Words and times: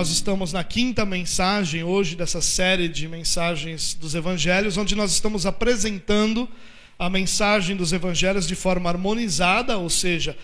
Nós 0.00 0.08
estamos 0.08 0.50
na 0.50 0.64
quinta 0.64 1.04
mensagem 1.04 1.84
hoje 1.84 2.16
dessa 2.16 2.40
série 2.40 2.88
de 2.88 3.06
mensagens 3.06 3.92
dos 3.92 4.14
evangelhos, 4.14 4.78
onde 4.78 4.94
nós 4.94 5.12
estamos 5.12 5.44
apresentando 5.44 6.48
a 6.98 7.10
mensagem 7.10 7.76
dos 7.76 7.92
evangelhos 7.92 8.48
de 8.48 8.54
forma 8.54 8.88
harmonizada, 8.88 9.76
ou 9.76 9.90
seja, 9.90 10.34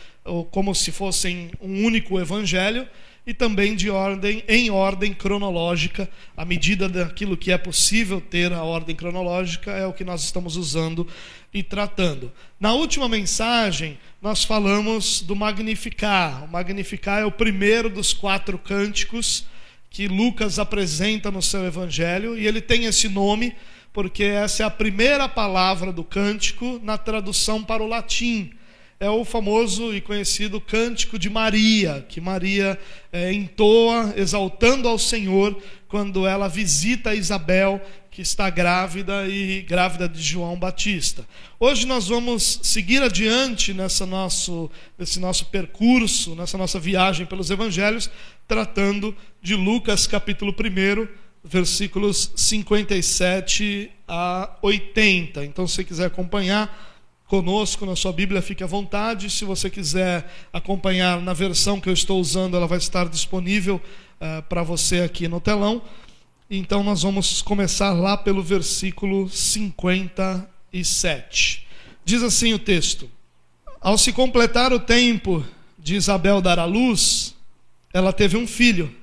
como 0.51 0.75
se 0.75 0.93
fossem 0.93 1.51
um 1.59 1.87
único 1.87 2.21
evangelho, 2.21 2.87
e 3.27 3.35
também 3.35 3.75
de 3.75 3.91
ordem 3.91 4.45
em 4.47 4.71
ordem 4.71 5.13
cronológica, 5.13 6.09
à 6.37 6.45
medida 6.45 6.89
daquilo 6.89 7.37
que 7.37 7.51
é 7.51 7.59
possível 7.59 8.21
ter 8.21 8.53
a 8.53 8.63
ordem 8.63 8.95
cronológica 8.95 9.73
é 9.73 9.85
o 9.85 9.93
que 9.93 10.05
nós 10.05 10.23
estamos 10.23 10.57
usando 10.57 11.07
e 11.53 11.61
tratando. 11.61 12.31
Na 12.61 12.73
última 12.73 13.09
mensagem, 13.09 13.99
nós 14.23 14.45
falamos 14.45 15.23
do 15.23 15.35
Magnificar. 15.35 16.45
O 16.45 16.49
Magnificar 16.49 17.21
é 17.21 17.25
o 17.25 17.33
primeiro 17.33 17.91
dos 17.91 18.13
quatro 18.13 18.57
cânticos 18.59 19.45
que 19.91 20.07
Lucas 20.07 20.61
apresenta 20.61 21.31
no 21.31 21.43
seu 21.43 21.65
evangelho, 21.65 22.39
e 22.39 22.47
ele 22.47 22.61
tem 22.61 22.85
esse 22.85 23.09
nome 23.09 23.57
porque 23.93 24.25
essa 24.25 24.63
é 24.63 24.67
a 24.67 24.71
primeira 24.71 25.27
palavra 25.27 25.91
do 25.91 26.05
cântico 26.05 26.79
na 26.83 26.99
tradução 26.99 27.65
para 27.65 27.83
o 27.83 27.89
latim 27.89 28.53
é 28.99 29.11
o 29.11 29.25
famoso 29.25 29.95
e 29.95 30.01
conhecido 30.01 30.61
Cântico 30.61 31.19
de 31.19 31.29
Maria, 31.29 32.05
que 32.09 32.21
Maria 32.21 32.79
é, 33.13 33.33
entoa 33.33 34.15
exaltando 34.17 34.89
ao 34.89 34.99
Senhor 34.99 35.61
quando 35.87 36.27
ela 36.27 36.49
visita 36.49 37.15
Isabel, 37.15 37.81
que 38.11 38.23
está 38.23 38.49
grávida 38.49 39.29
e 39.29 39.61
grávida 39.61 40.09
de 40.09 40.23
João 40.23 40.59
Batista. 40.59 41.27
Hoje 41.61 41.87
nós 41.87 42.09
vamos 42.09 42.61
seguir 42.63 43.03
adiante 43.03 43.75
nessa 43.75 44.07
nosso, 44.07 44.71
nesse 44.99 45.21
nosso 45.21 45.45
percurso, 45.47 46.35
nessa 46.35 46.57
nossa 46.57 46.81
viagem 46.81 47.27
pelos 47.27 47.51
evangelhos, 47.51 48.11
tratando 48.49 49.15
de 49.43 49.55
Lucas 49.55 50.07
capítulo 50.07 50.55
1, 50.59 51.07
versículos 51.45 52.33
57 52.35 53.91
a 54.09 54.57
80. 54.63 55.45
Então, 55.45 55.67
se 55.67 55.75
você 55.75 55.85
quiser 55.85 56.07
acompanhar, 56.07 56.96
conosco 57.27 57.85
na 57.85 57.97
sua 57.97 58.13
Bíblia, 58.13 58.41
fique 58.41 58.63
à 58.63 58.67
vontade. 58.67 59.29
Se 59.31 59.45
você 59.45 59.69
quiser 59.69 60.31
acompanhar 60.53 61.21
na 61.21 61.33
versão 61.33 61.81
que 61.81 61.89
eu 61.89 61.93
estou 61.93 62.21
usando, 62.21 62.57
ela 62.57 62.67
vai 62.67 62.79
estar 62.79 63.09
disponível 63.09 63.81
uh, 64.21 64.43
para 64.43 64.63
você 64.63 65.01
aqui 65.01 65.27
no 65.29 65.41
telão. 65.41 65.83
Então 66.49 66.85
nós 66.85 67.03
vamos 67.03 67.43
começar 67.43 67.93
lá 67.93 68.17
pelo 68.17 68.41
versículo 68.43 69.29
57. 69.29 71.67
Diz 72.05 72.23
assim 72.23 72.55
o 72.55 72.59
texto: 72.59 73.11
Ao 73.81 73.99
se 73.99 74.13
completar 74.13 74.73
o 74.73 74.79
tempo 74.79 75.45
de 75.79 75.97
Isabel 75.97 76.41
dar 76.41 76.61
à 76.61 76.65
luz, 76.65 77.35
ela 77.93 78.13
teve 78.13 78.37
um 78.37 78.47
filho. 78.47 78.95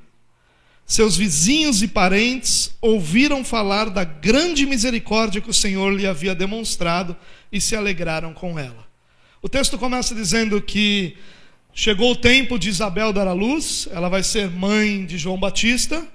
Seus 0.86 1.16
vizinhos 1.16 1.82
e 1.82 1.88
parentes 1.88 2.76
ouviram 2.82 3.44
falar 3.44 3.90
da 3.90 4.04
grande 4.04 4.66
misericórdia 4.66 5.42
que 5.42 5.50
o 5.50 5.54
Senhor 5.54 5.94
lhe 5.94 6.06
havia 6.06 6.36
demonstrado 6.36 7.16
e 7.52 7.62
se 7.62 7.76
alegraram 7.76 8.34
com 8.34 8.60
ela. 8.60 8.86
O 9.42 9.50
texto 9.50 9.78
começa 9.78 10.14
dizendo 10.14 10.62
que 10.62 11.18
chegou 11.74 12.12
o 12.12 12.16
tempo 12.16 12.60
de 12.60 12.70
Isabel 12.70 13.12
dar 13.12 13.28
à 13.28 13.34
luz, 13.34 13.88
ela 13.92 14.10
vai 14.10 14.24
ser 14.24 14.50
mãe 14.50 15.06
de 15.06 15.18
João 15.18 15.40
Batista, 15.40 16.06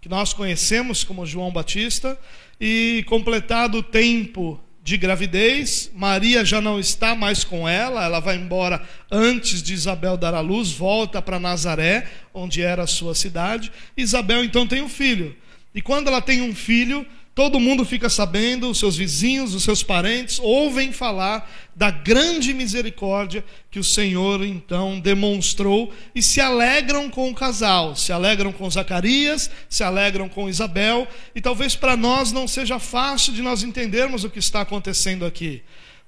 que 0.00 0.08
nós 0.08 0.32
conhecemos 0.32 1.04
como 1.04 1.24
João 1.24 1.50
Batista, 1.50 2.18
e 2.60 3.04
completado 3.06 3.78
o 3.78 3.82
tempo 3.82 4.60
de 4.84 4.98
gravidez, 4.98 5.90
Maria 5.94 6.44
já 6.44 6.60
não 6.60 6.78
está 6.78 7.14
mais 7.14 7.42
com 7.42 7.66
ela, 7.66 8.04
ela 8.04 8.20
vai 8.20 8.36
embora 8.36 8.82
antes 9.10 9.62
de 9.62 9.72
Isabel 9.72 10.14
dar 10.14 10.34
à 10.34 10.40
luz, 10.40 10.72
volta 10.72 11.22
para 11.22 11.40
Nazaré, 11.40 12.06
onde 12.34 12.60
era 12.60 12.82
a 12.82 12.86
sua 12.86 13.14
cidade. 13.14 13.72
Isabel 13.96 14.44
então 14.44 14.66
tem 14.66 14.82
um 14.82 14.88
filho. 14.88 15.34
E 15.74 15.80
quando 15.80 16.08
ela 16.08 16.20
tem 16.20 16.42
um 16.42 16.54
filho, 16.54 17.06
Todo 17.34 17.58
mundo 17.58 17.84
fica 17.84 18.08
sabendo, 18.08 18.70
os 18.70 18.78
seus 18.78 18.96
vizinhos, 18.96 19.54
os 19.54 19.64
seus 19.64 19.82
parentes 19.82 20.38
ouvem 20.38 20.92
falar 20.92 21.50
da 21.74 21.90
grande 21.90 22.54
misericórdia 22.54 23.44
que 23.72 23.80
o 23.80 23.84
Senhor 23.84 24.44
então 24.44 25.00
demonstrou 25.00 25.92
e 26.14 26.22
se 26.22 26.40
alegram 26.40 27.10
com 27.10 27.28
o 27.28 27.34
casal, 27.34 27.96
se 27.96 28.12
alegram 28.12 28.52
com 28.52 28.70
Zacarias, 28.70 29.50
se 29.68 29.82
alegram 29.82 30.28
com 30.28 30.48
Isabel, 30.48 31.08
e 31.34 31.40
talvez 31.40 31.74
para 31.74 31.96
nós 31.96 32.30
não 32.30 32.46
seja 32.46 32.78
fácil 32.78 33.32
de 33.32 33.42
nós 33.42 33.64
entendermos 33.64 34.22
o 34.22 34.30
que 34.30 34.38
está 34.38 34.60
acontecendo 34.60 35.26
aqui 35.26 35.60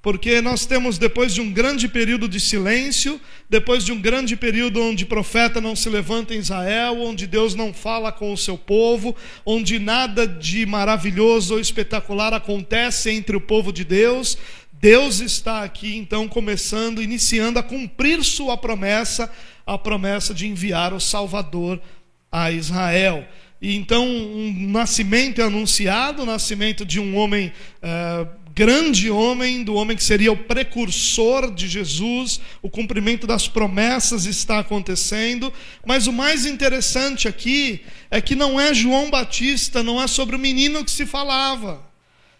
porque 0.06 0.40
nós 0.40 0.64
temos, 0.64 0.98
depois 0.98 1.34
de 1.34 1.40
um 1.40 1.52
grande 1.52 1.88
período 1.88 2.28
de 2.28 2.38
silêncio, 2.38 3.20
depois 3.50 3.84
de 3.84 3.90
um 3.90 4.00
grande 4.00 4.36
período 4.36 4.80
onde 4.80 5.04
profeta 5.04 5.60
não 5.60 5.74
se 5.74 5.88
levanta 5.88 6.32
em 6.32 6.38
Israel, 6.38 7.00
onde 7.00 7.26
Deus 7.26 7.56
não 7.56 7.74
fala 7.74 8.12
com 8.12 8.32
o 8.32 8.36
seu 8.36 8.56
povo, 8.56 9.16
onde 9.44 9.80
nada 9.80 10.24
de 10.24 10.64
maravilhoso 10.64 11.54
ou 11.54 11.60
espetacular 11.60 12.32
acontece 12.32 13.10
entre 13.10 13.36
o 13.36 13.40
povo 13.40 13.72
de 13.72 13.82
Deus, 13.82 14.38
Deus 14.74 15.18
está 15.18 15.64
aqui 15.64 15.96
então 15.96 16.28
começando, 16.28 17.02
iniciando 17.02 17.58
a 17.58 17.62
cumprir 17.64 18.22
sua 18.22 18.56
promessa, 18.56 19.28
a 19.66 19.76
promessa 19.76 20.32
de 20.32 20.46
enviar 20.46 20.92
o 20.92 21.00
Salvador 21.00 21.80
a 22.30 22.52
Israel. 22.52 23.26
E 23.60 23.74
então 23.74 24.06
um 24.06 24.68
nascimento 24.68 25.40
é 25.40 25.44
anunciado, 25.44 26.22
o 26.22 26.26
nascimento 26.26 26.86
de 26.86 27.00
um 27.00 27.16
homem. 27.16 27.52
Uh, 27.82 28.45
grande 28.56 29.10
homem, 29.10 29.62
do 29.62 29.74
homem 29.74 29.94
que 29.94 30.02
seria 30.02 30.32
o 30.32 30.36
precursor 30.36 31.54
de 31.54 31.68
Jesus, 31.68 32.40
o 32.62 32.70
cumprimento 32.70 33.26
das 33.26 33.46
promessas 33.46 34.24
está 34.24 34.60
acontecendo, 34.60 35.52
mas 35.84 36.06
o 36.06 36.12
mais 36.12 36.46
interessante 36.46 37.28
aqui 37.28 37.82
é 38.10 38.18
que 38.18 38.34
não 38.34 38.58
é 38.58 38.72
João 38.72 39.10
Batista, 39.10 39.82
não 39.82 40.02
é 40.02 40.06
sobre 40.06 40.36
o 40.36 40.38
menino 40.38 40.82
que 40.82 40.90
se 40.90 41.04
falava, 41.04 41.86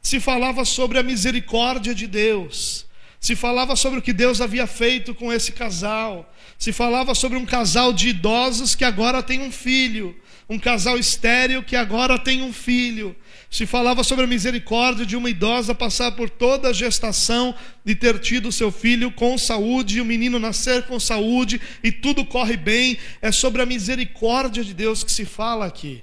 se 0.00 0.18
falava 0.18 0.64
sobre 0.64 0.98
a 0.98 1.02
misericórdia 1.02 1.94
de 1.94 2.06
Deus, 2.06 2.86
se 3.20 3.36
falava 3.36 3.76
sobre 3.76 3.98
o 3.98 4.02
que 4.02 4.14
Deus 4.14 4.40
havia 4.40 4.66
feito 4.66 5.14
com 5.14 5.30
esse 5.30 5.52
casal, 5.52 6.34
se 6.58 6.72
falava 6.72 7.14
sobre 7.14 7.36
um 7.36 7.44
casal 7.44 7.92
de 7.92 8.08
idosos 8.08 8.74
que 8.74 8.86
agora 8.86 9.22
tem 9.22 9.42
um 9.42 9.52
filho, 9.52 10.16
um 10.48 10.58
casal 10.58 10.98
estéril 10.98 11.62
que 11.62 11.74
agora 11.74 12.18
tem 12.18 12.42
um 12.42 12.52
filho 12.52 13.16
se 13.50 13.64
falava 13.64 14.02
sobre 14.02 14.24
a 14.24 14.28
misericórdia 14.28 15.06
de 15.06 15.16
uma 15.16 15.30
idosa 15.30 15.74
passar 15.74 16.12
por 16.12 16.28
toda 16.28 16.68
a 16.68 16.72
gestação 16.72 17.54
e 17.84 17.94
ter 17.94 18.18
tido 18.18 18.52
seu 18.52 18.70
filho 18.70 19.10
com 19.10 19.38
saúde, 19.38 19.96
e 19.96 20.00
o 20.00 20.04
menino 20.04 20.38
nascer 20.38 20.82
com 20.82 20.98
saúde 20.98 21.60
e 21.82 21.92
tudo 21.92 22.24
corre 22.24 22.56
bem. 22.56 22.98
É 23.22 23.30
sobre 23.30 23.62
a 23.62 23.66
misericórdia 23.66 24.64
de 24.64 24.74
Deus 24.74 25.02
que 25.02 25.12
se 25.12 25.24
fala 25.24 25.66
aqui. 25.66 26.02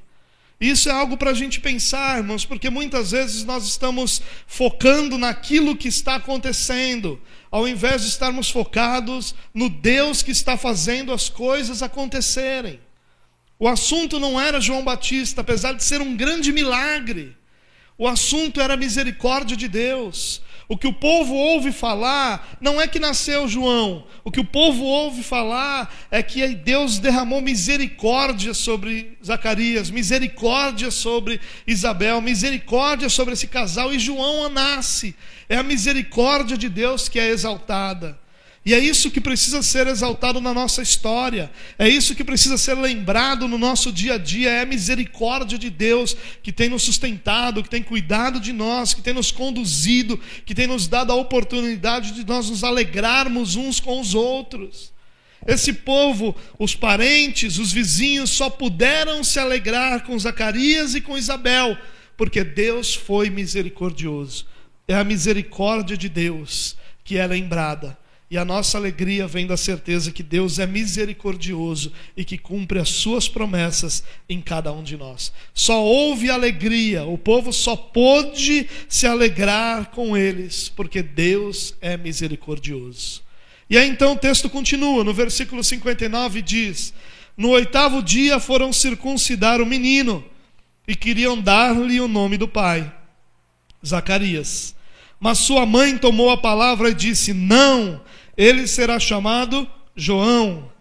Isso 0.59 0.87
é 0.87 0.93
algo 0.93 1.17
para 1.17 1.31
a 1.31 1.33
gente 1.33 1.59
pensar, 1.59 2.17
irmãos, 2.17 2.45
porque 2.45 2.69
muitas 2.69 3.11
vezes 3.11 3.43
nós 3.43 3.67
estamos 3.67 4.21
focando 4.47 5.17
naquilo 5.17 5.75
que 5.75 5.89
está 5.89 6.15
acontecendo, 6.15 7.21
ao 7.51 7.67
invés 7.67 8.03
de 8.03 8.07
estarmos 8.07 8.49
focados 8.49 9.35
no 9.53 9.69
Deus 9.69 10.23
que 10.23 10.31
está 10.31 10.55
fazendo 10.55 11.11
as 11.11 11.27
coisas 11.27 11.83
acontecerem. 11.83 12.79
O 13.63 13.67
assunto 13.69 14.19
não 14.19 14.37
era 14.37 14.59
João 14.59 14.83
Batista, 14.83 15.39
apesar 15.39 15.71
de 15.71 15.85
ser 15.85 16.01
um 16.01 16.17
grande 16.17 16.51
milagre. 16.51 17.33
O 17.97 18.05
assunto 18.05 18.59
era 18.59 18.73
a 18.73 18.75
misericórdia 18.75 19.55
de 19.55 19.69
Deus. 19.69 20.41
O 20.67 20.75
que 20.75 20.85
o 20.85 20.91
povo 20.91 21.33
ouve 21.33 21.71
falar 21.71 22.57
não 22.59 22.81
é 22.81 22.89
que 22.89 22.99
nasceu 22.99 23.47
João. 23.47 24.05
O 24.21 24.29
que 24.29 24.41
o 24.41 24.43
povo 24.43 24.83
ouve 24.83 25.23
falar 25.23 25.95
é 26.11 26.21
que 26.21 26.45
Deus 26.49 26.99
derramou 26.99 27.39
misericórdia 27.39 28.53
sobre 28.53 29.17
Zacarias, 29.25 29.89
misericórdia 29.89 30.91
sobre 30.91 31.39
Isabel, 31.65 32.19
misericórdia 32.19 33.07
sobre 33.07 33.33
esse 33.33 33.47
casal 33.47 33.93
e 33.93 33.97
João 33.97 34.49
nasce. 34.49 35.15
É 35.47 35.55
a 35.55 35.63
misericórdia 35.63 36.57
de 36.57 36.67
Deus 36.67 37.07
que 37.07 37.17
é 37.17 37.29
exaltada. 37.29 38.21
E 38.65 38.73
é 38.73 38.79
isso 38.79 39.11
que 39.11 39.19
precisa 39.19 39.61
ser 39.61 39.87
exaltado 39.87 40.39
na 40.39 40.53
nossa 40.53 40.81
história, 40.81 41.51
é 41.77 41.89
isso 41.89 42.15
que 42.15 42.23
precisa 42.23 42.57
ser 42.57 42.75
lembrado 42.75 43.45
no 43.45 43.57
nosso 43.57 43.91
dia 43.91 44.13
a 44.13 44.17
dia, 44.17 44.49
é 44.49 44.61
a 44.61 44.65
misericórdia 44.65 45.57
de 45.57 45.69
Deus 45.69 46.15
que 46.41 46.53
tem 46.53 46.69
nos 46.69 46.83
sustentado, 46.83 47.61
que 47.61 47.69
tem 47.69 47.83
cuidado 47.83 48.39
de 48.39 48.53
nós, 48.53 48.93
que 48.93 49.01
tem 49.01 49.13
nos 49.13 49.31
conduzido, 49.31 50.17
que 50.45 50.55
tem 50.55 50.65
nos 50.65 50.87
dado 50.87 51.11
a 51.11 51.15
oportunidade 51.15 52.13
de 52.13 52.25
nós 52.25 52.49
nos 52.49 52.63
alegrarmos 52.63 53.57
uns 53.57 53.81
com 53.81 53.99
os 53.99 54.15
outros. 54.15 54.93
Esse 55.45 55.73
povo, 55.73 56.33
os 56.57 56.73
parentes, 56.73 57.57
os 57.57 57.73
vizinhos, 57.73 58.29
só 58.29 58.49
puderam 58.49 59.25
se 59.25 59.39
alegrar 59.39 60.05
com 60.05 60.17
Zacarias 60.17 60.95
e 60.95 61.01
com 61.01 61.17
Isabel, 61.17 61.77
porque 62.15 62.45
Deus 62.45 62.95
foi 62.95 63.29
misericordioso. 63.29 64.45
É 64.87 64.95
a 64.95 65.03
misericórdia 65.03 65.97
de 65.97 66.07
Deus 66.07 66.77
que 67.03 67.17
é 67.17 67.27
lembrada 67.27 68.01
e 68.33 68.37
a 68.37 68.43
nossa 68.43 68.79
alegria 68.79 69.27
vem 69.27 69.45
da 69.45 69.55
certeza 69.55 70.11
que 70.11 70.23
Deus 70.23 70.57
é 70.57 70.65
misericordioso 70.65 71.93
e 72.17 72.25
que 72.25 72.35
cumpre 72.35 72.79
as 72.79 72.89
suas 72.89 73.29
promessas 73.29 74.03
em 74.27 74.41
cada 74.41 74.73
um 74.73 74.81
de 74.81 74.97
nós. 74.97 75.31
Só 75.53 75.83
houve 75.83 76.31
alegria, 76.31 77.03
o 77.03 77.15
povo 77.15 77.53
só 77.53 77.75
pôde 77.75 78.67
se 78.89 79.05
alegrar 79.05 79.91
com 79.91 80.17
eles, 80.17 80.67
porque 80.67 81.03
Deus 81.03 81.75
é 81.79 81.95
misericordioso. 81.95 83.21
E 83.69 83.77
aí 83.77 83.87
então 83.87 84.13
o 84.13 84.17
texto 84.17 84.49
continua, 84.49 85.03
no 85.03 85.13
versículo 85.13 85.63
59 85.63 86.41
diz: 86.41 86.91
No 87.37 87.49
oitavo 87.49 88.01
dia 88.01 88.39
foram 88.39 88.73
circuncidar 88.73 89.61
o 89.61 89.65
menino 89.65 90.25
e 90.87 90.95
queriam 90.95 91.39
dar-lhe 91.39 92.01
o 92.01 92.07
nome 92.07 92.35
do 92.37 92.47
pai, 92.47 92.91
Zacarias. 93.85 94.73
Mas 95.19 95.37
sua 95.37 95.67
mãe 95.67 95.97
tomou 95.99 96.31
a 96.31 96.37
palavra 96.37 96.89
e 96.89 96.93
disse: 96.95 97.31
Não, 97.31 98.01
ele 98.37 98.67
será 98.67 98.99
chamado 98.99 99.67
João. 99.95 100.71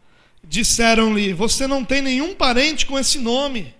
Disseram-lhe: 0.45 1.33
Você 1.33 1.67
não 1.67 1.85
tem 1.85 2.03
nenhum 2.03 2.35
parente 2.35 2.87
com 2.87 2.99
esse 2.99 3.19
nome. 3.19 3.75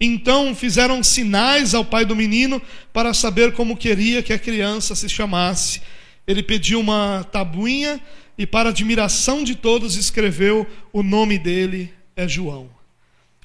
Então 0.00 0.54
fizeram 0.54 1.02
sinais 1.02 1.74
ao 1.74 1.84
pai 1.84 2.04
do 2.04 2.16
menino 2.16 2.60
para 2.92 3.14
saber 3.14 3.52
como 3.52 3.76
queria 3.76 4.22
que 4.22 4.32
a 4.32 4.38
criança 4.38 4.96
se 4.96 5.08
chamasse. 5.08 5.80
Ele 6.26 6.42
pediu 6.42 6.80
uma 6.80 7.24
tabuinha 7.30 8.00
e, 8.36 8.46
para 8.46 8.70
admiração 8.70 9.44
de 9.44 9.54
todos, 9.54 9.96
escreveu: 9.96 10.66
O 10.92 11.02
nome 11.02 11.38
dele 11.38 11.92
é 12.16 12.26
João. 12.26 12.68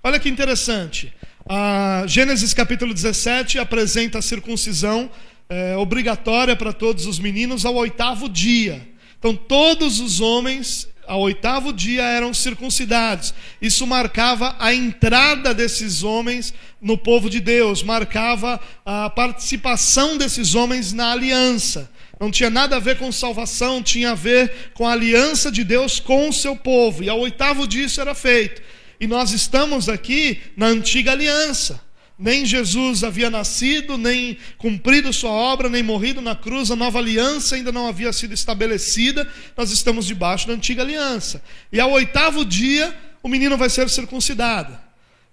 Olha 0.03 0.19
que 0.19 0.30
interessante. 0.30 1.13
A 1.47 2.03
Gênesis 2.07 2.53
capítulo 2.53 2.94
17 2.94 3.59
apresenta 3.59 4.19
a 4.19 4.21
circuncisão 4.21 5.09
é, 5.50 5.77
obrigatória 5.77 6.56
para 6.56 6.73
todos 6.73 7.06
os 7.06 7.19
meninos 7.19 7.65
ao 7.65 7.75
oitavo 7.75 8.27
dia. 8.27 8.88
Então, 9.19 9.35
todos 9.35 9.99
os 9.99 10.19
homens, 10.19 10.87
ao 11.07 11.21
oitavo 11.21 11.73
dia, 11.73 12.03
eram 12.03 12.33
circuncidados. 12.33 13.33
Isso 13.61 13.87
marcava 13.87 14.55
a 14.59 14.73
entrada 14.73 15.53
desses 15.53 16.03
homens 16.03 16.53
no 16.81 16.97
povo 16.97 17.29
de 17.29 17.39
Deus, 17.39 17.81
marcava 17.81 18.59
a 18.85 19.09
participação 19.09 20.17
desses 20.17 20.53
homens 20.53 20.93
na 20.93 21.11
aliança. 21.11 21.89
Não 22.19 22.31
tinha 22.31 22.49
nada 22.49 22.77
a 22.77 22.79
ver 22.79 22.97
com 22.97 23.11
salvação, 23.11 23.81
tinha 23.81 24.11
a 24.11 24.15
ver 24.15 24.71
com 24.73 24.87
a 24.87 24.93
aliança 24.93 25.51
de 25.51 25.63
Deus 25.63 25.99
com 25.99 26.29
o 26.29 26.33
seu 26.33 26.55
povo. 26.55 27.03
E 27.03 27.09
ao 27.09 27.19
oitavo 27.19 27.67
dia 27.67 27.85
isso 27.85 28.01
era 28.01 28.15
feito. 28.15 28.61
E 28.99 29.05
nós 29.05 29.31
estamos 29.31 29.87
aqui 29.87 30.41
na 30.55 30.67
antiga 30.67 31.11
aliança. 31.11 31.86
Nem 32.17 32.45
Jesus 32.45 33.03
havia 33.03 33.29
nascido, 33.29 33.97
nem 33.97 34.37
cumprido 34.57 35.13
sua 35.13 35.29
obra, 35.29 35.69
nem 35.69 35.83
morrido 35.83 36.19
na 36.19 36.35
cruz, 36.35 36.71
a 36.71 36.75
nova 36.75 36.97
aliança 36.97 37.55
ainda 37.55 37.71
não 37.71 37.87
havia 37.87 38.11
sido 38.11 38.33
estabelecida, 38.33 39.31
nós 39.55 39.69
estamos 39.69 40.07
debaixo 40.07 40.47
da 40.47 40.53
antiga 40.53 40.81
aliança. 40.81 41.43
E 41.71 41.79
ao 41.79 41.91
oitavo 41.91 42.43
dia, 42.43 42.97
o 43.21 43.29
menino 43.29 43.55
vai 43.55 43.69
ser 43.69 43.87
circuncidado. 43.89 44.77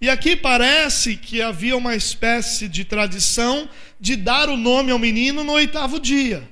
E 0.01 0.11
aqui 0.11 0.37
parece 0.37 1.17
que 1.17 1.41
havia 1.41 1.77
uma 1.77 1.95
espécie 1.95 2.69
de 2.69 2.85
tradição 2.85 3.67
de 3.99 4.17
dar 4.17 4.51
o 4.51 4.57
nome 4.57 4.91
ao 4.91 4.99
menino 4.99 5.43
no 5.43 5.53
oitavo 5.53 5.99
dia. 5.99 6.47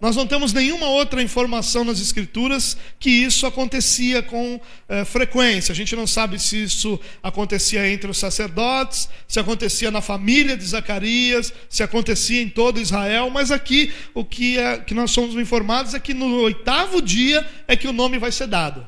Nós 0.00 0.16
não 0.16 0.26
temos 0.26 0.52
nenhuma 0.52 0.88
outra 0.88 1.22
informação 1.22 1.84
nas 1.84 2.00
Escrituras 2.00 2.76
que 2.98 3.08
isso 3.08 3.46
acontecia 3.46 4.22
com 4.22 4.60
é, 4.88 5.04
frequência. 5.04 5.72
A 5.72 5.74
gente 5.74 5.94
não 5.94 6.06
sabe 6.06 6.38
se 6.38 6.64
isso 6.64 7.00
acontecia 7.22 7.88
entre 7.88 8.10
os 8.10 8.18
sacerdotes, 8.18 9.08
se 9.28 9.38
acontecia 9.38 9.90
na 9.90 10.00
família 10.00 10.56
de 10.56 10.64
Zacarias, 10.64 11.52
se 11.70 11.82
acontecia 11.82 12.42
em 12.42 12.48
todo 12.48 12.80
Israel, 12.80 13.30
mas 13.30 13.50
aqui 13.50 13.94
o 14.12 14.24
que, 14.24 14.58
é, 14.58 14.78
que 14.78 14.94
nós 14.94 15.12
somos 15.12 15.36
informados 15.36 15.94
é 15.94 16.00
que 16.00 16.12
no 16.12 16.26
oitavo 16.42 17.00
dia 17.00 17.48
é 17.68 17.76
que 17.76 17.88
o 17.88 17.92
nome 17.92 18.18
vai 18.18 18.32
ser 18.32 18.48
dado. 18.48 18.86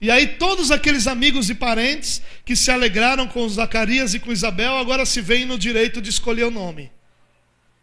E 0.00 0.10
aí 0.10 0.26
todos 0.26 0.70
aqueles 0.70 1.06
amigos 1.08 1.50
e 1.50 1.54
parentes 1.54 2.22
que 2.44 2.54
se 2.54 2.70
alegraram 2.70 3.26
com 3.26 3.48
Zacarias 3.48 4.14
e 4.14 4.20
com 4.20 4.30
Isabel 4.30 4.76
agora 4.76 5.04
se 5.04 5.20
veem 5.20 5.46
no 5.46 5.58
direito 5.58 6.00
de 6.00 6.10
escolher 6.10 6.44
o 6.44 6.50
nome. 6.50 6.92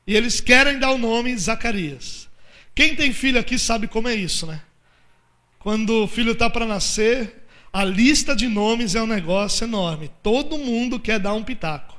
E 0.07 0.15
eles 0.15 0.39
querem 0.39 0.79
dar 0.79 0.91
o 0.91 0.97
nome 0.97 1.35
Zacarias. 1.35 2.29
Quem 2.75 2.93
tem 2.93 3.13
filho 3.13 3.39
aqui 3.39 3.57
sabe 3.57 3.87
como 3.87 4.09
é 4.09 4.13
isso, 4.13 4.45
né? 4.45 4.61
Quando 5.59 6.03
o 6.03 6.07
filho 6.07 6.33
está 6.33 6.49
para 6.49 6.65
nascer, 6.65 7.45
a 7.71 7.83
lista 7.83 8.35
de 8.35 8.47
nomes 8.47 8.93
é 8.93 9.01
um 9.01 9.07
negócio 9.07 9.63
enorme. 9.63 10.11
Todo 10.21 10.57
mundo 10.57 10.99
quer 10.99 11.17
dar 11.17 11.33
um 11.33 11.43
pitaco. 11.43 11.95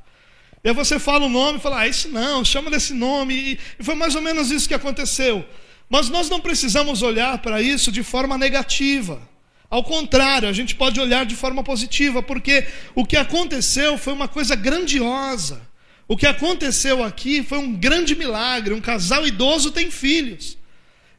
E 0.62 0.68
aí 0.68 0.74
você 0.74 0.98
fala 0.98 1.26
o 1.26 1.30
nome 1.30 1.58
e 1.58 1.60
fala, 1.62 1.80
ah, 1.80 1.88
isso 1.88 2.08
não, 2.10 2.44
chama 2.44 2.70
desse 2.70 2.92
nome. 2.92 3.58
E 3.78 3.82
foi 3.82 3.94
mais 3.94 4.14
ou 4.14 4.20
menos 4.20 4.50
isso 4.50 4.68
que 4.68 4.74
aconteceu. 4.74 5.44
Mas 5.88 6.10
nós 6.10 6.28
não 6.28 6.40
precisamos 6.40 7.02
olhar 7.02 7.38
para 7.38 7.62
isso 7.62 7.90
de 7.90 8.02
forma 8.02 8.36
negativa. 8.36 9.20
Ao 9.70 9.82
contrário, 9.82 10.48
a 10.48 10.52
gente 10.52 10.74
pode 10.74 11.00
olhar 11.00 11.24
de 11.24 11.34
forma 11.34 11.62
positiva, 11.64 12.22
porque 12.22 12.66
o 12.94 13.04
que 13.04 13.16
aconteceu 13.16 13.96
foi 13.96 14.12
uma 14.12 14.28
coisa 14.28 14.54
grandiosa. 14.54 15.60
O 16.06 16.16
que 16.16 16.26
aconteceu 16.26 17.02
aqui 17.02 17.42
foi 17.42 17.58
um 17.58 17.72
grande 17.72 18.14
milagre. 18.14 18.74
Um 18.74 18.80
casal 18.80 19.26
idoso 19.26 19.70
tem 19.70 19.90
filhos. 19.90 20.56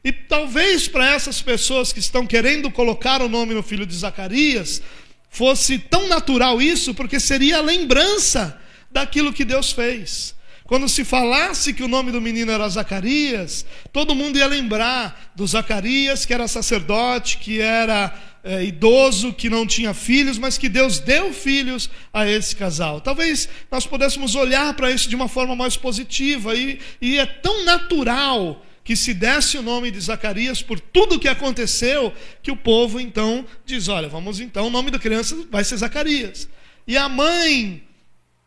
E 0.08 0.12
talvez 0.12 0.88
para 0.88 1.06
essas 1.06 1.42
pessoas 1.42 1.92
que 1.92 1.98
estão 1.98 2.26
querendo 2.26 2.70
colocar 2.70 3.20
o 3.20 3.28
nome 3.28 3.52
no 3.52 3.62
filho 3.62 3.84
de 3.84 3.94
Zacarias, 3.94 4.80
fosse 5.28 5.78
tão 5.78 6.08
natural 6.08 6.62
isso, 6.62 6.94
porque 6.94 7.20
seria 7.20 7.58
a 7.58 7.60
lembrança 7.60 8.58
daquilo 8.90 9.34
que 9.34 9.44
Deus 9.44 9.70
fez. 9.70 10.34
Quando 10.64 10.88
se 10.88 11.04
falasse 11.04 11.74
que 11.74 11.82
o 11.82 11.88
nome 11.88 12.10
do 12.10 12.22
menino 12.22 12.50
era 12.50 12.66
Zacarias, 12.70 13.66
todo 13.92 14.14
mundo 14.14 14.38
ia 14.38 14.46
lembrar 14.46 15.30
do 15.36 15.46
Zacarias, 15.46 16.24
que 16.24 16.32
era 16.32 16.48
sacerdote, 16.48 17.36
que 17.36 17.60
era 17.60 18.18
é, 18.42 18.64
idoso, 18.64 19.34
que 19.34 19.50
não 19.50 19.66
tinha 19.66 19.92
filhos, 19.92 20.38
mas 20.38 20.56
que 20.56 20.70
Deus 20.70 21.00
deu 21.00 21.34
filhos 21.34 21.90
a 22.14 22.26
esse 22.26 22.56
casal. 22.56 23.02
Talvez 23.02 23.46
nós 23.70 23.84
pudéssemos 23.84 24.34
olhar 24.34 24.72
para 24.72 24.90
isso 24.90 25.06
de 25.06 25.16
uma 25.16 25.28
forma 25.28 25.54
mais 25.54 25.76
positiva, 25.76 26.54
e, 26.54 26.80
e 26.98 27.18
é 27.18 27.26
tão 27.26 27.62
natural 27.66 28.64
que 28.88 28.96
se 28.96 29.12
desse 29.12 29.58
o 29.58 29.62
nome 29.62 29.90
de 29.90 30.00
Zacarias 30.00 30.62
por 30.62 30.80
tudo 30.80 31.16
o 31.16 31.18
que 31.18 31.28
aconteceu, 31.28 32.10
que 32.42 32.50
o 32.50 32.56
povo 32.56 32.98
então 32.98 33.44
diz: 33.66 33.86
olha, 33.86 34.08
vamos 34.08 34.40
então, 34.40 34.66
o 34.66 34.70
nome 34.70 34.90
da 34.90 34.98
criança 34.98 35.36
vai 35.50 35.62
ser 35.62 35.76
Zacarias. 35.76 36.48
E 36.86 36.96
a 36.96 37.06
mãe 37.06 37.82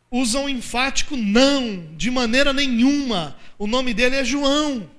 usa 0.09 0.39
um 0.39 0.49
enfático 0.49 1.15
não, 1.15 1.85
de 1.95 2.09
maneira 2.09 2.51
nenhuma. 2.51 3.37
O 3.59 3.67
nome 3.67 3.93
dele 3.93 4.15
é 4.15 4.25
João. 4.25 4.89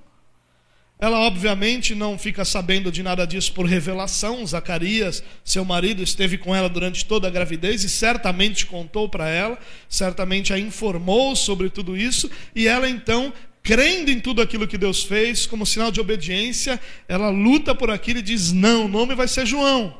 Ela, 0.97 1.19
obviamente, 1.19 1.93
não 1.93 2.17
fica 2.17 2.45
sabendo 2.45 2.89
de 2.89 3.03
nada 3.03 3.27
disso 3.27 3.51
por 3.51 3.65
revelação. 3.65 4.47
Zacarias, 4.47 5.21
seu 5.43 5.65
marido, 5.65 6.01
esteve 6.01 6.37
com 6.37 6.55
ela 6.55 6.69
durante 6.69 7.05
toda 7.05 7.27
a 7.27 7.31
gravidez 7.31 7.83
e 7.83 7.89
certamente 7.89 8.65
contou 8.65 9.09
para 9.09 9.27
ela, 9.27 9.59
certamente 9.89 10.53
a 10.53 10.57
informou 10.57 11.35
sobre 11.35 11.69
tudo 11.69 11.97
isso. 11.97 12.31
E 12.55 12.65
ela, 12.65 12.89
então, 12.89 13.33
crendo 13.63 14.11
em 14.11 14.19
tudo 14.19 14.41
aquilo 14.41 14.67
que 14.67 14.77
Deus 14.77 15.03
fez, 15.03 15.45
como 15.45 15.65
sinal 15.65 15.89
de 15.89 16.01
obediência, 16.01 16.79
ela 17.07 17.29
luta 17.29 17.73
por 17.73 17.89
aquilo 17.89 18.19
e 18.19 18.21
diz: 18.21 18.51
não, 18.51 18.85
o 18.85 18.89
nome 18.89 19.15
vai 19.15 19.27
ser 19.27 19.45
João. 19.45 19.97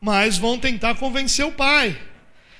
Mas 0.00 0.36
vão 0.36 0.58
tentar 0.58 0.96
convencer 0.96 1.46
o 1.46 1.52
pai. 1.52 1.96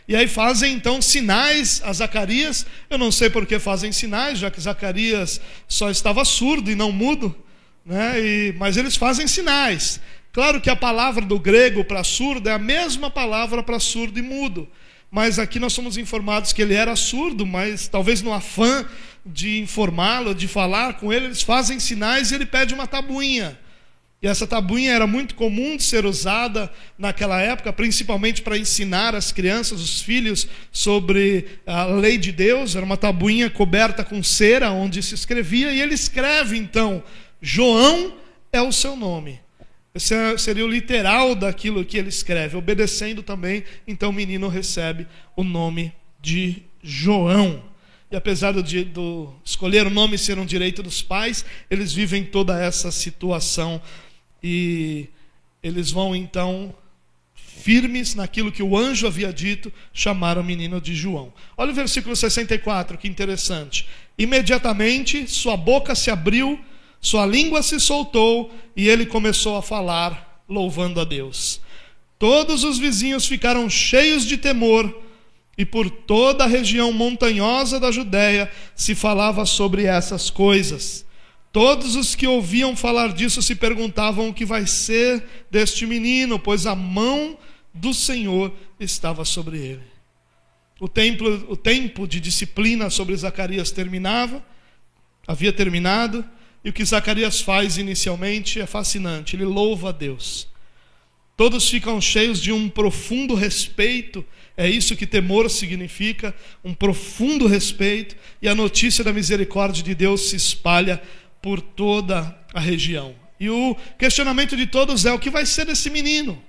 E 0.07 0.15
aí 0.15 0.29
fazem 0.29 0.75
então 0.75 1.03
sinais 1.03 1.83
a 1.85 1.93
Zacarias. 1.93 2.65
Eu 2.89 2.97
não 2.97 3.11
sei 3.11 3.29
por 3.29 3.45
que 3.45 3.59
fazem 3.59 3.91
sinais, 3.91 4.39
já 4.39 4.51
que 4.51 4.61
Zacarias 4.61 5.41
só 5.67 5.91
estava 5.91 6.25
surdo 6.25 6.71
e 6.71 6.75
não 6.75 6.93
mudo. 6.93 7.35
Né? 7.85 8.21
E, 8.21 8.55
mas 8.57 8.77
eles 8.77 8.97
fazem 8.97 9.27
sinais. 9.27 10.01
Claro 10.33 10.61
que 10.61 10.71
a 10.71 10.77
palavra 10.77 11.25
do 11.25 11.39
grego 11.39 11.85
para 11.85 12.05
surdo 12.05 12.49
é 12.49 12.53
a 12.53 12.59
mesma 12.59 13.11
palavra 13.11 13.63
para 13.63 13.81
surdo 13.81 14.19
e 14.19 14.23
mudo. 14.23 14.69
Mas 15.15 15.39
aqui 15.39 15.61
nós 15.61 15.73
somos 15.73 15.97
informados 15.97 16.53
que 16.53 16.61
ele 16.61 16.75
era 16.75 16.97
surdo, 16.97 17.47
mas 17.47 17.87
talvez 17.87 18.21
no 18.21 18.33
afã 18.33 18.85
de 19.25 19.61
informá-lo, 19.61 20.35
de 20.35 20.49
falar 20.49 20.95
com 20.95 21.13
ele, 21.13 21.27
eles 21.27 21.41
fazem 21.41 21.79
sinais 21.79 22.33
e 22.33 22.35
ele 22.35 22.45
pede 22.45 22.75
uma 22.75 22.85
tabuinha. 22.85 23.57
E 24.21 24.27
essa 24.27 24.45
tabuinha 24.45 24.91
era 24.93 25.07
muito 25.07 25.37
comum 25.37 25.77
de 25.77 25.85
ser 25.85 26.05
usada 26.05 26.69
naquela 26.99 27.41
época, 27.41 27.73
principalmente 27.73 28.43
para 28.43 28.59
ensinar 28.59 29.15
as 29.15 29.31
crianças, 29.31 29.81
os 29.81 30.03
filhos, 30.03 30.49
sobre 30.73 31.61
a 31.65 31.85
lei 31.85 32.19
de 32.19 32.33
Deus. 32.33 32.75
Era 32.75 32.85
uma 32.85 32.97
tabuinha 32.97 33.49
coberta 33.49 34.03
com 34.03 34.21
cera, 34.21 34.73
onde 34.73 35.01
se 35.01 35.15
escrevia, 35.15 35.73
e 35.73 35.81
ele 35.81 35.95
escreve 35.95 36.59
então: 36.59 37.05
João 37.41 38.15
é 38.53 38.61
o 38.61 38.73
seu 38.73 38.97
nome. 38.97 39.44
Esse 39.95 40.13
é, 40.13 40.37
seria 40.37 40.65
o 40.65 40.71
literal 40.71 41.37
daquilo 41.37 41.85
que 41.85 41.97
ele 41.97 42.09
escreve. 42.09 42.57
Obedecendo 42.57 43.23
também, 43.23 43.63
então 43.87 44.11
o 44.11 44.13
menino 44.13 44.49
recebe 44.49 45.07
o 45.37 45.45
nome 45.45 45.93
de 46.21 46.63
João. 46.83 47.63
E 48.11 48.17
apesar 48.17 48.53
de, 48.61 48.85
do 48.85 49.33
escolher 49.45 49.87
o 49.87 49.91
nome 49.91 50.19
ser 50.19 50.39
um 50.39 50.45
direito 50.45 50.83
dos 50.83 51.01
pais, 51.01 51.45
eles 51.71 51.93
vivem 51.93 52.25
toda 52.25 52.59
essa 52.61 52.91
situação 52.91 53.81
e 54.43 55.09
eles 55.63 55.91
vão 55.91 56.15
então 56.15 56.75
firmes 57.35 58.15
naquilo 58.15 58.53
que 58.53 58.63
o 58.63 58.77
anjo 58.77 59.07
havia 59.07 59.33
dito, 59.33 59.73
chamar 59.93 60.37
o 60.39 60.45
menino 60.45 60.81
de 60.81 60.95
João. 60.95 61.33
Olha 61.57 61.71
o 61.71 61.75
versículo 61.75 62.15
64, 62.15 62.99
que 62.99 63.09
interessante. 63.09 63.87
Imediatamente 64.19 65.27
sua 65.31 65.57
boca 65.57 65.95
se 65.95 66.11
abriu, 66.11 66.63
sua 67.05 67.27
língua 67.27 67.63
se 67.63 67.79
soltou 67.79 68.51
e 68.75 68.89
ele 68.89 69.05
começou 69.05 69.57
a 69.57 69.63
falar, 69.63 70.43
louvando 70.49 70.99
a 70.99 71.05
Deus. 71.05 71.61
Todos 72.19 72.65
os 72.65 72.79
vizinhos 72.79 73.27
ficaram 73.27 73.69
cheios 73.69 74.25
de 74.25 74.39
temor 74.39 75.03
e 75.59 75.67
por 75.67 75.91
toda 75.91 76.45
a 76.45 76.47
região 76.47 76.91
montanhosa 76.93 77.79
da 77.79 77.93
Judéia 77.93 78.51
se 78.75 78.95
falava 78.95 79.45
sobre 79.45 79.85
essas 79.85 80.31
coisas. 80.31 81.05
Todos 81.53 81.95
os 81.95 82.15
que 82.15 82.27
ouviam 82.27 82.75
falar 82.75 83.13
disso 83.13 83.43
se 83.43 83.55
perguntavam 83.55 84.31
o 84.31 84.35
que 84.35 84.47
vai 84.47 84.67
ser 84.67 85.23
deste 85.51 85.87
menino, 85.87 86.39
pois 86.39 86.65
a 86.65 86.75
mão 86.75 87.37
do 87.75 87.93
Senhor 87.93 88.51
estava 88.81 89.27
sobre 89.27 89.59
ele. 89.59 89.85
O, 90.81 90.89
templo, 90.89 91.45
o 91.51 91.55
tempo 91.57 92.09
de 92.09 92.19
disciplina 92.19 92.89
sobre 92.89 93.15
Zacarias 93.15 93.71
terminava, 93.71 94.43
havia 95.27 95.53
terminado, 95.53 96.25
e 96.65 96.71
o 96.71 96.73
que 96.73 96.85
Zacarias 96.85 97.43
faz 97.43 97.77
inicialmente 97.77 98.59
é 98.61 98.67
fascinante. 98.67 99.37
Ele 99.37 99.45
louva 99.45 99.91
a 99.91 99.93
Deus. 99.93 100.49
Todos 101.37 101.69
ficam 101.69 102.01
cheios 102.01 102.41
de 102.41 102.53
um 102.53 102.69
profundo 102.69 103.35
respeito. 103.35 104.25
É 104.57 104.69
isso 104.69 104.97
que 104.97 105.07
temor 105.07 105.51
significa, 105.51 106.35
um 106.65 106.73
profundo 106.73 107.47
respeito, 107.47 108.17
e 108.41 108.49
a 108.49 108.55
notícia 108.55 109.03
da 109.03 109.13
misericórdia 109.13 109.83
de 109.83 109.95
Deus 109.95 110.31
se 110.31 110.37
espalha 110.37 111.03
por 111.43 111.61
toda 111.61 112.39
a 112.55 112.61
região. 112.61 113.15
E 113.39 113.51
o 113.51 113.77
questionamento 113.99 114.57
de 114.57 114.67
todos 114.67 115.05
é: 115.05 115.13
o 115.13 115.19
que 115.19 115.29
vai 115.29 115.45
ser 115.45 115.67
desse 115.67 115.91
menino? 115.91 116.41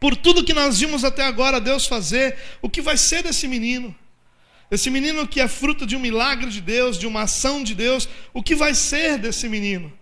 Por 0.00 0.16
tudo 0.16 0.44
que 0.44 0.52
nós 0.52 0.80
vimos 0.80 1.04
até 1.04 1.22
agora 1.22 1.60
Deus 1.60 1.86
fazer, 1.86 2.36
o 2.60 2.68
que 2.68 2.82
vai 2.82 2.96
ser 2.96 3.22
desse 3.22 3.48
menino? 3.48 3.94
Esse 4.70 4.90
menino 4.90 5.26
que 5.26 5.40
é 5.40 5.48
fruto 5.48 5.86
de 5.86 5.94
um 5.96 6.00
milagre 6.00 6.50
de 6.50 6.60
Deus, 6.60 6.98
de 6.98 7.06
uma 7.06 7.22
ação 7.22 7.62
de 7.62 7.74
Deus, 7.74 8.08
o 8.32 8.42
que 8.42 8.54
vai 8.54 8.74
ser 8.74 9.18
desse 9.18 9.48
menino? 9.48 9.92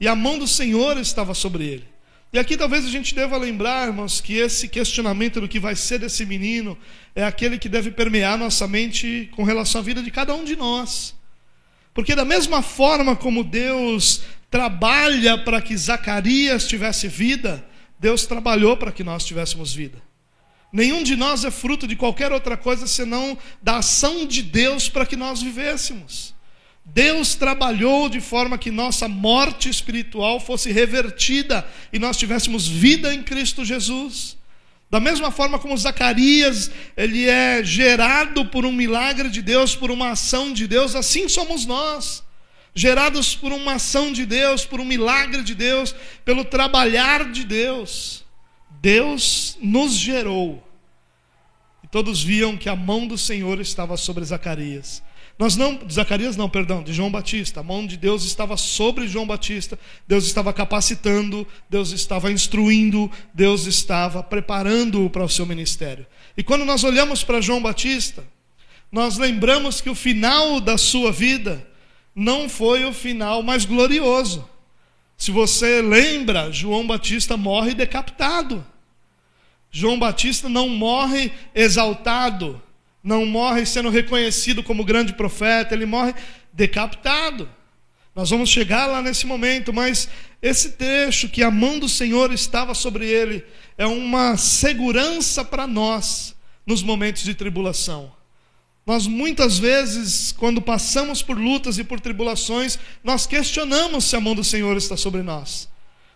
E 0.00 0.06
a 0.06 0.14
mão 0.14 0.38
do 0.38 0.46
Senhor 0.46 0.96
estava 0.98 1.34
sobre 1.34 1.64
ele. 1.64 1.84
E 2.32 2.38
aqui 2.38 2.56
talvez 2.56 2.84
a 2.84 2.90
gente 2.90 3.14
deva 3.14 3.38
lembrar, 3.38 3.88
irmãos, 3.88 4.20
que 4.20 4.34
esse 4.34 4.68
questionamento 4.68 5.40
do 5.40 5.48
que 5.48 5.58
vai 5.58 5.74
ser 5.74 5.98
desse 5.98 6.26
menino 6.26 6.76
é 7.14 7.24
aquele 7.24 7.58
que 7.58 7.68
deve 7.68 7.90
permear 7.90 8.36
nossa 8.36 8.68
mente 8.68 9.30
com 9.34 9.44
relação 9.44 9.80
à 9.80 9.84
vida 9.84 10.02
de 10.02 10.10
cada 10.10 10.34
um 10.34 10.44
de 10.44 10.54
nós. 10.54 11.14
Porque 11.94 12.14
da 12.14 12.24
mesma 12.24 12.60
forma 12.60 13.16
como 13.16 13.42
Deus 13.42 14.22
trabalha 14.50 15.38
para 15.38 15.62
que 15.62 15.76
Zacarias 15.76 16.68
tivesse 16.68 17.08
vida, 17.08 17.66
Deus 17.98 18.26
trabalhou 18.26 18.76
para 18.76 18.92
que 18.92 19.02
nós 19.02 19.24
tivéssemos 19.24 19.72
vida. 19.72 20.07
Nenhum 20.72 21.02
de 21.02 21.16
nós 21.16 21.44
é 21.44 21.50
fruto 21.50 21.86
de 21.86 21.96
qualquer 21.96 22.32
outra 22.32 22.56
coisa 22.56 22.86
senão 22.86 23.38
da 23.62 23.78
ação 23.78 24.26
de 24.26 24.42
Deus 24.42 24.88
para 24.88 25.06
que 25.06 25.16
nós 25.16 25.40
vivêssemos. 25.40 26.34
Deus 26.84 27.34
trabalhou 27.34 28.08
de 28.08 28.20
forma 28.20 28.56
que 28.56 28.70
nossa 28.70 29.08
morte 29.08 29.68
espiritual 29.68 30.40
fosse 30.40 30.72
revertida 30.72 31.66
e 31.92 31.98
nós 31.98 32.16
tivéssemos 32.16 32.66
vida 32.66 33.12
em 33.12 33.22
Cristo 33.22 33.64
Jesus. 33.64 34.36
Da 34.90 34.98
mesma 34.98 35.30
forma 35.30 35.58
como 35.58 35.76
Zacarias, 35.76 36.70
ele 36.96 37.28
é 37.28 37.62
gerado 37.62 38.46
por 38.46 38.64
um 38.64 38.72
milagre 38.72 39.28
de 39.28 39.42
Deus, 39.42 39.74
por 39.74 39.90
uma 39.90 40.10
ação 40.10 40.50
de 40.52 40.66
Deus, 40.66 40.94
assim 40.94 41.28
somos 41.28 41.66
nós. 41.66 42.24
Gerados 42.74 43.34
por 43.34 43.52
uma 43.52 43.74
ação 43.74 44.12
de 44.12 44.24
Deus, 44.24 44.64
por 44.64 44.80
um 44.80 44.84
milagre 44.84 45.42
de 45.42 45.54
Deus, 45.54 45.94
pelo 46.24 46.44
trabalhar 46.44 47.30
de 47.30 47.44
Deus. 47.44 48.24
Deus 48.80 49.58
nos 49.60 49.94
gerou. 49.94 50.62
E 51.82 51.88
todos 51.88 52.22
viam 52.22 52.56
que 52.56 52.68
a 52.68 52.76
mão 52.76 53.06
do 53.06 53.16
Senhor 53.16 53.60
estava 53.60 53.96
sobre 53.96 54.24
Zacarias. 54.24 55.02
Nós 55.38 55.56
não, 55.56 55.78
Zacarias 55.88 56.36
não, 56.36 56.48
perdão, 56.48 56.82
de 56.82 56.92
João 56.92 57.10
Batista. 57.10 57.60
A 57.60 57.62
mão 57.62 57.86
de 57.86 57.96
Deus 57.96 58.24
estava 58.24 58.56
sobre 58.56 59.06
João 59.06 59.26
Batista. 59.26 59.78
Deus 60.06 60.24
estava 60.26 60.52
capacitando, 60.52 61.46
Deus 61.70 61.92
estava 61.92 62.32
instruindo, 62.32 63.10
Deus 63.32 63.66
estava 63.66 64.20
preparando-o 64.20 65.08
para 65.08 65.24
o 65.24 65.28
seu 65.28 65.46
ministério. 65.46 66.04
E 66.36 66.42
quando 66.42 66.64
nós 66.64 66.82
olhamos 66.82 67.22
para 67.22 67.40
João 67.40 67.62
Batista, 67.62 68.24
nós 68.90 69.16
lembramos 69.16 69.80
que 69.80 69.90
o 69.90 69.94
final 69.94 70.60
da 70.60 70.76
sua 70.76 71.12
vida 71.12 71.64
não 72.14 72.48
foi 72.48 72.84
o 72.84 72.92
final 72.92 73.40
mais 73.42 73.64
glorioso. 73.64 74.48
Se 75.18 75.32
você 75.32 75.82
lembra, 75.82 76.52
João 76.52 76.86
Batista 76.86 77.36
morre 77.36 77.74
decapitado. 77.74 78.64
João 79.68 79.98
Batista 79.98 80.48
não 80.48 80.68
morre 80.68 81.32
exaltado, 81.52 82.62
não 83.02 83.26
morre 83.26 83.66
sendo 83.66 83.90
reconhecido 83.90 84.62
como 84.62 84.84
grande 84.84 85.12
profeta, 85.12 85.74
ele 85.74 85.84
morre 85.84 86.14
decapitado. 86.52 87.50
Nós 88.14 88.30
vamos 88.30 88.48
chegar 88.48 88.86
lá 88.86 89.02
nesse 89.02 89.26
momento, 89.26 89.72
mas 89.72 90.08
esse 90.40 90.72
trecho 90.72 91.28
que 91.28 91.42
a 91.42 91.50
mão 91.50 91.80
do 91.80 91.88
Senhor 91.88 92.32
estava 92.32 92.72
sobre 92.72 93.06
ele 93.06 93.44
é 93.76 93.86
uma 93.86 94.36
segurança 94.36 95.44
para 95.44 95.66
nós 95.66 96.34
nos 96.64 96.80
momentos 96.80 97.24
de 97.24 97.34
tribulação. 97.34 98.17
Nós 98.88 99.06
muitas 99.06 99.58
vezes, 99.58 100.32
quando 100.32 100.62
passamos 100.62 101.20
por 101.20 101.38
lutas 101.38 101.76
e 101.76 101.84
por 101.84 102.00
tribulações, 102.00 102.78
nós 103.04 103.26
questionamos 103.26 104.06
se 104.06 104.16
a 104.16 104.20
mão 104.20 104.34
do 104.34 104.42
Senhor 104.42 104.78
está 104.78 104.96
sobre 104.96 105.22
nós. 105.22 105.68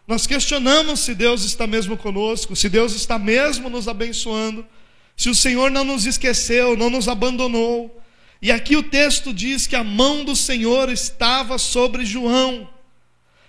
Nós 0.09 0.26
questionamos 0.26 1.00
se 1.00 1.14
Deus 1.14 1.45
está 1.45 1.67
mesmo 1.67 1.99
conosco, 1.99 2.57
se 2.57 2.71
Deus 2.71 2.95
está 2.95 3.19
mesmo 3.19 3.69
nos 3.69 3.88
abençoando, 3.88 4.64
se 5.14 5.29
o 5.29 5.35
Senhor 5.35 5.71
não 5.71 5.85
nos 5.85 6.07
esqueceu, 6.07 6.75
não 6.75 6.88
nos 6.88 7.09
abandonou. 7.09 8.02
E 8.41 8.50
aqui 8.50 8.75
o 8.75 8.83
texto 8.83 9.35
diz 9.35 9.67
que 9.67 9.76
a 9.76 9.85
mão 9.85 10.25
do 10.25 10.35
Senhor 10.35 10.88
estava 10.88 11.59
sobre 11.59 12.07
João. 12.07 12.67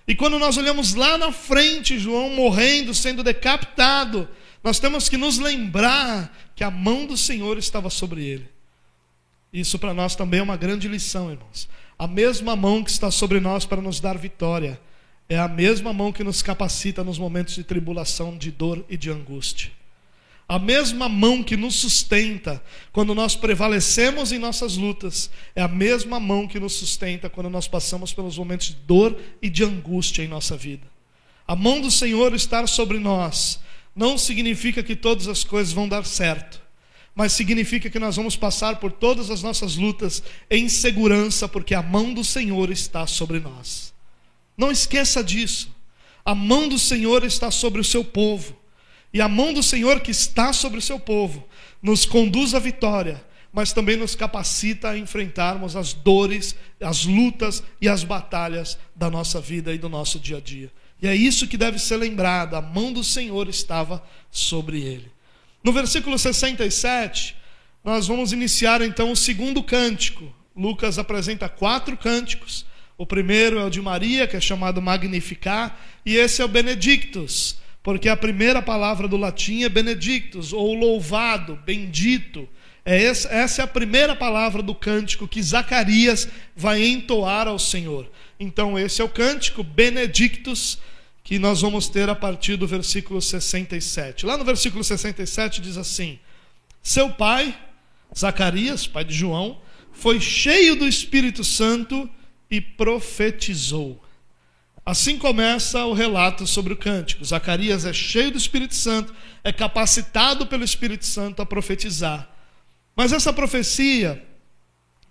E 0.06 0.14
quando 0.14 0.38
nós 0.38 0.58
olhamos 0.58 0.96
lá 0.96 1.18
na 1.18 1.32
frente, 1.32 1.98
João 1.98 2.32
morrendo, 2.32 2.94
sendo 2.94 3.24
decapitado, 3.24 4.28
nós 4.62 4.80
temos 4.80 5.08
que 5.08 5.16
nos 5.16 5.40
lembrar 5.40 6.52
que 6.54 6.64
a 6.66 6.70
mão 6.70 7.06
do 7.06 7.16
Senhor 7.16 7.58
estava 7.58 7.90
sobre 7.90 8.26
ele. 8.26 8.54
Isso 9.54 9.78
para 9.78 9.94
nós 9.94 10.16
também 10.16 10.40
é 10.40 10.44
uma 10.44 10.58
grande 10.58 10.88
lição, 10.88 11.32
irmãos. 11.32 11.70
A 11.98 12.08
mesma 12.08 12.56
mão 12.56 12.84
que 12.84 12.90
está 12.90 13.12
sobre 13.12 13.40
nós 13.40 13.66
para 13.66 13.80
nos 13.80 14.00
dar 14.00 14.18
vitória 14.18 14.82
é 15.30 15.38
a 15.38 15.48
mesma 15.48 15.94
mão 15.94 16.12
que 16.12 16.24
nos 16.24 16.42
capacita 16.42 17.04
nos 17.04 17.20
momentos 17.20 17.54
de 17.54 17.64
tribulação, 17.64 18.36
de 18.36 18.50
dor 18.50 18.84
e 18.90 18.98
de 18.98 19.12
angústia. 19.12 19.72
A 20.50 20.58
mesma 20.58 21.08
mão 21.08 21.44
que 21.44 21.56
nos 21.56 21.76
sustenta 21.76 22.62
quando 22.92 23.14
nós 23.14 23.36
prevalecemos 23.36 24.32
em 24.32 24.40
nossas 24.40 24.76
lutas 24.76 25.30
é 25.56 25.62
a 25.62 25.68
mesma 25.68 26.20
mão 26.20 26.48
que 26.48 26.60
nos 26.60 26.74
sustenta 26.74 27.30
quando 27.30 27.50
nós 27.50 27.68
passamos 27.68 28.12
pelos 28.12 28.38
momentos 28.40 28.68
de 28.68 28.74
dor 28.74 29.16
e 29.42 29.52
de 29.52 29.64
angústia 29.64 30.24
em 30.24 30.28
nossa 30.28 30.58
vida. 30.58 30.88
A 31.48 31.56
mão 31.56 31.80
do 31.80 31.92
Senhor 31.92 32.34
estar 32.34 32.68
sobre 32.68 32.98
nós 32.98 33.60
não 33.96 34.18
significa 34.18 34.82
que 34.82 34.96
todas 34.96 35.28
as 35.28 35.44
coisas 35.44 35.72
vão 35.72 35.88
dar 35.88 36.06
certo 36.06 36.63
mas 37.16 37.34
significa 37.34 37.90
que 37.90 38.00
nós 38.00 38.16
vamos 38.16 38.36
passar 38.36 38.78
por 38.78 38.92
todas 38.92 39.30
as 39.30 39.44
nossas 39.44 39.76
lutas 39.76 40.24
em 40.50 40.68
segurança, 40.68 41.48
porque 41.48 41.76
a 41.76 41.82
mão 41.82 42.14
do 42.14 42.24
Senhor 42.24 42.72
está 42.72 43.06
sobre 43.06 43.40
nós. 43.40 43.94
Não 44.58 44.72
esqueça 44.72 45.24
disso. 45.24 45.70
A 46.26 46.34
mão 46.34 46.68
do 46.68 46.80
Senhor 46.80 47.24
está 47.24 47.52
sobre 47.52 47.82
o 47.82 47.84
seu 47.84 48.04
povo. 48.04 48.58
E 49.14 49.22
a 49.22 49.28
mão 49.28 49.54
do 49.54 49.62
Senhor 49.62 50.00
que 50.00 50.10
está 50.10 50.52
sobre 50.52 50.80
o 50.80 50.82
seu 50.82 51.00
povo 51.00 51.48
nos 51.82 52.06
conduz 52.06 52.56
à 52.56 52.60
vitória, 52.60 53.24
mas 53.52 53.72
também 53.72 53.96
nos 53.96 54.16
capacita 54.16 54.90
a 54.90 54.98
enfrentarmos 54.98 55.76
as 55.76 55.94
dores, 55.94 56.56
as 56.82 57.06
lutas 57.06 57.62
e 57.80 57.88
as 57.88 58.04
batalhas 58.04 58.78
da 58.96 59.12
nossa 59.12 59.40
vida 59.40 59.72
e 59.72 59.78
do 59.78 59.88
nosso 59.88 60.20
dia 60.20 60.38
a 60.38 60.42
dia. 60.42 60.72
E 61.00 61.08
é 61.08 61.16
isso 61.16 61.48
que 61.48 61.58
deve 61.58 61.78
ser 61.78 61.98
lembrado: 61.98 62.56
a 62.56 62.62
mão 62.62 62.92
do 62.92 63.04
Senhor 63.04 63.48
estava 63.48 64.04
sobre 64.32 64.82
ele. 64.82 65.13
No 65.64 65.72
versículo 65.72 66.20
67, 66.20 67.38
nós 67.86 68.06
vamos 68.06 68.34
iniciar 68.34 68.82
então 68.82 69.12
o 69.12 69.16
segundo 69.16 69.64
cântico. 69.64 70.34
Lucas 70.54 71.00
apresenta 71.00 71.48
quatro 71.48 71.96
cânticos. 71.96 72.66
O 72.98 73.06
primeiro 73.06 73.58
é 73.58 73.64
o 73.64 73.70
de 73.70 73.82
Maria, 73.82 74.28
que 74.28 74.36
é 74.36 74.42
chamado 74.42 74.82
Magnificar, 74.82 75.80
e 76.06 76.18
esse 76.18 76.42
é 76.42 76.46
o 76.46 76.50
Benedictus, 76.50 77.58
porque 77.82 78.10
a 78.10 78.18
primeira 78.18 78.62
palavra 78.62 79.08
do 79.08 79.16
latim 79.16 79.64
é 79.64 79.70
Benedictus, 79.70 80.52
ou 80.52 80.74
louvado, 80.74 81.58
bendito. 81.66 82.48
É 82.86 83.02
essa, 83.02 83.30
essa 83.30 83.62
é 83.62 83.66
a 83.66 83.68
primeira 83.68 84.16
palavra 84.16 84.62
do 84.62 84.76
cântico 84.76 85.28
que 85.28 85.42
Zacarias 85.42 86.28
vai 86.56 86.84
entoar 86.84 87.48
ao 87.48 87.58
Senhor. 87.58 88.12
Então, 88.38 88.78
esse 88.78 89.02
é 89.02 89.06
o 89.06 89.10
cântico 89.10 89.64
Benedictus 89.64 90.78
que 91.24 91.40
nós 91.40 91.62
vamos 91.62 91.88
ter 91.88 92.10
a 92.10 92.16
partir 92.16 92.58
do 92.58 92.68
versículo 92.68 93.22
67. 93.22 94.26
Lá 94.26 94.38
no 94.38 94.44
versículo 94.44 94.84
67 94.84 95.62
diz 95.62 95.78
assim: 95.78 96.20
Seu 96.82 97.10
pai, 97.12 97.58
Zacarias, 98.18 98.86
pai 98.86 99.06
de 99.06 99.14
João, 99.14 99.62
foi 99.92 100.20
cheio 100.20 100.76
do 100.76 100.88
Espírito 100.88 101.44
Santo 101.44 102.10
e 102.52 102.60
profetizou. 102.60 104.04
Assim 104.86 105.18
começa 105.18 105.86
o 105.86 105.94
relato 105.94 106.46
sobre 106.46 106.74
o 106.74 106.78
cântico. 106.78 107.24
Zacarias 107.24 107.86
é 107.86 107.94
cheio 107.94 108.32
do 108.32 108.38
Espírito 108.38 108.76
Santo, 108.76 109.16
é 109.42 109.54
capacitado 109.54 110.46
pelo 110.46 110.66
Espírito 110.66 111.06
Santo 111.06 111.42
a 111.42 111.46
profetizar. 111.46 112.30
Mas 112.94 113.14
essa 113.14 113.32
profecia 113.32 114.22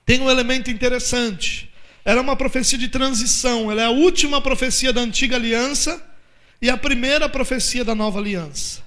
tem 0.05 0.21
um 0.21 0.29
elemento 0.29 0.71
interessante 0.71 1.72
era 2.05 2.21
uma 2.21 2.37
profecia 2.37 2.79
de 2.79 2.89
transição, 2.89 3.71
ela 3.71 3.83
é 3.83 3.87
a 3.87 3.91
última 3.91 4.41
profecia 4.41 4.93
da 4.93 5.01
antiga 5.01 5.37
aliança 5.37 6.03
e 6.61 6.69
a 6.69 6.77
primeira 6.77 7.29
profecia 7.29 7.85
da 7.85 7.95
nova 7.95 8.19
aliança. 8.19 8.83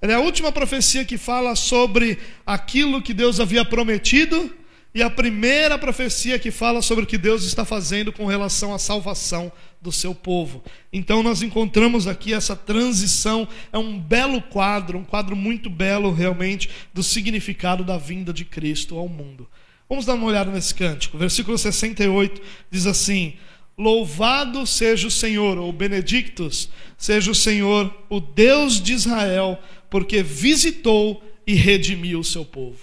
Ela 0.00 0.12
é 0.12 0.16
a 0.16 0.20
última 0.20 0.50
profecia 0.50 1.04
que 1.04 1.18
fala 1.18 1.54
sobre 1.54 2.18
aquilo 2.46 3.02
que 3.02 3.12
Deus 3.12 3.38
havia 3.38 3.64
prometido 3.64 4.50
e 4.94 5.02
a 5.02 5.10
primeira 5.10 5.78
profecia 5.78 6.38
que 6.38 6.50
fala 6.50 6.82
sobre 6.82 7.04
o 7.04 7.06
que 7.06 7.18
Deus 7.18 7.44
está 7.44 7.64
fazendo 7.64 8.12
com 8.12 8.26
relação 8.26 8.74
à 8.74 8.78
salvação 8.78 9.52
do 9.80 9.92
seu 9.92 10.14
povo. 10.14 10.64
Então 10.92 11.22
nós 11.22 11.42
encontramos 11.42 12.06
aqui 12.06 12.34
essa 12.34 12.56
transição, 12.56 13.46
é 13.72 13.78
um 13.78 13.98
belo 13.98 14.42
quadro, 14.42 14.98
um 14.98 15.04
quadro 15.04 15.36
muito 15.36 15.70
belo 15.70 16.12
realmente 16.12 16.68
do 16.92 17.02
significado 17.02 17.84
da 17.84 17.96
vinda 17.96 18.32
de 18.32 18.44
Cristo 18.44 18.98
ao 18.98 19.08
mundo. 19.08 19.48
Vamos 19.90 20.06
dar 20.06 20.14
uma 20.14 20.28
olhada 20.28 20.52
nesse 20.52 20.72
cântico. 20.72 21.18
Versículo 21.18 21.58
68 21.58 22.40
diz 22.70 22.86
assim: 22.86 23.36
Louvado 23.76 24.64
seja 24.64 25.08
o 25.08 25.10
Senhor, 25.10 25.58
ou 25.58 25.72
benedictus 25.72 26.70
seja 26.96 27.32
o 27.32 27.34
Senhor, 27.34 27.92
o 28.08 28.20
Deus 28.20 28.80
de 28.80 28.92
Israel, 28.92 29.58
porque 29.90 30.22
visitou 30.22 31.20
e 31.44 31.54
redimiu 31.54 32.20
o 32.20 32.24
seu 32.24 32.44
povo. 32.44 32.78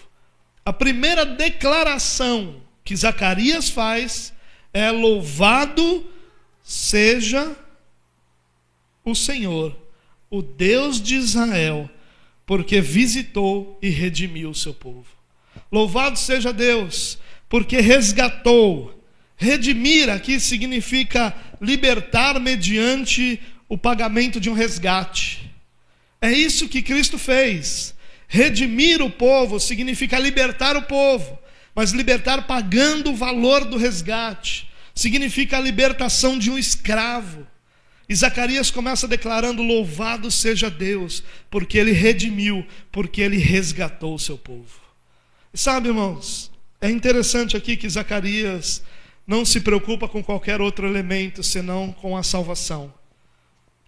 A 0.66 0.74
primeira 0.74 1.26
declaração 1.26 2.62
que 2.84 2.94
Zacarias 2.94 3.70
faz 3.70 4.34
é: 4.74 4.92
Louvado 4.92 6.06
seja 6.62 7.56
o 9.06 9.16
Senhor, 9.16 9.74
o 10.30 10.42
Deus 10.42 11.02
de 11.02 11.16
Israel, 11.16 11.90
porque 12.46 12.82
visitou 12.82 13.80
e 13.82 13.88
redimiu 13.88 14.50
o 14.50 14.56
seu 14.56 14.74
povo. 14.74 15.17
Louvado 15.72 16.18
seja 16.18 16.54
Deus, 16.54 17.18
porque 17.50 17.80
resgatou. 17.80 18.94
Redimir 19.36 20.10
aqui 20.10 20.40
significa 20.40 21.36
libertar 21.62 22.40
mediante 22.40 23.40
o 23.70 23.78
pagamento 23.78 24.40
de 24.40 24.50
um 24.50 24.54
resgate. 24.54 25.52
É 26.22 26.32
isso 26.32 26.68
que 26.68 26.82
Cristo 26.82 27.18
fez. 27.20 27.94
Redimir 28.28 29.02
o 29.02 29.10
povo 29.10 29.60
significa 29.60 30.18
libertar 30.18 30.76
o 30.76 30.82
povo, 30.82 31.38
mas 31.76 31.92
libertar 31.92 32.48
pagando 32.48 33.12
o 33.12 33.16
valor 33.16 33.64
do 33.66 33.78
resgate. 33.78 34.68
Significa 34.96 35.58
a 35.58 35.62
libertação 35.62 36.40
de 36.40 36.50
um 36.50 36.58
escravo. 36.58 37.46
E 38.10 38.16
Zacarias 38.16 38.72
começa 38.72 39.08
declarando: 39.08 39.62
Louvado 39.62 40.32
seja 40.32 40.70
Deus, 40.70 41.24
porque 41.52 41.78
ele 41.78 41.92
redimiu, 41.92 42.66
porque 42.92 43.22
ele 43.22 43.38
resgatou 43.38 44.16
o 44.16 44.20
seu 44.20 44.38
povo. 44.38 44.87
Sabe, 45.58 45.88
irmãos, 45.88 46.52
é 46.80 46.88
interessante 46.88 47.58
aqui 47.58 47.76
que 47.76 47.90
Zacarias 47.90 48.84
não 49.26 49.44
se 49.44 49.60
preocupa 49.60 50.08
com 50.08 50.24
qualquer 50.24 50.62
outro 50.62 50.86
elemento 50.88 51.42
senão 51.42 51.92
com 51.92 52.16
a 52.16 52.22
salvação. 52.22 52.94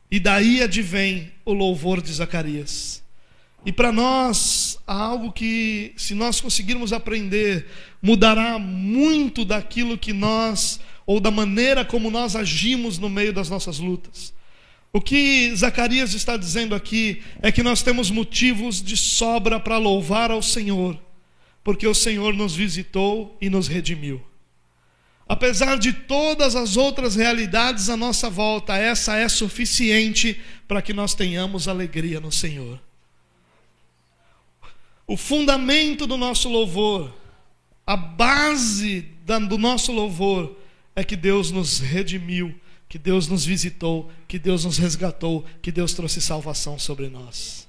E 0.10 0.20
daí 0.20 0.64
advém 0.64 1.32
o 1.46 1.54
louvor 1.54 2.02
de 2.02 2.12
Zacarias. 2.12 3.04
E 3.64 3.72
para 3.72 3.92
nós, 3.92 4.80
há 4.88 4.96
algo 4.96 5.32
que, 5.32 5.94
se 5.96 6.16
nós 6.16 6.42
conseguirmos 6.42 6.92
aprender, 6.92 7.68
mudará 8.02 8.58
muito 8.58 9.46
daquilo 9.46 9.96
que 9.96 10.12
nós, 10.12 10.80
ou 11.06 11.20
da 11.20 11.30
maneira 11.30 11.86
como 11.86 12.10
nós 12.10 12.36
agimos 12.36 12.98
no 12.98 13.10
meio 13.12 13.32
das 13.32 13.48
nossas 13.48 13.78
lutas. 13.78 14.34
O 14.92 15.00
que 15.00 15.56
Zacarias 15.56 16.16
está 16.16 16.36
dizendo 16.36 16.74
aqui 16.74 17.22
é 17.44 17.52
que 17.52 17.62
nós 17.62 17.84
temos 17.84 18.10
motivos 18.10 18.82
de 18.82 18.98
sobra 18.98 19.60
para 19.60 19.78
louvar 19.78 20.32
ao 20.32 20.42
Senhor, 20.42 21.00
porque 21.64 21.88
o 21.88 21.94
Senhor 21.94 22.34
nos 22.34 22.56
visitou 22.56 23.38
e 23.42 23.50
nos 23.50 23.68
redimiu. 23.68 24.22
Apesar 25.30 25.78
de 25.78 25.94
todas 25.94 26.56
as 26.56 26.76
outras 26.76 27.16
realidades 27.16 27.88
à 27.88 27.96
nossa 27.96 28.32
volta, 28.32 28.76
essa 28.76 29.16
é 29.16 29.30
suficiente 29.30 30.42
para 30.68 30.82
que 30.82 30.92
nós 30.92 31.14
tenhamos 31.14 31.68
alegria 31.68 32.20
no 32.20 32.32
Senhor. 32.32 32.82
O 35.06 35.16
fundamento 35.16 36.08
do 36.08 36.18
nosso 36.18 36.50
louvor, 36.50 37.16
a 37.86 37.96
base 37.96 39.02
do 39.48 39.58
nosso 39.60 39.92
louvor, 39.92 40.58
é 40.96 41.04
que 41.04 41.16
Deus 41.16 41.52
nos 41.52 41.78
redimiu, 41.78 42.60
que 42.88 42.98
Deus 42.98 43.28
nos 43.28 43.46
visitou, 43.46 44.12
que 44.28 44.40
Deus 44.40 44.66
nos 44.66 44.80
resgatou, 44.80 45.46
que 45.62 45.72
Deus 45.72 45.94
trouxe 45.94 46.20
salvação 46.20 46.80
sobre 46.80 47.08
nós. 47.08 47.69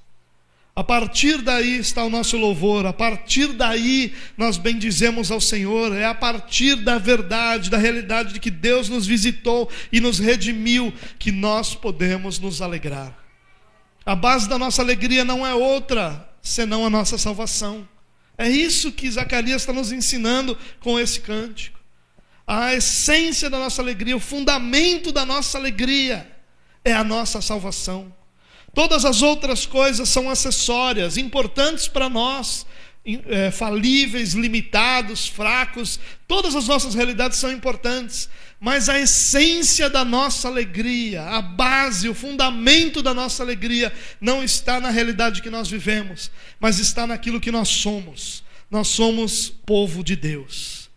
A 0.73 0.83
partir 0.83 1.41
daí 1.41 1.77
está 1.77 2.03
o 2.03 2.09
nosso 2.09 2.37
louvor, 2.37 2.85
a 2.85 2.93
partir 2.93 3.47
daí 3.47 4.13
nós 4.37 4.57
bendizemos 4.57 5.29
ao 5.29 5.41
Senhor, 5.41 5.93
é 5.93 6.05
a 6.05 6.15
partir 6.15 6.75
da 6.77 6.97
verdade, 6.97 7.69
da 7.69 7.77
realidade 7.77 8.33
de 8.33 8.39
que 8.39 8.49
Deus 8.49 8.87
nos 8.87 9.05
visitou 9.05 9.69
e 9.91 9.99
nos 9.99 10.17
redimiu, 10.17 10.93
que 11.19 11.31
nós 11.31 11.75
podemos 11.75 12.39
nos 12.39 12.61
alegrar. 12.61 13.17
A 14.05 14.15
base 14.15 14.47
da 14.47 14.57
nossa 14.57 14.81
alegria 14.81 15.25
não 15.25 15.45
é 15.45 15.53
outra 15.53 16.29
senão 16.41 16.85
a 16.85 16.89
nossa 16.89 17.17
salvação. 17.17 17.87
É 18.37 18.49
isso 18.49 18.91
que 18.93 19.11
Zacarias 19.11 19.61
está 19.61 19.73
nos 19.73 19.91
ensinando 19.91 20.57
com 20.79 20.97
esse 20.97 21.19
cântico. 21.19 21.79
A 22.47 22.73
essência 22.73 23.49
da 23.49 23.59
nossa 23.59 23.81
alegria, 23.81 24.15
o 24.15 24.19
fundamento 24.19 25.11
da 25.11 25.25
nossa 25.25 25.57
alegria 25.57 26.29
é 26.83 26.93
a 26.93 27.03
nossa 27.03 27.41
salvação. 27.41 28.11
Todas 28.73 29.03
as 29.03 29.21
outras 29.21 29.65
coisas 29.65 30.07
são 30.07 30.29
acessórias, 30.29 31.17
importantes 31.17 31.87
para 31.87 32.07
nós, 32.07 32.65
é, 33.03 33.49
falíveis, 33.49 34.33
limitados, 34.33 35.27
fracos, 35.27 35.99
todas 36.27 36.55
as 36.55 36.67
nossas 36.67 36.93
realidades 36.93 37.39
são 37.39 37.51
importantes, 37.51 38.29
mas 38.59 38.89
a 38.89 38.99
essência 38.99 39.89
da 39.89 40.05
nossa 40.05 40.47
alegria, 40.47 41.23
a 41.23 41.41
base, 41.41 42.07
o 42.07 42.13
fundamento 42.13 43.01
da 43.01 43.13
nossa 43.13 43.41
alegria, 43.41 43.91
não 44.21 44.43
está 44.43 44.79
na 44.79 44.89
realidade 44.89 45.41
que 45.41 45.49
nós 45.49 45.67
vivemos, 45.67 46.29
mas 46.59 46.77
está 46.77 47.07
naquilo 47.07 47.41
que 47.41 47.51
nós 47.51 47.69
somos. 47.69 48.43
Nós 48.69 48.87
somos 48.87 49.49
povo 49.65 50.01
de 50.01 50.15
Deus, 50.15 50.89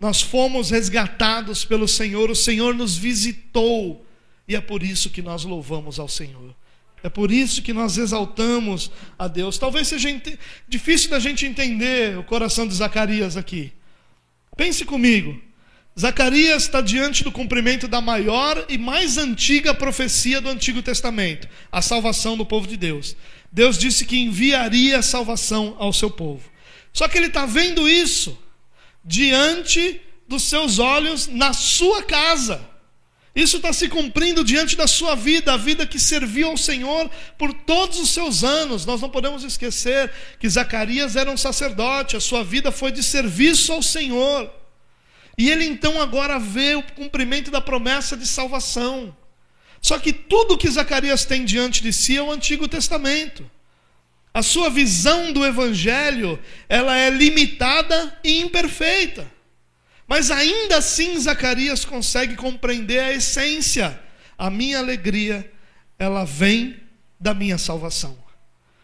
nós 0.00 0.20
fomos 0.20 0.70
resgatados 0.70 1.64
pelo 1.64 1.86
Senhor, 1.86 2.28
o 2.30 2.34
Senhor 2.34 2.74
nos 2.74 2.96
visitou, 2.96 4.04
e 4.48 4.56
é 4.56 4.60
por 4.60 4.82
isso 4.82 5.08
que 5.08 5.22
nós 5.22 5.44
louvamos 5.44 6.00
ao 6.00 6.08
Senhor. 6.08 6.52
É 7.02 7.08
por 7.08 7.32
isso 7.32 7.62
que 7.62 7.72
nós 7.72 7.98
exaltamos 7.98 8.90
a 9.18 9.26
Deus. 9.26 9.58
Talvez 9.58 9.88
seja 9.88 10.08
difícil 10.68 11.10
da 11.10 11.18
gente 11.18 11.44
entender 11.44 12.16
o 12.16 12.22
coração 12.22 12.66
de 12.66 12.74
Zacarias 12.74 13.36
aqui. 13.36 13.72
Pense 14.56 14.84
comigo. 14.84 15.40
Zacarias 15.98 16.62
está 16.62 16.80
diante 16.80 17.22
do 17.22 17.30
cumprimento 17.30 17.86
da 17.86 18.00
maior 18.00 18.64
e 18.68 18.78
mais 18.78 19.18
antiga 19.18 19.74
profecia 19.74 20.40
do 20.40 20.48
Antigo 20.48 20.80
Testamento, 20.80 21.48
a 21.70 21.82
salvação 21.82 22.36
do 22.36 22.46
povo 22.46 22.66
de 22.66 22.76
Deus. 22.76 23.14
Deus 23.50 23.76
disse 23.76 24.06
que 24.06 24.16
enviaria 24.16 25.02
salvação 25.02 25.76
ao 25.78 25.92
seu 25.92 26.10
povo. 26.10 26.50
Só 26.92 27.08
que 27.08 27.18
ele 27.18 27.26
está 27.26 27.44
vendo 27.44 27.88
isso 27.88 28.38
diante 29.04 30.00
dos 30.26 30.44
seus 30.44 30.78
olhos 30.78 31.26
na 31.26 31.52
sua 31.52 32.02
casa. 32.02 32.71
Isso 33.34 33.56
está 33.56 33.72
se 33.72 33.88
cumprindo 33.88 34.44
diante 34.44 34.76
da 34.76 34.86
sua 34.86 35.14
vida, 35.14 35.54
a 35.54 35.56
vida 35.56 35.86
que 35.86 35.98
serviu 35.98 36.48
ao 36.48 36.56
Senhor 36.56 37.10
por 37.38 37.54
todos 37.54 37.98
os 37.98 38.10
seus 38.10 38.44
anos. 38.44 38.84
Nós 38.84 39.00
não 39.00 39.08
podemos 39.08 39.42
esquecer 39.42 40.12
que 40.38 40.48
Zacarias 40.48 41.16
era 41.16 41.30
um 41.30 41.36
sacerdote, 41.36 42.14
a 42.14 42.20
sua 42.20 42.44
vida 42.44 42.70
foi 42.70 42.92
de 42.92 43.02
serviço 43.02 43.72
ao 43.72 43.82
Senhor. 43.82 44.52
E 45.38 45.50
ele 45.50 45.64
então 45.64 46.00
agora 46.00 46.38
vê 46.38 46.74
o 46.74 46.82
cumprimento 46.82 47.50
da 47.50 47.60
promessa 47.60 48.18
de 48.18 48.26
salvação. 48.26 49.16
Só 49.80 49.98
que 49.98 50.12
tudo 50.12 50.58
que 50.58 50.70
Zacarias 50.70 51.24
tem 51.24 51.42
diante 51.42 51.82
de 51.82 51.90
si 51.90 52.18
é 52.18 52.22
o 52.22 52.30
Antigo 52.30 52.68
Testamento. 52.68 53.50
A 54.34 54.42
sua 54.42 54.68
visão 54.68 55.32
do 55.32 55.44
Evangelho, 55.44 56.38
ela 56.68 56.98
é 56.98 57.08
limitada 57.08 58.18
e 58.22 58.40
imperfeita. 58.40 59.31
Mas 60.06 60.30
ainda 60.30 60.78
assim 60.78 61.18
Zacarias 61.18 61.84
consegue 61.84 62.36
compreender 62.36 62.98
a 62.98 63.12
essência. 63.12 63.98
A 64.36 64.50
minha 64.50 64.78
alegria, 64.78 65.50
ela 65.98 66.24
vem 66.24 66.76
da 67.18 67.32
minha 67.32 67.56
salvação. 67.56 68.18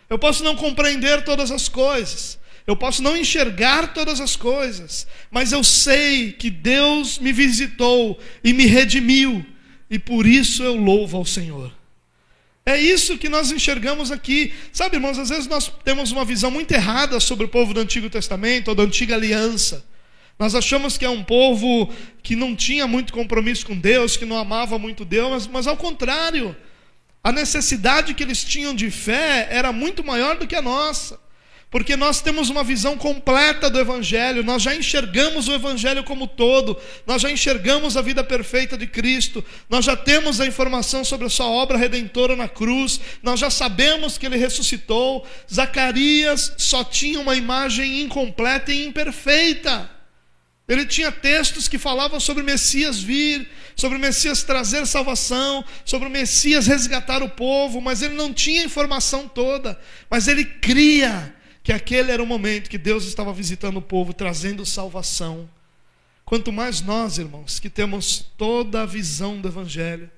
Eu 0.08 0.18
posso 0.18 0.42
não 0.42 0.56
compreender 0.56 1.22
todas 1.24 1.50
as 1.50 1.68
coisas, 1.68 2.38
eu 2.66 2.76
posso 2.76 3.02
não 3.02 3.16
enxergar 3.16 3.92
todas 3.92 4.20
as 4.20 4.36
coisas, 4.36 5.06
mas 5.30 5.52
eu 5.52 5.62
sei 5.62 6.32
que 6.32 6.50
Deus 6.50 7.18
me 7.18 7.32
visitou 7.32 8.18
e 8.42 8.52
me 8.52 8.66
redimiu, 8.66 9.44
e 9.90 9.98
por 9.98 10.26
isso 10.26 10.62
eu 10.62 10.76
louvo 10.76 11.16
ao 11.16 11.26
Senhor. 11.26 11.72
É 12.64 12.78
isso 12.78 13.16
que 13.16 13.30
nós 13.30 13.50
enxergamos 13.50 14.10
aqui. 14.10 14.52
Sabe, 14.70 14.96
irmãos, 14.96 15.18
às 15.18 15.30
vezes 15.30 15.46
nós 15.46 15.72
temos 15.82 16.12
uma 16.12 16.22
visão 16.22 16.50
muito 16.50 16.70
errada 16.72 17.18
sobre 17.18 17.46
o 17.46 17.48
povo 17.48 17.72
do 17.72 17.80
Antigo 17.80 18.10
Testamento 18.10 18.68
ou 18.68 18.74
da 18.74 18.82
antiga 18.82 19.14
aliança. 19.14 19.86
Nós 20.38 20.54
achamos 20.54 20.96
que 20.96 21.04
é 21.04 21.10
um 21.10 21.24
povo 21.24 21.92
que 22.22 22.36
não 22.36 22.54
tinha 22.54 22.86
muito 22.86 23.12
compromisso 23.12 23.66
com 23.66 23.76
Deus, 23.76 24.16
que 24.16 24.24
não 24.24 24.38
amava 24.38 24.78
muito 24.78 25.04
Deus, 25.04 25.30
mas, 25.30 25.46
mas 25.46 25.66
ao 25.66 25.76
contrário, 25.76 26.56
a 27.24 27.32
necessidade 27.32 28.14
que 28.14 28.22
eles 28.22 28.44
tinham 28.44 28.74
de 28.74 28.90
fé 28.90 29.48
era 29.50 29.72
muito 29.72 30.04
maior 30.04 30.36
do 30.38 30.46
que 30.46 30.54
a 30.54 30.62
nossa. 30.62 31.18
Porque 31.70 31.96
nós 31.96 32.22
temos 32.22 32.48
uma 32.48 32.64
visão 32.64 32.96
completa 32.96 33.68
do 33.68 33.78
Evangelho, 33.78 34.42
nós 34.42 34.62
já 34.62 34.74
enxergamos 34.74 35.48
o 35.48 35.52
Evangelho 35.52 36.02
como 36.02 36.26
todo, 36.26 36.78
nós 37.06 37.20
já 37.20 37.30
enxergamos 37.30 37.94
a 37.94 38.00
vida 38.00 38.24
perfeita 38.24 38.78
de 38.78 38.86
Cristo, 38.86 39.44
nós 39.68 39.84
já 39.84 39.94
temos 39.94 40.40
a 40.40 40.46
informação 40.46 41.04
sobre 41.04 41.26
a 41.26 41.30
Sua 41.30 41.46
obra 41.46 41.76
redentora 41.76 42.34
na 42.34 42.48
cruz, 42.48 42.98
nós 43.22 43.38
já 43.38 43.50
sabemos 43.50 44.16
que 44.16 44.24
Ele 44.24 44.38
ressuscitou. 44.38 45.26
Zacarias 45.52 46.54
só 46.56 46.82
tinha 46.82 47.20
uma 47.20 47.36
imagem 47.36 48.00
incompleta 48.00 48.72
e 48.72 48.86
imperfeita. 48.86 49.97
Ele 50.68 50.84
tinha 50.84 51.10
textos 51.10 51.66
que 51.66 51.78
falavam 51.78 52.20
sobre 52.20 52.42
o 52.42 52.46
Messias 52.46 53.00
vir, 53.00 53.48
sobre 53.74 53.96
o 53.96 54.00
Messias 54.00 54.42
trazer 54.42 54.86
salvação, 54.86 55.64
sobre 55.82 56.08
o 56.08 56.10
Messias 56.10 56.66
resgatar 56.66 57.22
o 57.22 57.30
povo, 57.30 57.80
mas 57.80 58.02
ele 58.02 58.14
não 58.14 58.34
tinha 58.34 58.64
informação 58.64 59.26
toda. 59.26 59.80
Mas 60.10 60.28
ele 60.28 60.44
cria 60.44 61.34
que 61.62 61.72
aquele 61.72 62.12
era 62.12 62.22
o 62.22 62.26
momento 62.26 62.68
que 62.68 62.76
Deus 62.76 63.04
estava 63.04 63.32
visitando 63.32 63.78
o 63.78 63.82
povo, 63.82 64.12
trazendo 64.12 64.66
salvação. 64.66 65.48
Quanto 66.22 66.52
mais 66.52 66.82
nós, 66.82 67.16
irmãos, 67.16 67.58
que 67.58 67.70
temos 67.70 68.26
toda 68.36 68.82
a 68.82 68.86
visão 68.86 69.40
do 69.40 69.48
Evangelho, 69.48 70.10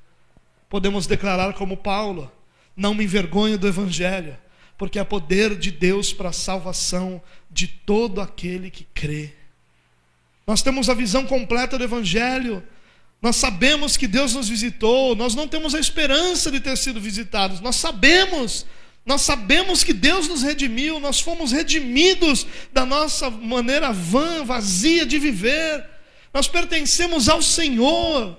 podemos 0.68 1.06
declarar 1.06 1.54
como 1.54 1.76
Paulo: 1.76 2.30
não 2.76 2.92
me 2.92 3.04
envergonho 3.04 3.56
do 3.56 3.68
Evangelho, 3.68 4.36
porque 4.76 4.98
é 4.98 5.04
poder 5.04 5.56
de 5.56 5.70
Deus 5.70 6.12
para 6.12 6.30
a 6.30 6.32
salvação 6.32 7.22
de 7.48 7.68
todo 7.68 8.20
aquele 8.20 8.68
que 8.68 8.82
crê. 8.92 9.39
Nós 10.50 10.62
temos 10.62 10.90
a 10.90 10.94
visão 10.94 11.24
completa 11.26 11.78
do 11.78 11.84
Evangelho. 11.84 12.60
Nós 13.22 13.36
sabemos 13.36 13.96
que 13.96 14.08
Deus 14.08 14.34
nos 14.34 14.48
visitou. 14.48 15.14
Nós 15.14 15.32
não 15.32 15.46
temos 15.46 15.76
a 15.76 15.78
esperança 15.78 16.50
de 16.50 16.58
ter 16.58 16.76
sido 16.76 17.00
visitados. 17.00 17.60
Nós 17.60 17.76
sabemos. 17.76 18.66
Nós 19.06 19.20
sabemos 19.20 19.84
que 19.84 19.92
Deus 19.92 20.26
nos 20.26 20.42
redimiu. 20.42 20.98
Nós 20.98 21.20
fomos 21.20 21.52
redimidos 21.52 22.48
da 22.72 22.84
nossa 22.84 23.30
maneira 23.30 23.92
vã, 23.92 24.44
vazia 24.44 25.06
de 25.06 25.20
viver. 25.20 25.88
Nós 26.34 26.48
pertencemos 26.48 27.28
ao 27.28 27.40
Senhor. 27.40 28.36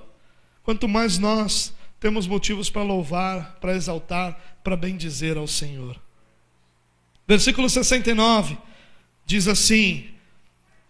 Quanto 0.63 0.89
mais 0.89 1.17
nós 1.17 1.73
temos 1.97 2.27
motivos 2.27 2.69
para 2.69 2.83
louvar, 2.83 3.57
para 3.61 3.73
exaltar, 3.73 4.59
para 4.61 4.75
bendizer 4.75 5.37
ao 5.37 5.47
Senhor. 5.47 5.97
Versículo 7.25 7.69
69 7.69 8.57
diz 9.25 9.47
assim: 9.47 10.10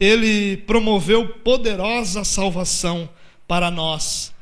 ele 0.01 0.57
promoveu 0.57 1.27
poderosa 1.27 2.23
salvação 2.23 3.07
para 3.47 3.69
nós, 3.69 4.33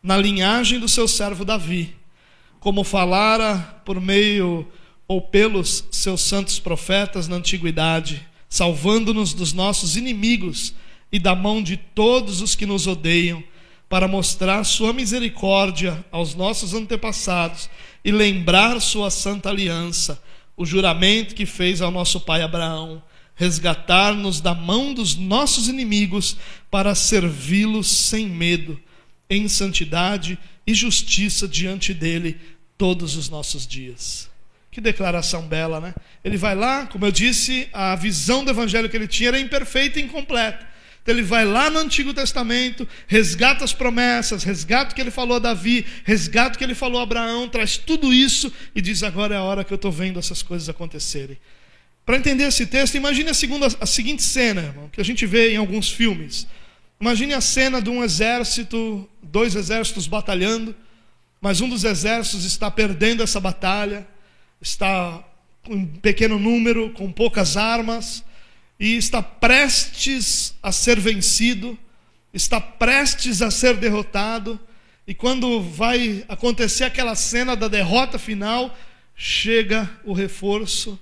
na 0.00 0.16
linhagem 0.16 0.78
do 0.78 0.88
seu 0.88 1.08
servo 1.08 1.44
Davi, 1.44 1.92
como 2.60 2.84
falara 2.84 3.82
por 3.84 4.00
meio 4.00 4.64
ou 5.08 5.20
pelos 5.20 5.84
seus 5.90 6.20
santos 6.20 6.60
profetas 6.60 7.26
na 7.26 7.34
antiguidade, 7.34 8.24
salvando-nos 8.48 9.34
dos 9.34 9.52
nossos 9.52 9.96
inimigos 9.96 10.72
e 11.10 11.18
da 11.18 11.34
mão 11.34 11.60
de 11.60 11.76
todos 11.76 12.40
os 12.40 12.54
que 12.54 12.64
nos 12.64 12.86
odeiam, 12.86 13.42
para 13.88 14.06
mostrar 14.06 14.62
sua 14.62 14.92
misericórdia 14.92 16.04
aos 16.12 16.36
nossos 16.36 16.74
antepassados 16.74 17.68
e 18.04 18.12
lembrar 18.12 18.80
sua 18.80 19.10
santa 19.10 19.48
aliança, 19.48 20.22
o 20.56 20.64
juramento 20.64 21.34
que 21.34 21.44
fez 21.44 21.82
ao 21.82 21.90
nosso 21.90 22.20
pai 22.20 22.42
Abraão 22.42 23.02
resgatar-nos 23.38 24.40
da 24.40 24.52
mão 24.52 24.92
dos 24.92 25.14
nossos 25.14 25.68
inimigos 25.68 26.36
para 26.68 26.92
servi-los 26.94 27.88
sem 27.88 28.26
medo, 28.26 28.78
em 29.30 29.48
santidade 29.48 30.36
e 30.66 30.74
justiça 30.74 31.46
diante 31.46 31.94
dele 31.94 32.36
todos 32.76 33.16
os 33.16 33.28
nossos 33.28 33.64
dias. 33.64 34.28
Que 34.72 34.80
declaração 34.80 35.42
bela, 35.46 35.80
né? 35.80 35.94
Ele 36.24 36.36
vai 36.36 36.56
lá, 36.56 36.86
como 36.86 37.06
eu 37.06 37.12
disse, 37.12 37.68
a 37.72 37.94
visão 37.94 38.44
do 38.44 38.50
evangelho 38.50 38.88
que 38.88 38.96
ele 38.96 39.06
tinha 39.06 39.28
era 39.28 39.40
imperfeita 39.40 40.00
e 40.00 40.02
incompleta. 40.02 40.66
Então 41.00 41.14
ele 41.14 41.22
vai 41.22 41.44
lá 41.44 41.70
no 41.70 41.78
Antigo 41.78 42.12
Testamento, 42.12 42.86
resgata 43.06 43.64
as 43.64 43.72
promessas, 43.72 44.42
resgata 44.42 44.92
o 44.92 44.94
que 44.96 45.00
ele 45.00 45.12
falou 45.12 45.36
a 45.36 45.40
Davi, 45.40 45.86
resgata 46.04 46.56
o 46.56 46.58
que 46.58 46.64
ele 46.64 46.74
falou 46.74 47.00
a 47.00 47.04
Abraão, 47.04 47.48
traz 47.48 47.76
tudo 47.76 48.12
isso 48.12 48.52
e 48.74 48.82
diz: 48.82 49.04
agora 49.04 49.36
é 49.36 49.38
a 49.38 49.42
hora 49.42 49.64
que 49.64 49.72
eu 49.72 49.76
estou 49.76 49.92
vendo 49.92 50.18
essas 50.18 50.42
coisas 50.42 50.68
acontecerem. 50.68 51.38
Para 52.08 52.16
entender 52.16 52.44
esse 52.44 52.64
texto, 52.64 52.94
imagine 52.94 53.28
a, 53.28 53.34
segunda, 53.34 53.66
a 53.78 53.84
seguinte 53.84 54.22
cena, 54.22 54.62
irmão, 54.62 54.88
que 54.88 54.98
a 54.98 55.04
gente 55.04 55.26
vê 55.26 55.52
em 55.52 55.58
alguns 55.58 55.92
filmes. 55.92 56.46
Imagine 56.98 57.34
a 57.34 57.40
cena 57.42 57.82
de 57.82 57.90
um 57.90 58.02
exército, 58.02 59.06
dois 59.22 59.54
exércitos 59.54 60.06
batalhando, 60.06 60.74
mas 61.38 61.60
um 61.60 61.68
dos 61.68 61.84
exércitos 61.84 62.46
está 62.46 62.70
perdendo 62.70 63.22
essa 63.22 63.38
batalha, 63.38 64.08
está 64.58 65.22
com 65.62 65.74
um 65.74 65.86
pequeno 65.86 66.38
número, 66.38 66.94
com 66.94 67.12
poucas 67.12 67.58
armas, 67.58 68.24
e 68.80 68.96
está 68.96 69.22
prestes 69.22 70.54
a 70.62 70.72
ser 70.72 70.98
vencido, 70.98 71.78
está 72.32 72.58
prestes 72.58 73.42
a 73.42 73.50
ser 73.50 73.76
derrotado, 73.76 74.58
e 75.06 75.12
quando 75.12 75.60
vai 75.60 76.24
acontecer 76.26 76.84
aquela 76.84 77.14
cena 77.14 77.54
da 77.54 77.68
derrota 77.68 78.18
final, 78.18 78.74
chega 79.14 79.90
o 80.06 80.14
reforço 80.14 80.98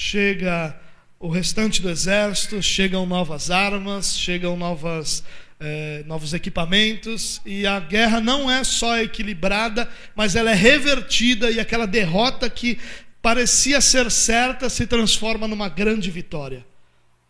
chega 0.00 0.74
o 1.18 1.28
restante 1.28 1.82
do 1.82 1.90
exército, 1.90 2.62
chegam 2.62 3.04
novas 3.04 3.50
armas, 3.50 4.18
chegam 4.18 4.56
novas, 4.56 5.22
eh, 5.60 6.02
novos 6.06 6.32
equipamentos, 6.32 7.38
e 7.44 7.66
a 7.66 7.78
guerra 7.78 8.18
não 8.18 8.50
é 8.50 8.64
só 8.64 8.96
equilibrada, 8.96 9.86
mas 10.14 10.34
ela 10.34 10.52
é 10.52 10.54
revertida, 10.54 11.50
e 11.50 11.60
aquela 11.60 11.86
derrota 11.86 12.48
que 12.48 12.78
parecia 13.20 13.78
ser 13.82 14.10
certa 14.10 14.70
se 14.70 14.86
transforma 14.86 15.46
numa 15.46 15.68
grande 15.68 16.10
vitória. 16.10 16.64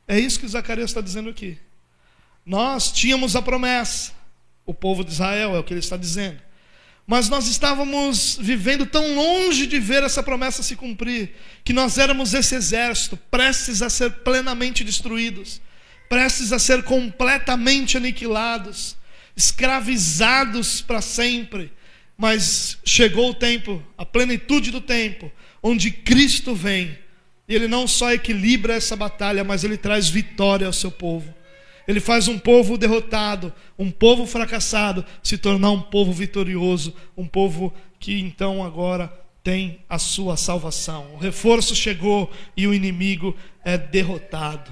É 0.07 0.17
isso 0.17 0.39
que 0.39 0.47
Zacarias 0.47 0.91
está 0.91 1.01
dizendo 1.01 1.29
aqui. 1.29 1.59
Nós 2.47 2.93
tínhamos 2.93 3.35
a 3.35 3.43
promessa, 3.43 4.13
o 4.65 4.73
povo 4.73 5.05
de 5.05 5.11
Israel, 5.11 5.57
é 5.57 5.59
o 5.59 5.65
que 5.65 5.73
ele 5.73 5.81
está 5.81 5.97
dizendo 5.97 6.41
mas 7.07 7.29
nós 7.29 7.49
estávamos 7.49 8.39
vivendo 8.41 8.87
tão 8.87 9.15
longe 9.15 9.67
de 9.67 9.81
ver 9.81 10.03
essa 10.03 10.23
promessa 10.23 10.63
se 10.63 10.77
cumprir, 10.77 11.35
que 11.65 11.73
nós 11.73 11.99
éramos 11.99 12.35
esse 12.35 12.55
exército, 12.55 13.17
prestes 13.17 13.83
a 13.83 13.91
ser 13.91 14.11
plenamente 14.23 14.85
destruídos, 14.85 15.61
prestes 16.09 16.53
a 16.53 16.59
ser 16.59 16.83
completamente 16.83 17.97
aniquilados, 17.97 18.97
escravizados 19.37 20.81
para 20.81 21.01
sempre. 21.01 21.73
Mas 22.17 22.79
chegou 22.85 23.31
o 23.31 23.35
tempo, 23.35 23.83
a 23.97 24.05
plenitude 24.05 24.71
do 24.71 24.81
tempo, 24.81 25.33
onde 25.63 25.91
Cristo 25.91 26.55
vem, 26.55 26.99
e 27.49 27.55
Ele 27.55 27.67
não 27.67 27.89
só 27.89 28.13
equilibra 28.13 28.75
essa 28.75 28.95
batalha, 28.95 29.43
mas 29.43 29.65
Ele 29.65 29.77
traz 29.77 30.09
vitória 30.09 30.67
ao 30.67 30.73
seu 30.73 30.91
povo. 30.91 31.35
Ele 31.87 32.01
faz 32.01 32.29
um 32.29 32.39
povo 32.39 32.77
derrotado, 32.77 33.53
um 33.79 33.91
povo 33.91 34.27
fracassado, 34.27 35.05
se 35.23 35.39
tornar 35.39 35.71
um 35.71 35.81
povo 35.81 36.13
vitorioso, 36.13 36.95
um 37.17 37.27
povo 37.27 37.73
que 37.99 38.21
então 38.21 38.65
agora 38.65 39.13
tem 39.43 39.81
a 39.89 39.99
sua 39.99 40.37
salvação. 40.37 41.15
O 41.15 41.19
reforço 41.19 41.75
chegou 41.75 42.31
e 42.57 42.67
o 42.67 42.75
inimigo 42.75 43.37
é 43.65 43.77
derrotado. 43.79 44.71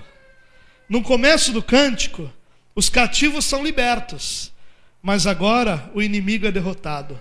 No 0.89 1.03
começo 1.03 1.53
do 1.53 1.63
cântico, 1.63 2.31
os 2.75 2.89
cativos 2.89 3.45
são 3.45 3.63
libertos, 3.63 4.53
mas 5.03 5.27
agora 5.27 5.91
o 5.95 6.03
inimigo 6.03 6.47
é 6.47 6.53
derrotado. 6.53 7.21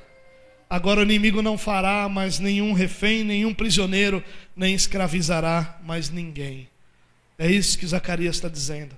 Agora 0.69 1.00
o 1.00 1.04
inimigo 1.04 1.41
não 1.41 1.58
fará 1.58 2.10
mais 2.10 2.39
nenhum 2.39 2.73
refém, 2.73 3.23
nenhum 3.23 3.54
prisioneiro, 3.54 4.23
nem 4.56 4.76
escravizará 4.76 5.80
mais 5.84 6.10
ninguém. 6.10 6.67
É 7.39 7.50
isso 7.50 7.78
que 7.78 7.88
Zacarias 7.88 8.36
está 8.36 8.50
dizendo. 8.50 8.97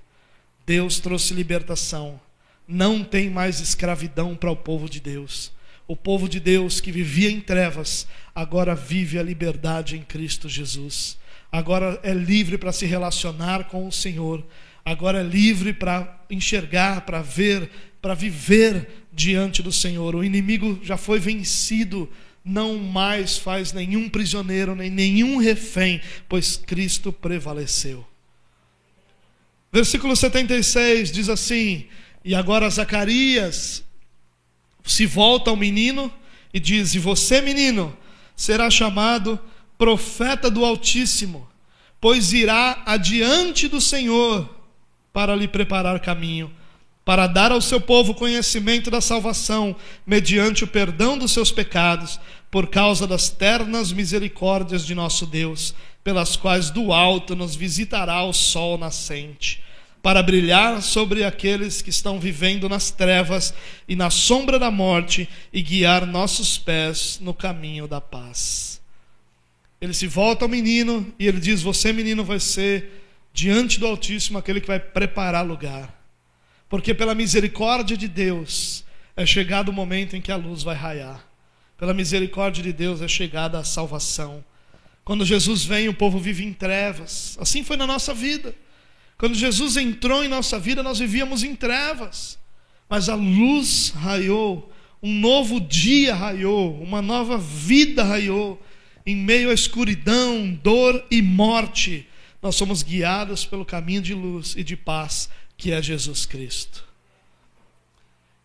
Deus 0.70 1.00
trouxe 1.00 1.34
libertação. 1.34 2.20
Não 2.64 3.02
tem 3.02 3.28
mais 3.28 3.58
escravidão 3.58 4.36
para 4.36 4.52
o 4.52 4.56
povo 4.56 4.88
de 4.88 5.00
Deus. 5.00 5.50
O 5.88 5.96
povo 5.96 6.28
de 6.28 6.38
Deus 6.38 6.80
que 6.80 6.92
vivia 6.92 7.28
em 7.28 7.40
trevas, 7.40 8.06
agora 8.32 8.72
vive 8.72 9.18
a 9.18 9.22
liberdade 9.24 9.96
em 9.96 10.02
Cristo 10.02 10.48
Jesus. 10.48 11.18
Agora 11.50 11.98
é 12.04 12.14
livre 12.14 12.56
para 12.56 12.70
se 12.70 12.86
relacionar 12.86 13.64
com 13.64 13.84
o 13.88 13.90
Senhor. 13.90 14.46
Agora 14.84 15.18
é 15.18 15.24
livre 15.24 15.72
para 15.72 16.24
enxergar, 16.30 17.00
para 17.00 17.20
ver, 17.20 17.68
para 18.00 18.14
viver 18.14 19.06
diante 19.12 19.64
do 19.64 19.72
Senhor. 19.72 20.14
O 20.14 20.22
inimigo 20.22 20.78
já 20.84 20.96
foi 20.96 21.18
vencido 21.18 22.08
não 22.44 22.78
mais 22.78 23.36
faz 23.36 23.72
nenhum 23.72 24.08
prisioneiro, 24.08 24.76
nem 24.76 24.88
nenhum 24.88 25.38
refém, 25.38 26.00
pois 26.28 26.56
Cristo 26.56 27.12
prevaleceu. 27.12 28.06
Versículo 29.72 30.16
76 30.16 31.12
diz 31.12 31.28
assim: 31.28 31.86
E 32.24 32.34
agora 32.34 32.68
Zacarias 32.68 33.84
se 34.84 35.06
volta 35.06 35.50
ao 35.50 35.56
menino 35.56 36.12
e 36.52 36.58
diz: 36.58 36.94
E 36.94 36.98
você, 36.98 37.40
menino, 37.40 37.96
será 38.34 38.68
chamado 38.68 39.38
profeta 39.78 40.50
do 40.50 40.64
Altíssimo, 40.64 41.48
pois 42.00 42.32
irá 42.32 42.82
adiante 42.84 43.68
do 43.68 43.80
Senhor 43.80 44.48
para 45.12 45.36
lhe 45.36 45.46
preparar 45.46 46.00
caminho, 46.00 46.50
para 47.04 47.26
dar 47.26 47.52
ao 47.52 47.60
seu 47.60 47.80
povo 47.80 48.12
conhecimento 48.12 48.90
da 48.90 49.00
salvação, 49.00 49.76
mediante 50.04 50.64
o 50.64 50.68
perdão 50.68 51.16
dos 51.16 51.30
seus 51.30 51.52
pecados, 51.52 52.18
por 52.50 52.66
causa 52.66 53.06
das 53.06 53.30
ternas 53.30 53.92
misericórdias 53.92 54.84
de 54.84 54.94
nosso 54.94 55.24
Deus 55.26 55.74
pelas 56.02 56.36
quais 56.36 56.70
do 56.70 56.92
alto 56.92 57.36
nos 57.36 57.54
visitará 57.54 58.22
o 58.24 58.32
sol 58.32 58.78
nascente, 58.78 59.62
para 60.02 60.22
brilhar 60.22 60.82
sobre 60.82 61.24
aqueles 61.24 61.82
que 61.82 61.90
estão 61.90 62.18
vivendo 62.18 62.68
nas 62.68 62.90
trevas 62.90 63.52
e 63.86 63.94
na 63.94 64.08
sombra 64.08 64.58
da 64.58 64.70
morte 64.70 65.28
e 65.52 65.60
guiar 65.60 66.06
nossos 66.06 66.56
pés 66.56 67.18
no 67.20 67.34
caminho 67.34 67.86
da 67.86 68.00
paz. 68.00 68.80
Ele 69.80 69.94
se 69.94 70.06
volta 70.06 70.44
ao 70.44 70.48
menino 70.48 71.12
e 71.18 71.26
ele 71.26 71.40
diz: 71.40 71.62
Você, 71.62 71.92
menino, 71.92 72.24
vai 72.24 72.38
ser 72.40 73.00
diante 73.32 73.78
do 73.78 73.86
Altíssimo 73.86 74.38
aquele 74.38 74.60
que 74.60 74.66
vai 74.66 74.78
preparar 74.78 75.44
lugar. 75.44 75.98
Porque 76.68 76.94
pela 76.94 77.14
misericórdia 77.14 77.96
de 77.96 78.06
Deus 78.06 78.84
é 79.16 79.26
chegado 79.26 79.70
o 79.70 79.72
momento 79.72 80.16
em 80.16 80.20
que 80.20 80.30
a 80.30 80.36
luz 80.36 80.62
vai 80.62 80.74
raiar. 80.74 81.26
Pela 81.76 81.94
misericórdia 81.94 82.62
de 82.62 82.72
Deus 82.72 83.00
é 83.00 83.08
chegada 83.08 83.58
a 83.58 83.64
salvação. 83.64 84.44
Quando 85.10 85.26
Jesus 85.26 85.64
vem, 85.64 85.88
o 85.88 85.92
povo 85.92 86.20
vive 86.20 86.44
em 86.44 86.52
trevas. 86.52 87.36
Assim 87.40 87.64
foi 87.64 87.76
na 87.76 87.84
nossa 87.84 88.14
vida. 88.14 88.54
Quando 89.18 89.34
Jesus 89.34 89.76
entrou 89.76 90.22
em 90.22 90.28
nossa 90.28 90.56
vida, 90.56 90.84
nós 90.84 91.00
vivíamos 91.00 91.42
em 91.42 91.56
trevas. 91.56 92.38
Mas 92.88 93.08
a 93.08 93.16
luz 93.16 93.88
raiou, 93.88 94.72
um 95.02 95.12
novo 95.12 95.60
dia 95.60 96.14
raiou, 96.14 96.80
uma 96.80 97.02
nova 97.02 97.36
vida 97.36 98.04
raiou. 98.04 98.64
Em 99.04 99.16
meio 99.16 99.50
à 99.50 99.52
escuridão, 99.52 100.56
dor 100.62 101.04
e 101.10 101.20
morte, 101.20 102.06
nós 102.40 102.54
somos 102.54 102.84
guiados 102.84 103.44
pelo 103.44 103.64
caminho 103.64 104.02
de 104.02 104.14
luz 104.14 104.54
e 104.56 104.62
de 104.62 104.76
paz, 104.76 105.28
que 105.56 105.72
é 105.72 105.82
Jesus 105.82 106.24
Cristo. 106.24 106.84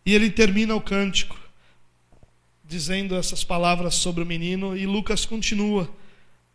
E 0.04 0.12
ele 0.12 0.30
termina 0.30 0.74
o 0.74 0.80
cântico 0.80 1.38
dizendo 2.64 3.14
essas 3.14 3.44
palavras 3.44 3.94
sobre 3.94 4.24
o 4.24 4.26
menino, 4.26 4.76
e 4.76 4.84
Lucas 4.84 5.24
continua 5.24 5.88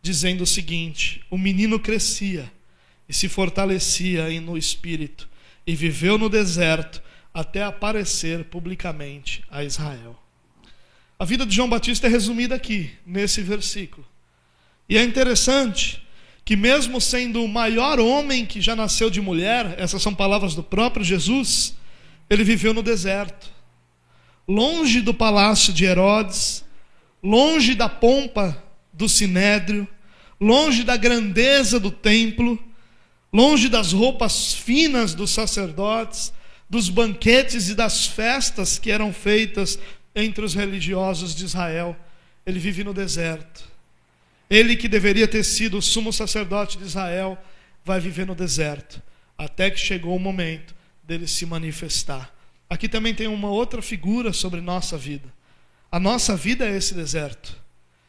dizendo 0.02 0.42
o 0.42 0.46
seguinte: 0.46 1.24
O 1.30 1.38
menino 1.38 1.78
crescia 1.78 2.52
e 3.08 3.14
se 3.14 3.28
fortalecia 3.28 4.28
no 4.40 4.58
espírito, 4.58 5.28
e 5.66 5.74
viveu 5.74 6.18
no 6.18 6.28
deserto 6.28 7.00
até 7.32 7.62
aparecer 7.62 8.44
publicamente 8.44 9.42
a 9.50 9.62
Israel. 9.64 10.20
A 11.18 11.24
vida 11.24 11.46
de 11.46 11.54
João 11.54 11.68
Batista 11.68 12.08
é 12.08 12.10
resumida 12.10 12.54
aqui, 12.54 12.90
nesse 13.06 13.42
versículo. 13.42 14.04
E 14.88 14.98
é 14.98 15.04
interessante 15.04 16.02
que, 16.44 16.56
mesmo 16.56 17.00
sendo 17.00 17.44
o 17.44 17.48
maior 17.48 18.00
homem 18.00 18.44
que 18.44 18.60
já 18.60 18.74
nasceu 18.74 19.08
de 19.08 19.20
mulher, 19.20 19.74
essas 19.78 20.02
são 20.02 20.14
palavras 20.14 20.54
do 20.54 20.62
próprio 20.62 21.04
Jesus, 21.04 21.76
ele 22.28 22.42
viveu 22.42 22.74
no 22.74 22.82
deserto, 22.82 23.50
longe 24.48 25.00
do 25.00 25.14
palácio 25.14 25.72
de 25.72 25.84
Herodes, 25.84 26.64
longe 27.22 27.74
da 27.74 27.88
pompa 27.88 28.61
do 28.92 29.08
sinédrio, 29.08 29.86
longe 30.40 30.84
da 30.84 30.96
grandeza 30.96 31.78
do 31.78 31.90
templo, 31.90 32.58
longe 33.32 33.68
das 33.68 33.92
roupas 33.92 34.52
finas 34.52 35.14
dos 35.14 35.30
sacerdotes, 35.30 36.32
dos 36.68 36.88
banquetes 36.88 37.68
e 37.68 37.74
das 37.74 38.06
festas 38.06 38.78
que 38.78 38.90
eram 38.90 39.12
feitas 39.12 39.78
entre 40.14 40.44
os 40.44 40.54
religiosos 40.54 41.34
de 41.34 41.44
Israel. 41.44 41.96
Ele 42.44 42.58
vive 42.58 42.82
no 42.82 42.92
deserto. 42.92 43.64
Ele 44.50 44.76
que 44.76 44.88
deveria 44.88 45.26
ter 45.26 45.44
sido 45.44 45.78
o 45.78 45.82
sumo 45.82 46.12
sacerdote 46.12 46.76
de 46.76 46.84
Israel, 46.84 47.38
vai 47.84 48.00
viver 48.00 48.26
no 48.26 48.34
deserto, 48.34 49.02
até 49.36 49.70
que 49.70 49.78
chegou 49.78 50.14
o 50.14 50.20
momento 50.20 50.74
dele 51.02 51.26
se 51.26 51.46
manifestar. 51.46 52.32
Aqui 52.68 52.88
também 52.88 53.14
tem 53.14 53.26
uma 53.26 53.48
outra 53.48 53.80
figura 53.80 54.32
sobre 54.32 54.60
nossa 54.60 54.96
vida. 54.96 55.32
A 55.90 56.00
nossa 56.00 56.36
vida 56.36 56.66
é 56.66 56.76
esse 56.76 56.94
deserto. 56.94 57.61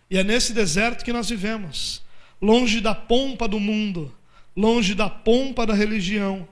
E 0.09 0.17
é 0.17 0.23
nesse 0.23 0.53
deserto 0.53 1.03
que 1.03 1.13
nós 1.13 1.29
vivemos, 1.29 2.01
longe 2.41 2.81
da 2.81 2.93
pompa 2.93 3.47
do 3.47 3.59
mundo, 3.59 4.13
longe 4.55 4.93
da 4.93 5.09
pompa 5.09 5.65
da 5.65 5.73
religião, 5.73 6.47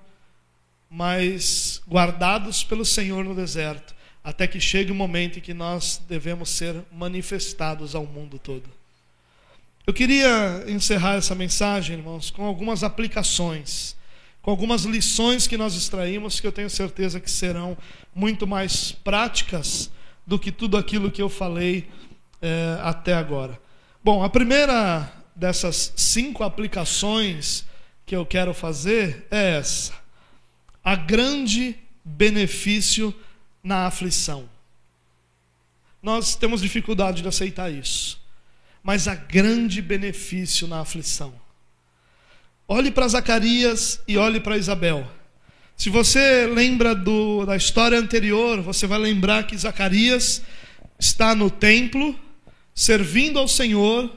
mas 0.89 1.81
guardados 1.87 2.63
pelo 2.63 2.85
Senhor 2.85 3.23
no 3.23 3.35
deserto, 3.35 3.95
até 4.23 4.47
que 4.47 4.59
chegue 4.59 4.91
o 4.91 4.95
momento 4.95 5.39
em 5.39 5.41
que 5.41 5.53
nós 5.53 6.01
devemos 6.07 6.49
ser 6.49 6.75
manifestados 6.91 7.95
ao 7.95 8.05
mundo 8.05 8.37
todo. 8.37 8.69
Eu 9.85 9.93
queria 9.93 10.63
encerrar 10.67 11.15
essa 11.15 11.33
mensagem, 11.33 11.97
irmãos, 11.97 12.29
com 12.29 12.45
algumas 12.45 12.83
aplicações, 12.83 13.95
com 14.41 14.51
algumas 14.51 14.83
lições 14.83 15.47
que 15.47 15.57
nós 15.57 15.75
extraímos, 15.75 16.39
que 16.39 16.45
eu 16.45 16.51
tenho 16.51 16.69
certeza 16.69 17.19
que 17.19 17.31
serão 17.31 17.77
muito 18.13 18.45
mais 18.45 18.91
práticas 18.91 19.89
do 20.25 20.37
que 20.37 20.51
tudo 20.51 20.77
aquilo 20.77 21.11
que 21.11 21.21
eu 21.21 21.29
falei 21.29 21.87
é, 22.41 22.77
até 22.81 23.13
agora. 23.13 23.59
Bom, 24.03 24.23
a 24.23 24.29
primeira 24.29 25.11
dessas 25.35 25.93
cinco 25.95 26.43
aplicações 26.43 27.65
que 28.05 28.15
eu 28.15 28.25
quero 28.25 28.53
fazer 28.53 29.27
é 29.29 29.57
essa 29.57 30.01
a 30.83 30.95
grande 30.95 31.75
benefício 32.03 33.13
na 33.63 33.85
aflição. 33.85 34.49
Nós 36.01 36.35
temos 36.35 36.61
dificuldade 36.61 37.21
de 37.21 37.27
aceitar 37.27 37.71
isso, 37.71 38.19
mas 38.81 39.07
há 39.07 39.13
grande 39.13 39.81
benefício 39.81 40.67
na 40.67 40.79
aflição. 40.79 41.33
Olhe 42.67 42.89
para 42.89 43.07
Zacarias 43.07 44.01
e 44.07 44.17
olhe 44.17 44.39
para 44.39 44.57
Isabel. 44.57 45.07
Se 45.77 45.89
você 45.89 46.47
lembra 46.47 46.95
do, 46.95 47.45
da 47.45 47.55
história 47.55 47.99
anterior, 47.99 48.61
você 48.61 48.87
vai 48.87 48.97
lembrar 48.97 49.45
que 49.45 49.57
Zacarias 49.57 50.41
está 50.97 51.35
no 51.35 51.49
templo, 51.49 52.17
servindo 52.73 53.39
ao 53.39 53.47
Senhor 53.47 54.09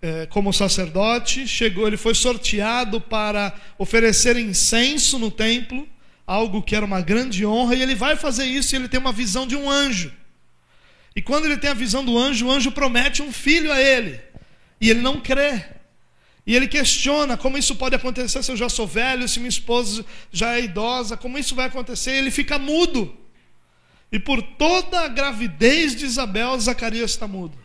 é, 0.00 0.26
como 0.26 0.52
sacerdote. 0.52 1.46
Chegou, 1.46 1.86
ele 1.86 1.96
foi 1.96 2.14
sorteado 2.14 3.00
para 3.00 3.54
oferecer 3.78 4.36
incenso 4.36 5.18
no 5.18 5.30
templo 5.30 5.88
algo 6.28 6.62
que 6.62 6.76
era 6.76 6.84
uma 6.84 7.00
grande 7.00 7.46
honra, 7.46 7.74
e 7.74 7.80
ele 7.80 7.94
vai 7.94 8.14
fazer 8.14 8.44
isso 8.44 8.74
e 8.74 8.76
ele 8.76 8.86
tem 8.86 9.00
uma 9.00 9.12
visão 9.12 9.46
de 9.46 9.56
um 9.56 9.68
anjo. 9.68 10.12
E 11.16 11.22
quando 11.22 11.46
ele 11.46 11.56
tem 11.56 11.70
a 11.70 11.74
visão 11.74 12.04
do 12.04 12.18
anjo, 12.18 12.46
o 12.46 12.50
anjo 12.50 12.70
promete 12.70 13.22
um 13.22 13.32
filho 13.32 13.72
a 13.72 13.80
ele, 13.80 14.20
e 14.78 14.90
ele 14.90 15.00
não 15.00 15.20
crê. 15.22 15.64
E 16.46 16.54
ele 16.54 16.68
questiona 16.68 17.36
como 17.36 17.56
isso 17.56 17.74
pode 17.76 17.94
acontecer 17.94 18.42
se 18.42 18.52
eu 18.52 18.56
já 18.56 18.68
sou 18.68 18.86
velho, 18.86 19.26
se 19.26 19.38
minha 19.38 19.48
esposa 19.48 20.04
já 20.30 20.54
é 20.54 20.64
idosa, 20.64 21.16
como 21.16 21.38
isso 21.38 21.54
vai 21.54 21.66
acontecer? 21.66 22.12
Ele 22.12 22.30
fica 22.30 22.58
mudo. 22.58 23.16
E 24.12 24.18
por 24.18 24.42
toda 24.42 25.00
a 25.00 25.08
gravidez 25.08 25.96
de 25.96 26.04
Isabel, 26.04 26.58
Zacarias 26.60 27.10
está 27.10 27.26
mudo. 27.26 27.58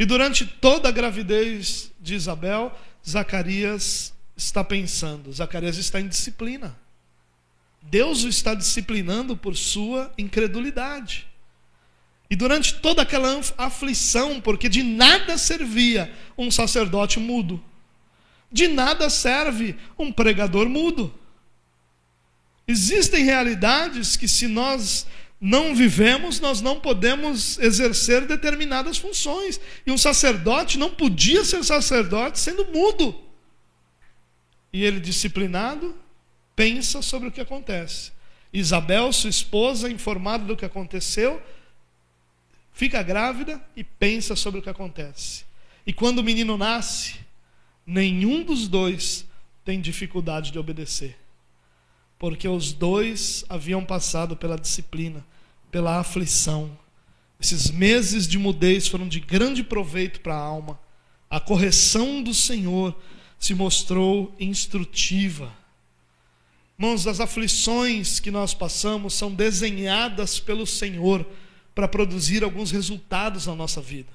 E 0.00 0.06
durante 0.06 0.46
toda 0.46 0.88
a 0.88 0.92
gravidez 0.92 1.92
de 2.00 2.14
Isabel, 2.14 2.74
Zacarias 3.06 4.14
está 4.34 4.64
pensando, 4.64 5.30
Zacarias 5.30 5.76
está 5.76 6.00
em 6.00 6.08
disciplina. 6.08 6.74
Deus 7.82 8.24
o 8.24 8.28
está 8.30 8.54
disciplinando 8.54 9.36
por 9.36 9.54
sua 9.54 10.10
incredulidade. 10.16 11.28
E 12.30 12.34
durante 12.34 12.76
toda 12.76 13.02
aquela 13.02 13.42
aflição, 13.58 14.40
porque 14.40 14.70
de 14.70 14.82
nada 14.82 15.36
servia 15.36 16.10
um 16.38 16.50
sacerdote 16.50 17.20
mudo, 17.20 17.62
de 18.50 18.68
nada 18.68 19.10
serve 19.10 19.76
um 19.98 20.10
pregador 20.10 20.66
mudo. 20.66 21.12
Existem 22.66 23.22
realidades 23.22 24.16
que, 24.16 24.26
se 24.26 24.48
nós 24.48 25.06
não 25.40 25.74
vivemos, 25.74 26.38
nós 26.38 26.60
não 26.60 26.78
podemos 26.78 27.58
exercer 27.58 28.26
determinadas 28.26 28.98
funções. 28.98 29.58
E 29.86 29.90
um 29.90 29.96
sacerdote 29.96 30.76
não 30.76 30.90
podia 30.90 31.44
ser 31.44 31.64
sacerdote 31.64 32.38
sendo 32.38 32.66
mudo. 32.66 33.18
E 34.70 34.84
ele, 34.84 35.00
disciplinado, 35.00 35.96
pensa 36.54 37.00
sobre 37.00 37.28
o 37.28 37.32
que 37.32 37.40
acontece. 37.40 38.12
Isabel, 38.52 39.10
sua 39.12 39.30
esposa, 39.30 39.90
informada 39.90 40.44
do 40.44 40.56
que 40.56 40.64
aconteceu, 40.64 41.40
fica 42.72 43.02
grávida 43.02 43.62
e 43.74 43.82
pensa 43.82 44.36
sobre 44.36 44.60
o 44.60 44.62
que 44.62 44.68
acontece. 44.68 45.44
E 45.86 45.92
quando 45.92 46.18
o 46.18 46.24
menino 46.24 46.58
nasce, 46.58 47.14
nenhum 47.86 48.44
dos 48.44 48.68
dois 48.68 49.26
tem 49.64 49.80
dificuldade 49.80 50.50
de 50.50 50.58
obedecer. 50.58 51.16
Porque 52.20 52.46
os 52.46 52.74
dois 52.74 53.46
haviam 53.48 53.82
passado 53.82 54.36
pela 54.36 54.58
disciplina, 54.58 55.24
pela 55.70 55.98
aflição. 55.98 56.78
Esses 57.40 57.70
meses 57.70 58.28
de 58.28 58.38
mudez 58.38 58.86
foram 58.86 59.08
de 59.08 59.18
grande 59.18 59.64
proveito 59.64 60.20
para 60.20 60.34
a 60.34 60.38
alma. 60.38 60.78
A 61.30 61.40
correção 61.40 62.22
do 62.22 62.34
Senhor 62.34 62.94
se 63.38 63.54
mostrou 63.54 64.34
instrutiva. 64.38 65.50
Irmãos, 66.78 67.06
as 67.06 67.20
aflições 67.20 68.20
que 68.20 68.30
nós 68.30 68.52
passamos 68.52 69.14
são 69.14 69.32
desenhadas 69.32 70.38
pelo 70.38 70.66
Senhor 70.66 71.26
para 71.74 71.88
produzir 71.88 72.44
alguns 72.44 72.70
resultados 72.70 73.46
na 73.46 73.54
nossa 73.54 73.80
vida. 73.80 74.12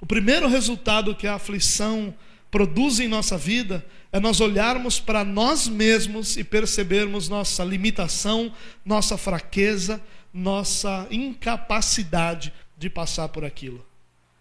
O 0.00 0.06
primeiro 0.06 0.48
resultado 0.48 1.14
que 1.14 1.28
a 1.28 1.34
aflição 1.34 2.12
produz 2.50 2.98
em 2.98 3.06
nossa 3.06 3.38
vida 3.38 3.86
é 4.12 4.18
nós 4.18 4.40
olharmos 4.40 4.98
para 4.98 5.24
nós 5.24 5.68
mesmos 5.68 6.36
e 6.36 6.42
percebermos 6.42 7.28
nossa 7.28 7.62
limitação, 7.62 8.52
nossa 8.84 9.16
fraqueza, 9.16 10.02
nossa 10.34 11.06
incapacidade 11.10 12.52
de 12.76 12.90
passar 12.90 13.28
por 13.28 13.44
aquilo. 13.44 13.84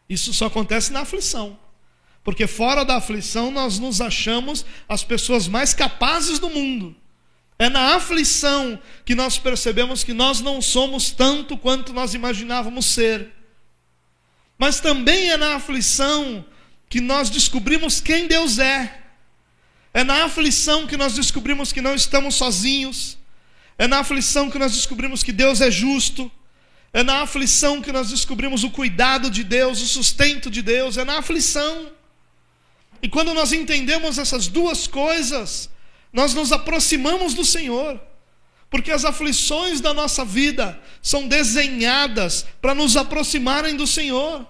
Isso 0.09 0.33
só 0.33 0.47
acontece 0.47 0.91
na 0.91 1.01
aflição. 1.01 1.57
Porque 2.23 2.47
fora 2.47 2.83
da 2.83 2.97
aflição 2.97 3.51
nós 3.51 3.79
nos 3.79 4.01
achamos 4.01 4.65
as 4.87 5.03
pessoas 5.03 5.47
mais 5.47 5.73
capazes 5.73 6.39
do 6.39 6.49
mundo. 6.49 6.95
É 7.57 7.69
na 7.69 7.95
aflição 7.95 8.79
que 9.05 9.13
nós 9.13 9.37
percebemos 9.37 10.03
que 10.03 10.13
nós 10.13 10.41
não 10.41 10.61
somos 10.61 11.11
tanto 11.11 11.57
quanto 11.57 11.93
nós 11.93 12.13
imaginávamos 12.13 12.85
ser. 12.85 13.29
Mas 14.57 14.79
também 14.79 15.29
é 15.29 15.37
na 15.37 15.55
aflição 15.55 16.43
que 16.89 16.99
nós 16.99 17.29
descobrimos 17.29 18.01
quem 18.01 18.27
Deus 18.27 18.57
é. 18.59 18.99
É 19.99 20.03
na 20.05 20.23
aflição 20.23 20.87
que 20.87 20.95
nós 20.95 21.15
descobrimos 21.15 21.73
que 21.73 21.81
não 21.81 21.93
estamos 21.93 22.35
sozinhos. 22.35 23.17
É 23.77 23.85
na 23.85 23.99
aflição 23.99 24.49
que 24.49 24.57
nós 24.57 24.71
descobrimos 24.71 25.23
que 25.23 25.33
Deus 25.33 25.59
é 25.59 25.69
justo. 25.69 26.31
É 26.93 27.03
na 27.03 27.23
aflição 27.23 27.81
que 27.81 27.91
nós 27.91 28.07
descobrimos 28.09 28.63
o 28.63 28.69
cuidado 28.69 29.29
de 29.29 29.43
Deus, 29.43 29.81
o 29.81 29.85
sustento 29.85 30.49
de 30.49 30.61
Deus. 30.61 30.95
É 30.95 31.03
na 31.03 31.17
aflição. 31.17 31.91
E 33.03 33.09
quando 33.09 33.33
nós 33.33 33.51
entendemos 33.51 34.17
essas 34.17 34.47
duas 34.47 34.87
coisas, 34.87 35.69
nós 36.13 36.33
nos 36.33 36.53
aproximamos 36.53 37.33
do 37.33 37.43
Senhor. 37.43 37.99
Porque 38.69 38.93
as 38.93 39.03
aflições 39.03 39.81
da 39.81 39.93
nossa 39.93 40.23
vida 40.23 40.79
são 41.01 41.27
desenhadas 41.27 42.45
para 42.61 42.73
nos 42.73 42.95
aproximarem 42.95 43.75
do 43.75 43.85
Senhor. 43.85 44.47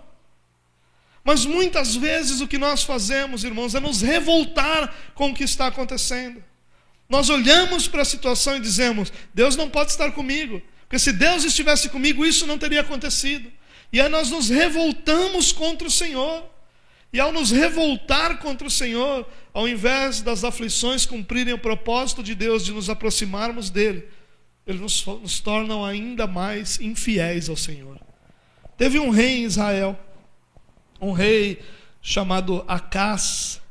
Mas 1.23 1.45
muitas 1.45 1.95
vezes 1.95 2.41
o 2.41 2.47
que 2.47 2.57
nós 2.57 2.83
fazemos, 2.83 3.43
irmãos, 3.43 3.75
é 3.75 3.79
nos 3.79 4.01
revoltar 4.01 4.93
com 5.13 5.29
o 5.29 5.33
que 5.33 5.43
está 5.43 5.67
acontecendo. 5.67 6.43
Nós 7.09 7.29
olhamos 7.29 7.87
para 7.87 8.03
a 8.03 8.05
situação 8.05 8.57
e 8.57 8.59
dizemos: 8.59 9.11
Deus 9.33 9.55
não 9.55 9.69
pode 9.69 9.91
estar 9.91 10.11
comigo, 10.11 10.61
porque 10.81 10.99
se 10.99 11.11
Deus 11.11 11.43
estivesse 11.43 11.89
comigo, 11.89 12.25
isso 12.25 12.45
não 12.45 12.57
teria 12.57 12.81
acontecido. 12.81 13.51
E 13.91 13.99
aí 13.99 14.09
nós 14.09 14.29
nos 14.29 14.49
revoltamos 14.49 15.51
contra 15.51 15.87
o 15.87 15.91
Senhor. 15.91 16.43
E 17.11 17.19
ao 17.19 17.31
nos 17.31 17.49
revoltar 17.49 18.37
contra 18.37 18.67
o 18.67 18.71
Senhor, 18.71 19.27
ao 19.51 19.67
invés 19.67 20.21
das 20.21 20.43
aflições 20.43 21.07
cumprirem 21.07 21.55
o 21.55 21.57
propósito 21.57 22.21
de 22.21 22.35
Deus 22.35 22.63
de 22.63 22.71
nos 22.71 22.87
aproximarmos 22.87 23.71
dele, 23.71 24.07
eles 24.67 24.79
nos, 24.79 25.03
nos 25.05 25.39
tornam 25.39 25.83
ainda 25.83 26.27
mais 26.27 26.79
infiéis 26.79 27.49
ao 27.49 27.57
Senhor. 27.57 27.99
Teve 28.77 28.99
um 28.99 29.09
rei 29.09 29.39
em 29.39 29.45
Israel, 29.45 29.99
um 30.99 31.11
rei 31.11 31.61
chamado 32.01 32.63
Acás. 32.67 33.61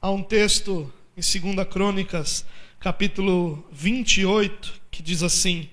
Há 0.00 0.10
um 0.10 0.22
texto 0.22 0.92
em 1.16 1.54
2 1.54 1.68
Crônicas, 1.68 2.44
capítulo 2.78 3.66
28, 3.72 4.80
que 4.90 5.02
diz 5.02 5.22
assim: 5.22 5.68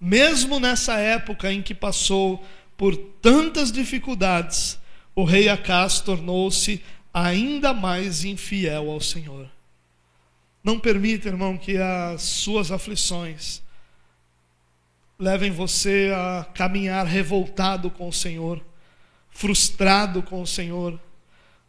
Mesmo 0.00 0.58
nessa 0.58 0.98
época 0.98 1.52
em 1.52 1.62
que 1.62 1.74
passou 1.74 2.44
por 2.76 2.96
tantas 2.96 3.70
dificuldades, 3.70 4.78
o 5.14 5.24
rei 5.24 5.48
Acás 5.48 6.00
tornou-se 6.00 6.82
ainda 7.12 7.74
mais 7.74 8.24
infiel 8.24 8.90
ao 8.90 9.00
Senhor. 9.00 9.48
Não 10.62 10.78
permita, 10.78 11.28
irmão, 11.28 11.56
que 11.56 11.76
as 11.76 12.22
suas 12.22 12.70
aflições 12.70 13.62
levem 15.18 15.50
você 15.50 16.12
a 16.14 16.44
caminhar 16.54 17.04
revoltado 17.04 17.90
com 17.90 18.08
o 18.08 18.12
Senhor, 18.12 18.62
frustrado 19.38 20.20
com 20.20 20.42
o 20.42 20.46
Senhor, 20.46 20.98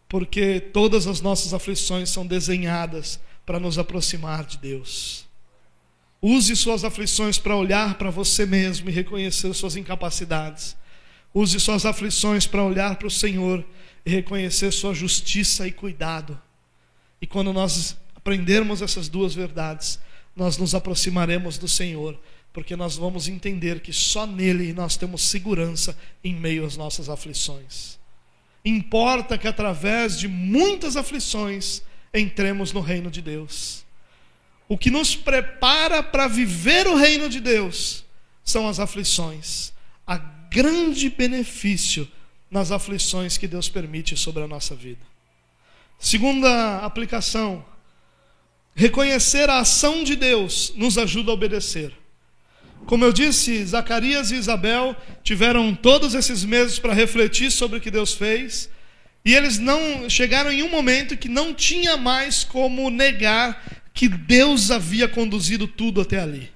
porque 0.07 0.59
todas 0.59 1.05
as 1.05 1.21
nossas 1.21 1.53
aflições 1.53 2.09
são 2.09 2.25
desenhadas 2.25 3.19
para 3.45 3.59
nos 3.59 3.77
aproximar 3.77 4.43
de 4.43 4.57
Deus. 4.57 5.27
Use 6.19 6.55
suas 6.55 6.83
aflições 6.83 7.37
para 7.37 7.55
olhar 7.55 7.93
para 7.93 8.09
você 8.09 8.43
mesmo 8.43 8.89
e 8.89 8.91
reconhecer 8.91 9.53
suas 9.53 9.75
incapacidades. 9.75 10.75
Use 11.31 11.59
suas 11.59 11.85
aflições 11.85 12.47
para 12.47 12.63
olhar 12.63 12.95
para 12.95 13.07
o 13.07 13.11
Senhor 13.11 13.63
e 14.03 14.09
reconhecer 14.09 14.71
sua 14.71 14.95
justiça 14.95 15.67
e 15.67 15.71
cuidado. 15.71 16.41
E 17.21 17.27
quando 17.27 17.53
nós 17.53 17.95
aprendermos 18.15 18.81
essas 18.81 19.07
duas 19.07 19.35
verdades, 19.35 19.99
nós 20.35 20.57
nos 20.57 20.73
aproximaremos 20.73 21.59
do 21.59 21.67
Senhor, 21.67 22.19
porque 22.59 22.75
nós 22.75 22.97
vamos 22.97 23.29
entender 23.29 23.79
que 23.79 23.93
só 23.93 24.27
nele 24.27 24.73
nós 24.73 24.97
temos 24.97 25.21
segurança 25.21 25.97
em 26.21 26.35
meio 26.35 26.65
às 26.65 26.75
nossas 26.75 27.07
aflições. 27.07 27.97
Importa 28.65 29.37
que 29.37 29.47
através 29.47 30.19
de 30.19 30.27
muitas 30.27 30.97
aflições 30.97 31.81
entremos 32.13 32.73
no 32.73 32.81
reino 32.81 33.09
de 33.09 33.21
Deus. 33.21 33.85
O 34.67 34.77
que 34.77 34.91
nos 34.91 35.15
prepara 35.15 36.03
para 36.03 36.27
viver 36.27 36.85
o 36.85 36.97
reino 36.97 37.29
de 37.29 37.39
Deus 37.39 38.03
são 38.43 38.67
as 38.67 38.77
aflições. 38.77 39.71
A 40.05 40.17
grande 40.17 41.09
benefício 41.09 42.05
nas 42.51 42.73
aflições 42.73 43.37
que 43.37 43.47
Deus 43.47 43.69
permite 43.69 44.17
sobre 44.17 44.43
a 44.43 44.47
nossa 44.49 44.75
vida. 44.75 45.05
Segunda 45.97 46.79
aplicação, 46.79 47.65
reconhecer 48.75 49.49
a 49.49 49.59
ação 49.59 50.03
de 50.03 50.17
Deus 50.17 50.73
nos 50.75 50.97
ajuda 50.97 51.31
a 51.31 51.35
obedecer. 51.35 51.97
Como 52.85 53.05
eu 53.05 53.13
disse, 53.13 53.63
Zacarias 53.65 54.31
e 54.31 54.35
Isabel 54.35 54.95
tiveram 55.23 55.75
todos 55.75 56.15
esses 56.15 56.43
meses 56.43 56.79
para 56.79 56.93
refletir 56.93 57.51
sobre 57.51 57.77
o 57.77 57.81
que 57.81 57.91
Deus 57.91 58.13
fez, 58.13 58.69
e 59.23 59.35
eles 59.35 59.57
não 59.57 60.09
chegaram 60.09 60.51
em 60.51 60.63
um 60.63 60.69
momento 60.69 61.17
que 61.17 61.29
não 61.29 61.53
tinha 61.53 61.97
mais 61.97 62.43
como 62.43 62.89
negar 62.89 63.81
que 63.93 64.07
Deus 64.07 64.71
havia 64.71 65.07
conduzido 65.07 65.67
tudo 65.67 66.01
até 66.01 66.19
ali. 66.19 66.49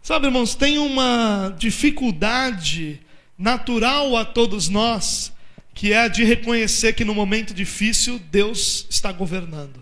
Sabe, 0.00 0.26
irmãos, 0.26 0.54
tem 0.54 0.78
uma 0.78 1.54
dificuldade 1.58 3.00
natural 3.36 4.16
a 4.16 4.24
todos 4.24 4.68
nós, 4.68 5.32
que 5.74 5.92
é 5.92 6.02
a 6.02 6.08
de 6.08 6.24
reconhecer 6.24 6.94
que 6.94 7.04
no 7.04 7.14
momento 7.14 7.52
difícil 7.52 8.18
Deus 8.30 8.86
está 8.88 9.12
governando. 9.12 9.76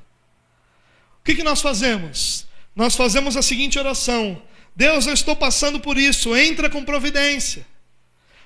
O 1.21 1.25
que, 1.25 1.35
que 1.35 1.45
nós 1.45 1.61
fazemos? 1.61 2.47
Nós 2.75 2.97
fazemos 2.97 3.37
a 3.37 3.43
seguinte 3.43 3.79
oração: 3.79 4.43
Deus, 4.77 5.07
eu 5.07 5.15
estou 5.15 5.35
passando 5.35 5.81
por 5.81 5.97
isso, 5.97 6.37
entra 6.37 6.69
com 6.69 6.85
providência. 6.85 7.67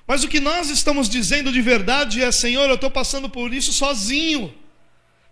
Mas 0.07 0.23
o 0.23 0.29
que 0.29 0.39
nós 0.39 0.69
estamos 0.69 1.09
dizendo 1.09 1.51
de 1.51 1.61
verdade 1.61 2.23
é: 2.23 2.31
Senhor, 2.31 2.69
eu 2.69 2.75
estou 2.75 2.89
passando 2.89 3.29
por 3.29 3.53
isso 3.53 3.73
sozinho. 3.73 4.53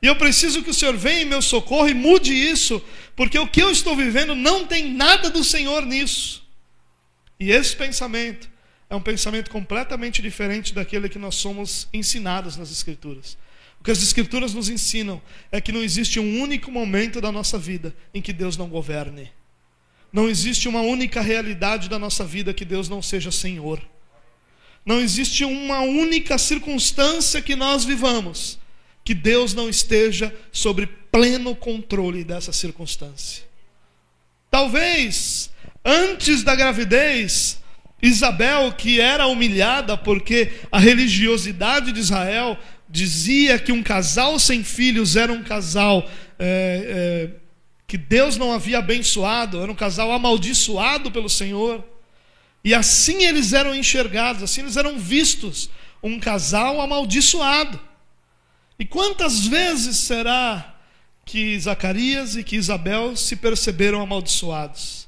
E 0.02 0.08
eu 0.08 0.16
preciso 0.16 0.62
que 0.62 0.70
o 0.70 0.74
Senhor 0.74 0.96
venha 0.96 1.22
em 1.22 1.26
meu 1.26 1.42
socorro 1.42 1.90
e 1.90 1.94
mude 1.94 2.34
isso, 2.34 2.82
porque 3.16 3.38
o 3.40 3.48
que 3.48 3.62
eu 3.62 3.72
estou 3.72 3.96
vivendo 3.96 4.36
não 4.36 4.66
tem 4.66 4.94
nada 4.94 5.30
do 5.30 5.44
Senhor 5.44 5.86
nisso. 5.86 6.46
E 7.40 7.52
esse 7.52 7.76
pensamento 7.76 8.50
é 8.90 8.96
um 8.96 9.02
pensamento 9.02 9.50
completamente 9.50 10.22
diferente 10.22 10.74
daquele 10.74 11.10
que 11.10 11.20
nós 11.20 11.36
somos 11.36 11.88
ensinados 11.94 12.58
nas 12.58 12.72
Escrituras. 12.72 13.38
O 13.80 13.84
que 13.84 13.92
as 13.92 14.02
Escrituras 14.02 14.54
nos 14.54 14.70
ensinam 14.70 15.22
é 15.52 15.62
que 15.62 15.72
não 15.72 15.84
existe 15.84 16.20
um 16.20 16.42
único 16.42 16.72
momento 16.72 17.22
da 17.22 17.32
nossa 17.32 17.58
vida 17.58 17.96
em 18.14 18.22
que 18.22 18.34
Deus 18.34 18.58
não 18.58 18.68
governe. 18.68 19.32
Não 20.12 20.28
existe 20.28 20.68
uma 20.68 20.82
única 20.82 21.22
realidade 21.22 21.90
da 21.90 22.00
nossa 22.00 22.26
vida 22.26 22.54
que 22.54 22.66
Deus 22.66 22.90
não 22.90 23.02
seja 23.02 23.32
Senhor. 23.32 23.82
Não 24.86 25.00
existe 25.00 25.46
uma 25.46 25.82
única 25.82 26.38
circunstância 26.38 27.42
que 27.42 27.56
nós 27.56 27.86
vivamos 27.86 28.60
que 29.10 29.14
Deus 29.16 29.56
não 29.56 29.68
esteja 29.68 30.32
sobre 30.52 30.88
pleno 31.12 31.56
controle 31.56 32.24
dessa 32.24 32.54
circunstância. 32.54 33.44
Talvez 34.52 35.50
antes 35.84 36.44
da 36.44 36.54
gravidez, 36.54 37.60
Isabel, 38.02 38.72
que 38.74 39.00
era 39.00 39.26
humilhada 39.26 39.98
porque 39.98 40.52
a 40.72 40.78
religiosidade 40.78 41.92
de 41.92 42.00
Israel 42.00 42.58
dizia 42.88 43.58
que 43.58 43.72
um 43.72 43.82
casal 43.82 44.38
sem 44.38 44.64
filhos 44.64 45.16
era 45.16 45.32
um 45.32 45.44
casal 45.44 46.08
é, 46.38 47.32
é, 47.34 47.39
que 47.90 47.98
Deus 47.98 48.38
não 48.38 48.54
havia 48.54 48.78
abençoado, 48.78 49.60
era 49.60 49.72
um 49.72 49.76
casal 49.76 50.12
amaldiçoado 50.12 51.10
pelo 51.10 51.28
Senhor. 51.28 51.84
E 52.64 52.72
assim 52.72 53.24
eles 53.24 53.52
eram 53.52 53.74
enxergados, 53.74 54.44
assim 54.44 54.62
eles 54.62 54.78
eram 54.78 55.00
vistos, 55.00 55.72
um 56.04 56.20
casal 56.20 56.80
amaldiçoado. 56.80 57.80
E 58.78 58.86
quantas 58.86 59.48
vezes 59.48 59.98
será 59.98 60.76
que 61.26 61.60
Zacarias 61.60 62.36
e 62.36 62.44
que 62.44 62.58
Isabel 62.58 63.16
se 63.16 63.36
perceberam 63.36 64.02
amaldiçoados? 64.02 65.08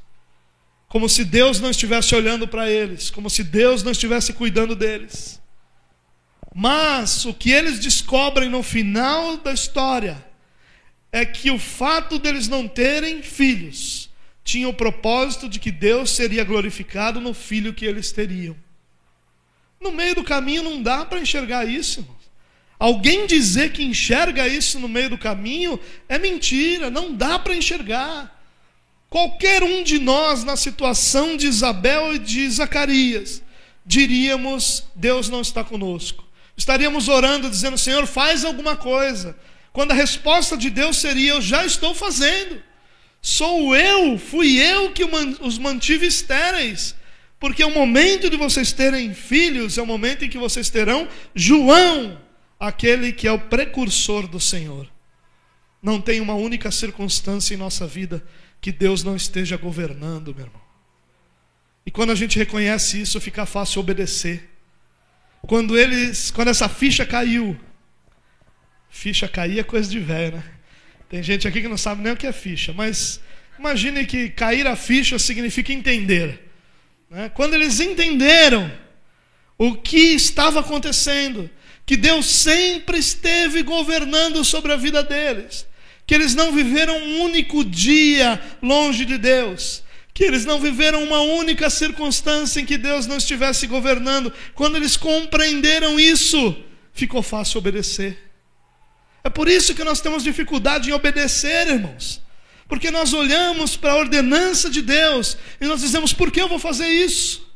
Como 0.87 1.07
se 1.07 1.23
Deus 1.23 1.59
não 1.59 1.69
estivesse 1.69 2.15
olhando 2.15 2.47
para 2.47 2.67
eles, 2.67 3.11
como 3.11 3.29
se 3.29 3.43
Deus 3.43 3.83
não 3.83 3.91
estivesse 3.91 4.33
cuidando 4.33 4.75
deles. 4.75 5.39
Mas 6.53 7.25
o 7.25 7.33
que 7.33 7.51
eles 7.51 7.79
descobrem 7.79 8.49
no 8.49 8.63
final 8.63 9.37
da 9.37 9.53
história 9.53 10.30
é 11.11 11.25
que 11.25 11.51
o 11.51 11.59
fato 11.59 12.17
deles 12.17 12.47
não 12.47 12.67
terem 12.67 13.21
filhos 13.21 14.11
tinha 14.43 14.67
o 14.67 14.73
propósito 14.73 15.47
de 15.47 15.59
que 15.59 15.71
Deus 15.71 16.11
seria 16.11 16.43
glorificado 16.43 17.19
no 17.19 17.33
filho 17.33 17.73
que 17.73 17.85
eles 17.85 18.11
teriam. 18.11 18.55
No 19.79 19.91
meio 19.91 20.15
do 20.15 20.23
caminho 20.23 20.63
não 20.63 20.81
dá 20.81 21.05
para 21.05 21.19
enxergar 21.19 21.65
isso. 21.65 22.07
Alguém 22.79 23.27
dizer 23.27 23.71
que 23.71 23.83
enxerga 23.83 24.47
isso 24.47 24.79
no 24.79 24.87
meio 24.87 25.11
do 25.11 25.17
caminho 25.17 25.79
é 26.09 26.17
mentira, 26.17 26.89
não 26.89 27.13
dá 27.13 27.37
para 27.37 27.55
enxergar. 27.55 28.39
Qualquer 29.09 29.61
um 29.61 29.83
de 29.83 29.99
nós, 29.99 30.43
na 30.43 30.55
situação 30.55 31.37
de 31.37 31.45
Isabel 31.45 32.15
e 32.15 32.19
de 32.19 32.49
Zacarias, 32.49 33.43
diríamos: 33.85 34.83
Deus 34.95 35.29
não 35.29 35.41
está 35.41 35.63
conosco. 35.63 36.23
Estaríamos 36.57 37.07
orando, 37.07 37.49
dizendo: 37.49 37.77
Senhor, 37.77 38.07
faz 38.07 38.43
alguma 38.43 38.75
coisa. 38.75 39.37
Quando 39.73 39.91
a 39.91 39.95
resposta 39.95 40.57
de 40.57 40.69
Deus 40.69 40.97
seria: 40.97 41.33
Eu 41.33 41.41
já 41.41 41.65
estou 41.65 41.93
fazendo. 41.93 42.61
Sou 43.21 43.75
eu, 43.75 44.17
fui 44.17 44.59
eu 44.59 44.91
que 44.91 45.03
os 45.41 45.57
mantive 45.57 46.07
estéreis. 46.07 46.95
Porque 47.39 47.63
o 47.63 47.71
momento 47.71 48.29
de 48.29 48.37
vocês 48.37 48.71
terem 48.71 49.13
filhos 49.13 49.77
é 49.77 49.81
o 49.81 49.85
momento 49.85 50.25
em 50.25 50.29
que 50.29 50.37
vocês 50.37 50.69
terão 50.69 51.07
João 51.33 52.19
aquele 52.59 53.11
que 53.11 53.27
é 53.27 53.31
o 53.31 53.39
precursor 53.39 54.27
do 54.27 54.39
Senhor. 54.39 54.87
Não 55.81 55.99
tem 55.99 56.21
uma 56.21 56.35
única 56.35 56.69
circunstância 56.69 57.55
em 57.55 57.57
nossa 57.57 57.87
vida 57.87 58.23
que 58.61 58.71
Deus 58.71 59.03
não 59.03 59.15
esteja 59.15 59.57
governando, 59.57 60.35
meu 60.35 60.45
irmão. 60.45 60.61
E 61.83 61.89
quando 61.89 62.11
a 62.11 62.15
gente 62.15 62.37
reconhece 62.37 63.01
isso, 63.01 63.19
fica 63.19 63.47
fácil 63.47 63.79
obedecer. 63.79 64.47
Quando 65.41 65.75
eles, 65.75 66.29
quando 66.29 66.49
essa 66.49 66.69
ficha 66.69 67.03
caiu, 67.03 67.59
ficha 68.91 69.27
cair 69.27 69.57
é 69.57 69.63
coisa 69.63 69.89
de 69.89 69.99
velho, 69.99 70.35
né? 70.35 70.43
Tem 71.09 71.23
gente 71.23 71.47
aqui 71.47 71.61
que 71.61 71.67
não 71.67 71.77
sabe 71.77 72.03
nem 72.03 72.13
o 72.13 72.17
que 72.17 72.27
é 72.27 72.31
ficha, 72.31 72.71
mas 72.71 73.19
imagine 73.57 74.05
que 74.05 74.29
cair 74.29 74.67
a 74.67 74.75
ficha 74.75 75.17
significa 75.17 75.73
entender. 75.73 76.51
Né? 77.09 77.29
Quando 77.33 77.53
eles 77.53 77.79
entenderam 77.79 78.71
o 79.57 79.75
que 79.75 80.13
estava 80.13 80.61
acontecendo, 80.61 81.49
que 81.85 81.97
Deus 81.97 82.27
sempre 82.27 82.97
esteve 82.97 83.61
governando 83.61 84.45
sobre 84.45 84.71
a 84.71 84.77
vida 84.77 85.03
deles, 85.03 85.67
que 86.07 86.15
eles 86.15 86.33
não 86.33 86.53
viveram 86.53 86.97
um 86.97 87.21
único 87.23 87.65
dia 87.65 88.41
longe 88.61 89.03
de 89.03 89.17
Deus, 89.17 89.83
que 90.13 90.23
eles 90.23 90.45
não 90.45 90.59
viveram 90.59 91.03
uma 91.03 91.21
única 91.21 91.69
circunstância 91.69 92.61
em 92.61 92.65
que 92.65 92.77
Deus 92.77 93.05
não 93.05 93.17
estivesse 93.17 93.67
governando. 93.67 94.31
Quando 94.55 94.77
eles 94.77 94.95
compreenderam 94.95 95.99
isso, 95.99 96.55
ficou 96.93 97.21
fácil 97.21 97.57
obedecer. 97.57 98.30
É 99.23 99.29
por 99.29 99.47
isso 99.47 99.75
que 99.75 99.83
nós 99.83 100.01
temos 100.01 100.23
dificuldade 100.23 100.89
em 100.89 100.93
obedecer, 100.93 101.67
irmãos. 101.67 102.21
Porque 102.67 102.89
nós 102.89 103.13
olhamos 103.13 103.75
para 103.75 103.91
a 103.91 103.97
ordenança 103.97 104.69
de 104.69 104.81
Deus 104.81 105.37
e 105.59 105.65
nós 105.65 105.81
dizemos: 105.81 106.13
por 106.13 106.31
que 106.31 106.41
eu 106.41 106.47
vou 106.47 106.59
fazer 106.59 106.87
isso? 106.87 107.51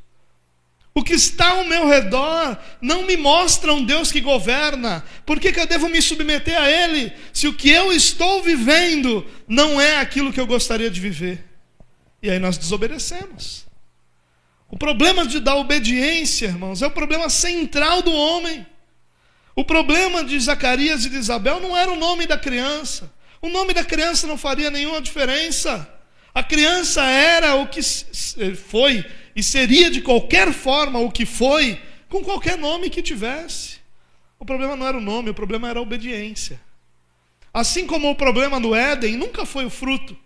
O 0.93 1.03
que 1.03 1.13
está 1.13 1.49
ao 1.49 1.65
meu 1.65 1.87
redor 1.87 2.57
não 2.81 3.05
me 3.05 3.17
mostra 3.17 3.73
um 3.73 3.83
Deus 3.83 4.13
que 4.13 4.21
governa. 4.21 5.03
Por 5.25 5.41
que, 5.41 5.51
que 5.51 5.59
eu 5.59 5.67
devo 5.67 5.89
me 5.89 6.01
submeter 6.01 6.57
a 6.57 6.69
Ele 6.69 7.11
se 7.33 7.49
o 7.49 7.53
que 7.53 7.69
eu 7.69 7.91
estou 7.91 8.41
vivendo 8.41 9.25
não 9.45 9.79
é 9.79 9.99
aquilo 9.99 10.31
que 10.31 10.39
eu 10.39 10.47
gostaria 10.47 10.89
de 10.89 11.01
viver? 11.01 11.43
E 12.23 12.29
aí 12.29 12.39
nós 12.39 12.57
desobedecemos. 12.57 13.65
O 14.69 14.77
problema 14.77 15.25
de 15.25 15.39
da 15.39 15.55
obediência, 15.55 16.47
irmãos, 16.47 16.81
é 16.81 16.87
o 16.87 16.91
problema 16.91 17.29
central 17.29 18.01
do 18.01 18.13
homem. 18.13 18.65
O 19.55 19.63
problema 19.63 20.23
de 20.23 20.37
Zacarias 20.39 21.05
e 21.05 21.09
de 21.09 21.15
Isabel 21.15 21.61
não 21.61 21.77
era 21.77 21.89
o 21.89 21.95
nome 21.95 22.27
da 22.27 22.37
criança. 22.37 23.11
O 23.41 23.47
nome 23.47 23.73
da 23.73 23.85
criança 23.85 24.27
não 24.27 24.37
faria 24.37 24.69
nenhuma 24.69 24.99
diferença. 24.99 25.87
A 26.33 26.43
criança 26.43 27.01
era 27.03 27.55
o 27.55 27.67
que 27.67 27.81
foi 28.55 29.05
e 29.33 29.41
seria 29.41 29.89
de 29.89 30.01
qualquer 30.01 30.51
forma 30.51 30.99
o 30.99 31.09
que 31.09 31.25
foi, 31.25 31.81
com 32.09 32.21
qualquer 32.21 32.57
nome 32.57 32.89
que 32.89 33.01
tivesse. 33.01 33.77
O 34.37 34.45
problema 34.45 34.75
não 34.75 34.85
era 34.85 34.97
o 34.97 35.01
nome, 35.01 35.29
o 35.29 35.33
problema 35.33 35.69
era 35.69 35.79
a 35.79 35.81
obediência. 35.81 36.59
Assim 37.53 37.87
como 37.87 38.09
o 38.09 38.15
problema 38.15 38.59
do 38.59 38.75
Éden 38.75 39.15
nunca 39.15 39.45
foi 39.45 39.65
o 39.65 39.69
fruto 39.69 40.17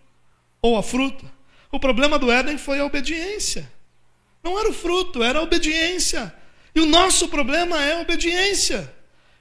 ou 0.60 0.76
a 0.76 0.82
fruta. 0.82 1.24
O 1.70 1.78
problema 1.78 2.18
do 2.18 2.32
Éden 2.32 2.58
foi 2.58 2.80
a 2.80 2.84
obediência. 2.84 3.70
Não 4.42 4.58
era 4.58 4.68
o 4.68 4.72
fruto, 4.72 5.22
era 5.22 5.38
a 5.38 5.42
obediência. 5.42 6.34
E 6.74 6.80
o 6.80 6.86
nosso 6.86 7.28
problema 7.28 7.80
é 7.80 7.92
a 7.92 8.00
obediência. 8.00 8.92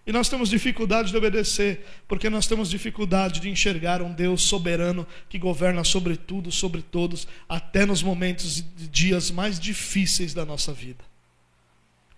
E 0.09 0.11
nós 0.11 0.27
temos 0.27 0.49
dificuldade 0.49 1.11
de 1.11 1.17
obedecer, 1.17 1.85
porque 2.07 2.31
nós 2.31 2.47
temos 2.47 2.67
dificuldade 2.67 3.39
de 3.39 3.47
enxergar 3.47 4.01
um 4.01 4.11
Deus 4.11 4.41
soberano 4.41 5.05
que 5.29 5.37
governa 5.37 5.83
sobre 5.83 6.17
tudo, 6.17 6.51
sobre 6.51 6.81
todos, 6.81 7.27
até 7.47 7.85
nos 7.85 8.01
momentos 8.01 8.57
e 8.57 8.63
dias 8.87 9.29
mais 9.29 9.59
difíceis 9.59 10.33
da 10.33 10.43
nossa 10.43 10.73
vida. 10.73 11.03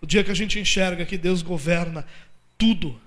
O 0.01 0.05
dia 0.05 0.23
que 0.23 0.31
a 0.31 0.33
gente 0.33 0.57
enxerga 0.57 1.05
que 1.05 1.17
Deus 1.17 1.41
governa 1.41 2.07
tudo, 2.57 2.97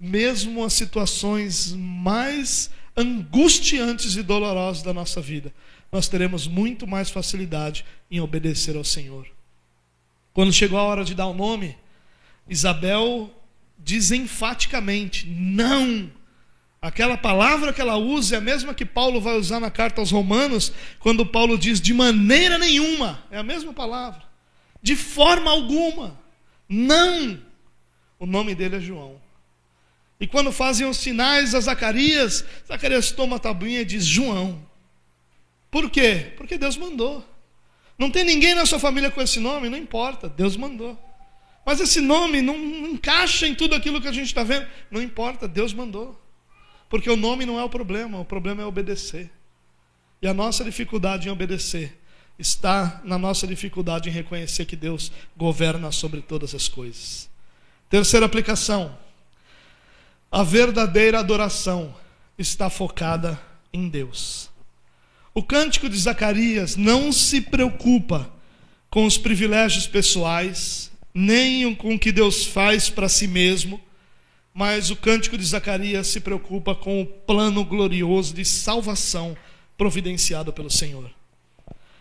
mesmo 0.00 0.64
as 0.64 0.72
situações 0.72 1.74
mais 1.74 2.70
angustiantes 2.96 4.16
e 4.16 4.22
dolorosas 4.22 4.82
da 4.82 4.94
nossa 4.94 5.20
vida, 5.20 5.52
nós 5.92 6.08
teremos 6.08 6.46
muito 6.46 6.86
mais 6.86 7.10
facilidade 7.10 7.84
em 8.10 8.20
obedecer 8.20 8.74
ao 8.74 8.84
Senhor. 8.84 9.26
Quando 10.32 10.50
chegou 10.50 10.78
a 10.78 10.84
hora 10.84 11.04
de 11.04 11.14
dar 11.14 11.26
o 11.26 11.34
nome, 11.34 11.76
Isabel 12.48 13.36
diz 13.82 14.10
enfaticamente: 14.10 15.26
não. 15.26 16.10
Aquela 16.82 17.16
palavra 17.16 17.72
que 17.72 17.80
ela 17.80 17.96
usa 17.96 18.36
é 18.36 18.38
a 18.38 18.40
mesma 18.40 18.72
que 18.72 18.86
Paulo 18.86 19.20
vai 19.20 19.36
usar 19.36 19.60
na 19.60 19.70
carta 19.70 20.00
aos 20.00 20.10
Romanos, 20.10 20.72
quando 20.98 21.26
Paulo 21.26 21.58
diz 21.58 21.80
de 21.80 21.92
maneira 21.92 22.58
nenhuma. 22.58 23.22
É 23.30 23.38
a 23.38 23.42
mesma 23.42 23.72
palavra. 23.72 24.22
De 24.82 24.96
forma 24.96 25.50
alguma. 25.50 26.18
Não. 26.68 27.38
O 28.18 28.24
nome 28.24 28.54
dele 28.54 28.76
é 28.76 28.80
João. 28.80 29.20
E 30.18 30.26
quando 30.26 30.52
fazem 30.52 30.86
os 30.86 30.98
sinais 30.98 31.54
a 31.54 31.60
Zacarias, 31.60 32.44
Zacarias 32.66 33.10
toma 33.10 33.36
a 33.36 33.38
tabuinha 33.40 33.80
e 33.80 33.84
diz 33.84 34.04
João. 34.04 34.62
Por 35.70 35.90
quê? 35.90 36.32
Porque 36.36 36.56
Deus 36.58 36.76
mandou. 36.76 37.24
Não 37.98 38.10
tem 38.10 38.24
ninguém 38.24 38.54
na 38.54 38.64
sua 38.64 38.78
família 38.78 39.10
com 39.10 39.20
esse 39.20 39.38
nome, 39.38 39.68
não 39.68 39.76
importa, 39.76 40.28
Deus 40.28 40.56
mandou. 40.56 40.98
Mas 41.64 41.80
esse 41.80 42.00
nome 42.00 42.42
não 42.42 42.56
encaixa 42.56 43.46
em 43.46 43.54
tudo 43.54 43.74
aquilo 43.74 44.00
que 44.00 44.08
a 44.08 44.12
gente 44.12 44.26
está 44.26 44.42
vendo. 44.42 44.66
Não 44.90 45.02
importa, 45.02 45.46
Deus 45.46 45.72
mandou. 45.72 46.20
Porque 46.88 47.08
o 47.08 47.16
nome 47.16 47.46
não 47.46 47.58
é 47.58 47.64
o 47.64 47.68
problema, 47.68 48.18
o 48.18 48.24
problema 48.24 48.62
é 48.62 48.66
obedecer. 48.66 49.30
E 50.20 50.26
a 50.26 50.34
nossa 50.34 50.64
dificuldade 50.64 51.28
em 51.28 51.30
obedecer 51.30 51.96
está 52.38 53.00
na 53.04 53.18
nossa 53.18 53.46
dificuldade 53.46 54.08
em 54.08 54.12
reconhecer 54.12 54.64
que 54.64 54.74
Deus 54.74 55.12
governa 55.36 55.92
sobre 55.92 56.20
todas 56.20 56.54
as 56.54 56.68
coisas. 56.68 57.28
Terceira 57.88 58.26
aplicação: 58.26 58.96
a 60.30 60.42
verdadeira 60.42 61.20
adoração 61.20 61.94
está 62.38 62.68
focada 62.68 63.40
em 63.72 63.88
Deus. 63.88 64.50
O 65.32 65.42
cântico 65.42 65.88
de 65.88 65.96
Zacarias 65.96 66.76
não 66.76 67.12
se 67.12 67.40
preocupa 67.40 68.30
com 68.90 69.06
os 69.06 69.16
privilégios 69.16 69.86
pessoais, 69.86 70.89
nem 71.14 71.74
com 71.74 71.94
o 71.94 71.98
que 71.98 72.12
Deus 72.12 72.44
faz 72.44 72.88
para 72.88 73.08
si 73.08 73.26
mesmo, 73.26 73.80
mas 74.52 74.90
o 74.90 74.96
cântico 74.96 75.38
de 75.38 75.44
Zacarias 75.44 76.08
se 76.08 76.20
preocupa 76.20 76.74
com 76.74 77.02
o 77.02 77.06
plano 77.06 77.64
glorioso 77.64 78.34
de 78.34 78.44
salvação 78.44 79.36
providenciado 79.76 80.52
pelo 80.52 80.70
Senhor. 80.70 81.10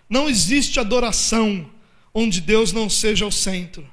Não 0.09 0.29
existe 0.29 0.79
adoração 0.79 1.69
onde 2.13 2.41
Deus 2.41 2.73
não 2.73 2.89
seja 2.89 3.25
o 3.25 3.31
centro. 3.31 3.87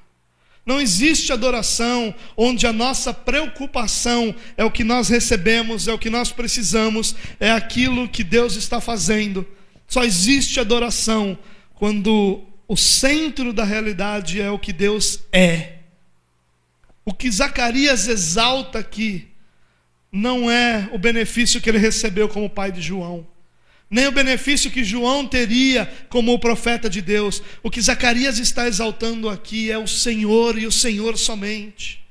Não 0.64 0.80
existe 0.80 1.32
adoração 1.32 2.12
onde 2.36 2.66
a 2.66 2.72
nossa 2.72 3.14
preocupação 3.14 4.34
é 4.56 4.64
o 4.64 4.70
que 4.70 4.82
nós 4.82 5.08
recebemos, 5.08 5.86
é 5.86 5.92
o 5.92 5.98
que 5.98 6.10
nós 6.10 6.32
precisamos, 6.32 7.14
é 7.38 7.52
aquilo 7.52 8.08
que 8.08 8.24
Deus 8.24 8.56
está 8.56 8.80
fazendo. 8.80 9.46
Só 9.86 10.02
existe 10.02 10.58
adoração 10.58 11.38
quando 11.74 12.42
o 12.68 12.76
centro 12.76 13.52
da 13.52 13.64
realidade 13.64 14.40
é 14.40 14.50
o 14.50 14.58
que 14.58 14.72
Deus 14.72 15.20
é. 15.32 15.74
O 17.04 17.12
que 17.12 17.30
Zacarias 17.30 18.08
exalta 18.08 18.78
aqui 18.80 19.28
não 20.10 20.50
é 20.50 20.88
o 20.92 20.98
benefício 20.98 21.60
que 21.60 21.68
ele 21.68 21.78
recebeu 21.78 22.28
como 22.28 22.50
pai 22.50 22.72
de 22.72 22.80
João, 22.80 23.26
nem 23.88 24.06
o 24.08 24.12
benefício 24.12 24.70
que 24.70 24.82
João 24.82 25.26
teria 25.26 25.86
como 26.08 26.32
o 26.32 26.38
profeta 26.38 26.90
de 26.90 27.00
Deus. 27.00 27.40
O 27.62 27.70
que 27.70 27.80
Zacarias 27.80 28.38
está 28.38 28.66
exaltando 28.66 29.28
aqui 29.28 29.70
é 29.70 29.78
o 29.78 29.86
Senhor 29.86 30.58
e 30.58 30.66
o 30.66 30.72
Senhor 30.72 31.16
somente. 31.16 32.05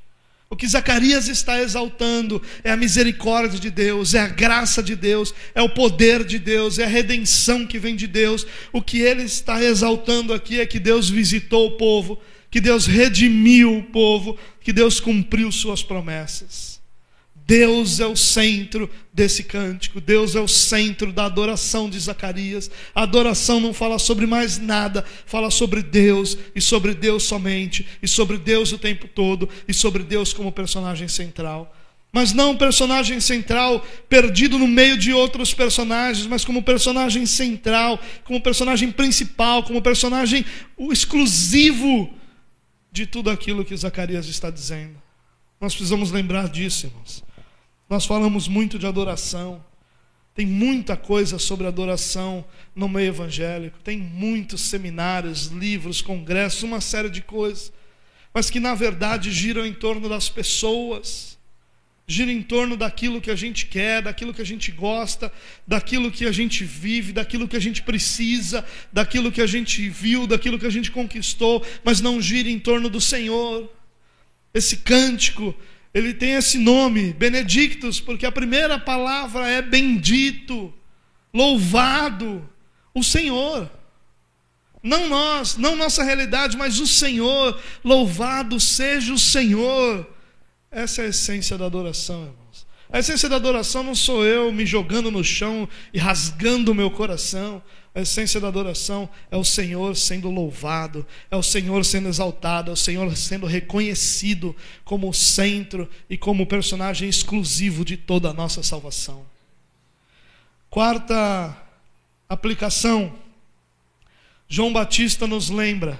O 0.50 0.56
que 0.56 0.68
Zacarias 0.68 1.28
está 1.28 1.62
exaltando 1.62 2.42
é 2.64 2.72
a 2.72 2.78
misericórdia 2.78 3.60
de 3.60 3.72
Deus, 3.72 4.14
é 4.14 4.20
a 4.20 4.28
graça 4.28 4.82
de 4.84 4.96
Deus, 4.96 5.34
é 5.56 5.62
o 5.62 5.70
poder 5.70 6.24
de 6.24 6.38
Deus, 6.38 6.78
é 6.78 6.84
a 6.84 6.88
redenção 6.88 7.66
que 7.66 7.80
vem 7.80 7.96
de 7.96 8.06
Deus. 8.06 8.46
O 8.72 8.82
que 8.82 9.00
ele 9.00 9.24
está 9.24 9.64
exaltando 9.64 10.34
aqui 10.34 10.60
é 10.60 10.66
que 10.66 10.80
Deus 10.80 11.10
visitou 11.10 11.68
o 11.68 11.78
povo, 11.78 12.22
que 12.52 12.62
Deus 12.62 12.86
redimiu 12.86 13.78
o 13.78 13.84
povo, 13.84 14.38
que 14.62 14.72
Deus 14.72 15.00
cumpriu 15.00 15.52
suas 15.52 15.82
promessas. 15.82 16.75
Deus 17.48 18.00
é 18.00 18.08
o 18.08 18.16
centro 18.16 18.90
desse 19.14 19.44
cântico, 19.44 20.02
Deus 20.02 20.36
é 20.36 20.42
o 20.42 20.48
centro 20.48 21.14
da 21.14 21.26
adoração 21.26 21.88
de 21.88 22.00
Zacarias. 22.00 22.72
A 22.94 23.04
adoração 23.04 23.60
não 23.60 23.72
fala 23.72 24.00
sobre 24.00 24.26
mais 24.26 24.58
nada, 24.58 25.06
fala 25.28 25.52
sobre 25.52 25.84
Deus 25.84 26.36
e 26.56 26.62
sobre 26.62 26.96
Deus 26.96 27.24
somente, 27.24 27.86
e 28.02 28.08
sobre 28.08 28.40
Deus 28.40 28.72
o 28.72 28.80
tempo 28.80 29.08
todo, 29.08 29.48
e 29.68 29.74
sobre 29.74 30.02
Deus 30.02 30.34
como 30.34 30.52
personagem 30.52 31.08
central. 31.08 31.72
Mas 32.12 32.34
não 32.34 32.52
um 32.52 32.58
personagem 32.58 33.20
central 33.20 33.86
perdido 34.10 34.58
no 34.58 34.68
meio 34.68 34.98
de 34.98 35.14
outros 35.14 35.54
personagens, 35.54 36.26
mas 36.26 36.44
como 36.44 36.64
personagem 36.64 37.28
central, 37.28 38.00
como 38.24 38.42
personagem 38.42 38.92
principal, 38.92 39.62
como 39.62 39.82
personagem 39.84 40.44
exclusivo 40.90 42.12
de 42.92 43.06
tudo 43.06 43.30
aquilo 43.30 43.66
que 43.66 43.76
Zacarias 43.78 44.28
está 44.28 44.50
dizendo. 44.50 44.96
Nós 45.60 45.76
precisamos 45.76 46.10
lembrar 46.10 46.50
disso, 46.50 46.88
irmãos. 46.88 47.25
Nós 47.90 48.06
falamos 48.06 48.48
muito 48.48 48.80
de 48.80 48.88
adoração. 48.88 49.64
Tem 50.34 50.46
muita 50.46 50.98
coisa 50.98 51.40
sobre 51.40 51.66
adoração 51.66 52.44
no 52.76 52.90
meio 52.90 53.10
evangélico. 53.10 53.80
Tem 53.84 53.98
muitos 53.98 54.62
seminários, 54.62 55.48
livros, 55.48 56.02
congressos, 56.02 56.64
uma 56.64 56.82
série 56.82 57.10
de 57.10 57.22
coisas. 57.22 57.72
Mas 58.34 58.50
que 58.50 58.60
na 58.60 58.76
verdade 58.76 59.32
giram 59.32 59.66
em 59.66 59.74
torno 59.74 60.10
das 60.10 60.28
pessoas. 60.28 61.38
gira 62.08 62.32
em 62.32 62.42
torno 62.42 62.78
daquilo 62.78 63.20
que 63.20 63.32
a 63.32 63.36
gente 63.36 63.66
quer, 63.66 64.02
daquilo 64.02 64.34
que 64.34 64.42
a 64.42 64.46
gente 64.46 64.72
gosta, 64.72 65.32
daquilo 65.66 66.12
que 66.12 66.26
a 66.26 66.32
gente 66.32 66.64
vive, 66.64 67.12
daquilo 67.12 67.48
que 67.48 67.56
a 67.56 67.60
gente 67.60 67.82
precisa, 67.82 68.64
daquilo 68.94 69.32
que 69.32 69.42
a 69.42 69.48
gente 69.48 69.90
viu, 69.90 70.28
daquilo 70.28 70.60
que 70.60 70.68
a 70.68 70.72
gente 70.72 70.92
conquistou, 70.92 71.66
mas 71.84 72.02
não 72.02 72.22
gira 72.22 72.50
em 72.50 72.60
torno 72.60 72.90
do 72.90 73.02
Senhor. 73.02 73.72
Esse 74.54 74.78
cântico, 74.78 75.56
ele 75.96 76.14
tem 76.14 76.32
esse 76.32 76.58
nome, 76.58 77.14
Benedictus, 77.14 78.02
porque 78.02 78.26
a 78.26 78.32
primeira 78.32 78.78
palavra 78.78 79.48
é 79.48 79.62
bendito, 79.62 80.74
louvado, 81.34 82.48
o 82.94 83.02
Senhor. 83.02 83.72
Não 84.84 85.08
nós, 85.08 85.56
não 85.56 85.74
nossa 85.78 86.04
realidade, 86.04 86.58
mas 86.58 86.82
o 86.82 86.86
Senhor. 86.86 87.58
Louvado 87.82 88.60
seja 88.60 89.14
o 89.14 89.18
Senhor. 89.18 90.06
Essa 90.70 91.02
é 91.02 91.06
a 91.06 91.08
essência 91.08 91.58
da 91.58 91.66
adoração, 91.66 92.24
irmãos. 92.24 92.68
A 92.92 93.00
essência 93.00 93.30
da 93.30 93.38
adoração 93.38 93.82
não 93.82 93.96
sou 93.96 94.26
eu 94.26 94.52
me 94.52 94.66
jogando 94.66 95.10
no 95.10 95.24
chão 95.24 95.68
e 95.94 95.98
rasgando 95.98 96.74
o 96.74 96.76
meu 96.76 96.92
coração. 96.92 97.64
A 97.96 98.02
essência 98.02 98.42
da 98.42 98.50
adoração 98.50 99.10
é 99.32 99.38
o 99.38 99.44
Senhor 99.46 99.96
sendo 99.96 100.30
louvado, 100.30 101.08
é 101.32 101.36
o 101.38 101.42
Senhor 101.42 101.86
sendo 101.86 102.10
exaltado, 102.10 102.70
é 102.70 102.74
o 102.74 102.78
Senhor 102.78 103.16
sendo 103.16 103.46
reconhecido 103.46 104.54
como 104.84 105.10
o 105.10 105.14
centro 105.14 105.90
e 106.10 106.18
como 106.18 106.44
o 106.44 106.48
personagem 106.48 107.08
exclusivo 107.08 107.86
de 107.86 107.96
toda 107.96 108.30
a 108.30 108.34
nossa 108.34 108.62
salvação. 108.62 109.26
Quarta 110.70 111.58
aplicação 112.28 113.16
João 114.48 114.74
Batista 114.74 115.26
nos 115.26 115.50
lembra 115.50 116.00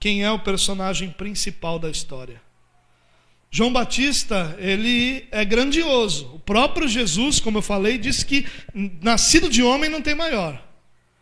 quem 0.00 0.24
é 0.24 0.30
o 0.30 0.38
personagem 0.38 1.10
principal 1.10 1.78
da 1.78 1.90
história. 1.90 2.40
João 3.50 3.72
Batista, 3.72 4.56
ele 4.58 5.26
é 5.30 5.44
grandioso. 5.44 6.26
O 6.34 6.38
próprio 6.38 6.88
Jesus, 6.88 7.40
como 7.40 7.58
eu 7.58 7.62
falei, 7.62 7.98
disse 7.98 8.24
que 8.24 8.46
nascido 9.00 9.48
de 9.48 9.62
homem 9.62 9.88
não 9.88 10.02
tem 10.02 10.14
maior. 10.14 10.67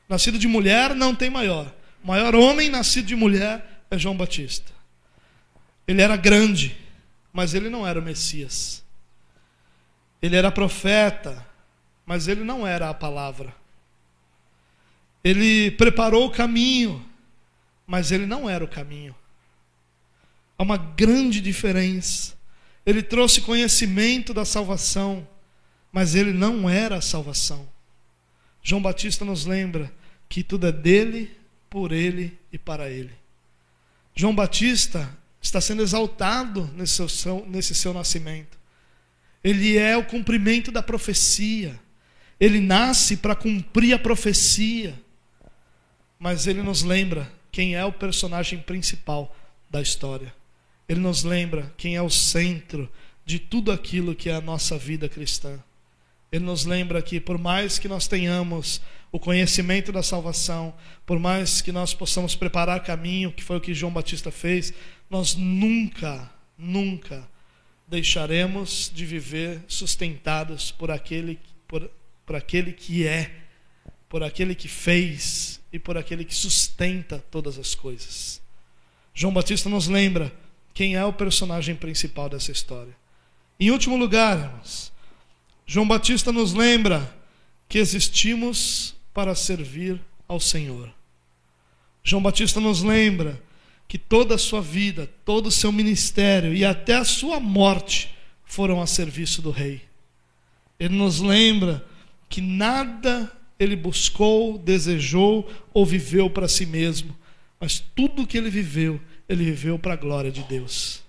Nascido 0.08 0.38
de 0.38 0.46
mulher 0.46 0.94
não 0.94 1.14
tem 1.14 1.30
maior. 1.30 1.72
O 2.02 2.06
maior 2.06 2.34
homem 2.34 2.68
nascido 2.68 3.06
de 3.06 3.16
mulher 3.16 3.82
é 3.90 3.98
João 3.98 4.16
Batista. 4.16 4.72
Ele 5.86 6.02
era 6.02 6.16
grande, 6.16 6.76
mas 7.32 7.54
ele 7.54 7.68
não 7.68 7.86
era 7.86 7.98
o 7.98 8.02
Messias. 8.02 8.84
Ele 10.20 10.36
era 10.36 10.50
profeta, 10.50 11.46
mas 12.04 12.28
ele 12.28 12.42
não 12.42 12.66
era 12.66 12.88
a 12.88 12.94
palavra. 12.94 13.54
Ele 15.22 15.72
preparou 15.72 16.26
o 16.26 16.30
caminho, 16.30 17.04
mas 17.86 18.12
ele 18.12 18.26
não 18.26 18.48
era 18.48 18.64
o 18.64 18.68
caminho. 18.68 19.14
Há 20.56 20.62
uma 20.62 20.76
grande 20.76 21.40
diferença. 21.40 22.34
Ele 22.84 23.02
trouxe 23.02 23.40
conhecimento 23.40 24.32
da 24.32 24.44
salvação, 24.44 25.26
mas 25.92 26.14
ele 26.14 26.32
não 26.32 26.70
era 26.70 26.96
a 26.96 27.00
salvação. 27.00 27.68
João 28.66 28.82
Batista 28.82 29.24
nos 29.24 29.46
lembra 29.46 29.92
que 30.28 30.42
tudo 30.42 30.66
é 30.66 30.72
dele, 30.72 31.30
por 31.70 31.92
ele 31.92 32.36
e 32.52 32.58
para 32.58 32.90
ele. 32.90 33.12
João 34.14 34.34
Batista 34.34 35.16
está 35.40 35.60
sendo 35.60 35.82
exaltado 35.82 36.70
nesse 36.74 37.08
seu, 37.08 37.46
nesse 37.46 37.74
seu 37.74 37.92
nascimento. 37.92 38.58
Ele 39.44 39.76
é 39.76 39.96
o 39.96 40.04
cumprimento 40.04 40.72
da 40.72 40.82
profecia. 40.82 41.78
Ele 42.40 42.60
nasce 42.60 43.16
para 43.16 43.36
cumprir 43.36 43.94
a 43.94 43.98
profecia 43.98 44.98
mas 46.18 46.46
ele 46.46 46.62
nos 46.62 46.82
lembra 46.82 47.30
quem 47.52 47.74
é 47.74 47.84
o 47.84 47.92
personagem 47.92 48.58
principal 48.58 49.34
da 49.70 49.80
história. 49.80 50.34
Ele 50.88 51.00
nos 51.00 51.24
lembra 51.24 51.72
quem 51.76 51.96
é 51.96 52.02
o 52.02 52.10
centro 52.10 52.90
de 53.24 53.38
tudo 53.38 53.72
aquilo 53.72 54.14
que 54.14 54.30
é 54.30 54.34
a 54.34 54.40
nossa 54.40 54.78
vida 54.78 55.08
cristã. 55.08 55.58
Ele 56.30 56.44
nos 56.44 56.64
lembra 56.64 57.00
que, 57.00 57.20
por 57.20 57.38
mais 57.38 57.78
que 57.78 57.88
nós 57.88 58.08
tenhamos 58.08 58.80
o 59.12 59.18
conhecimento 59.18 59.92
da 59.92 60.02
salvação, 60.02 60.74
por 61.04 61.18
mais 61.18 61.60
que 61.60 61.72
nós 61.72 61.94
possamos 61.94 62.34
preparar 62.34 62.82
caminho, 62.82 63.32
que 63.32 63.42
foi 63.42 63.56
o 63.56 63.60
que 63.60 63.72
João 63.72 63.92
Batista 63.92 64.30
fez, 64.30 64.72
nós 65.08 65.34
nunca, 65.34 66.30
nunca 66.58 67.26
deixaremos 67.86 68.90
de 68.92 69.06
viver 69.06 69.62
sustentados 69.68 70.70
por 70.72 70.90
aquele, 70.90 71.38
por, 71.68 71.88
por 72.24 72.34
aquele 72.34 72.72
que 72.72 73.06
é, 73.06 73.30
por 74.08 74.22
aquele 74.22 74.54
que 74.54 74.68
fez 74.68 75.60
e 75.72 75.78
por 75.78 75.96
aquele 75.96 76.24
que 76.24 76.34
sustenta 76.34 77.24
todas 77.30 77.58
as 77.58 77.74
coisas. 77.74 78.42
João 79.14 79.32
Batista 79.32 79.68
nos 79.68 79.86
lembra 79.86 80.32
quem 80.74 80.94
é 80.96 81.04
o 81.04 81.12
personagem 81.12 81.74
principal 81.74 82.28
dessa 82.28 82.52
história. 82.52 82.94
Em 83.58 83.70
último 83.70 83.96
lugar, 83.96 84.38
irmãos, 84.38 84.92
João 85.66 85.86
Batista 85.86 86.30
nos 86.30 86.54
lembra 86.54 87.12
que 87.68 87.78
existimos 87.78 88.94
para 89.12 89.34
servir 89.34 90.00
ao 90.28 90.38
Senhor. 90.38 90.88
João 92.04 92.22
Batista 92.22 92.60
nos 92.60 92.82
lembra 92.82 93.42
que 93.88 93.98
toda 93.98 94.36
a 94.36 94.38
sua 94.38 94.62
vida, 94.62 95.10
todo 95.24 95.46
o 95.46 95.50
seu 95.50 95.72
ministério 95.72 96.54
e 96.54 96.64
até 96.64 96.94
a 96.94 97.04
sua 97.04 97.40
morte 97.40 98.14
foram 98.44 98.80
a 98.80 98.86
serviço 98.86 99.42
do 99.42 99.50
Rei. 99.50 99.82
Ele 100.78 100.94
nos 100.94 101.20
lembra 101.20 101.84
que 102.28 102.40
nada 102.40 103.32
ele 103.58 103.74
buscou, 103.74 104.58
desejou 104.58 105.50
ou 105.74 105.84
viveu 105.84 106.30
para 106.30 106.46
si 106.46 106.64
mesmo, 106.64 107.16
mas 107.58 107.82
tudo 107.94 108.26
que 108.26 108.38
ele 108.38 108.50
viveu, 108.50 109.00
ele 109.28 109.44
viveu 109.44 109.78
para 109.78 109.94
a 109.94 109.96
glória 109.96 110.30
de 110.30 110.42
Deus. 110.44 111.02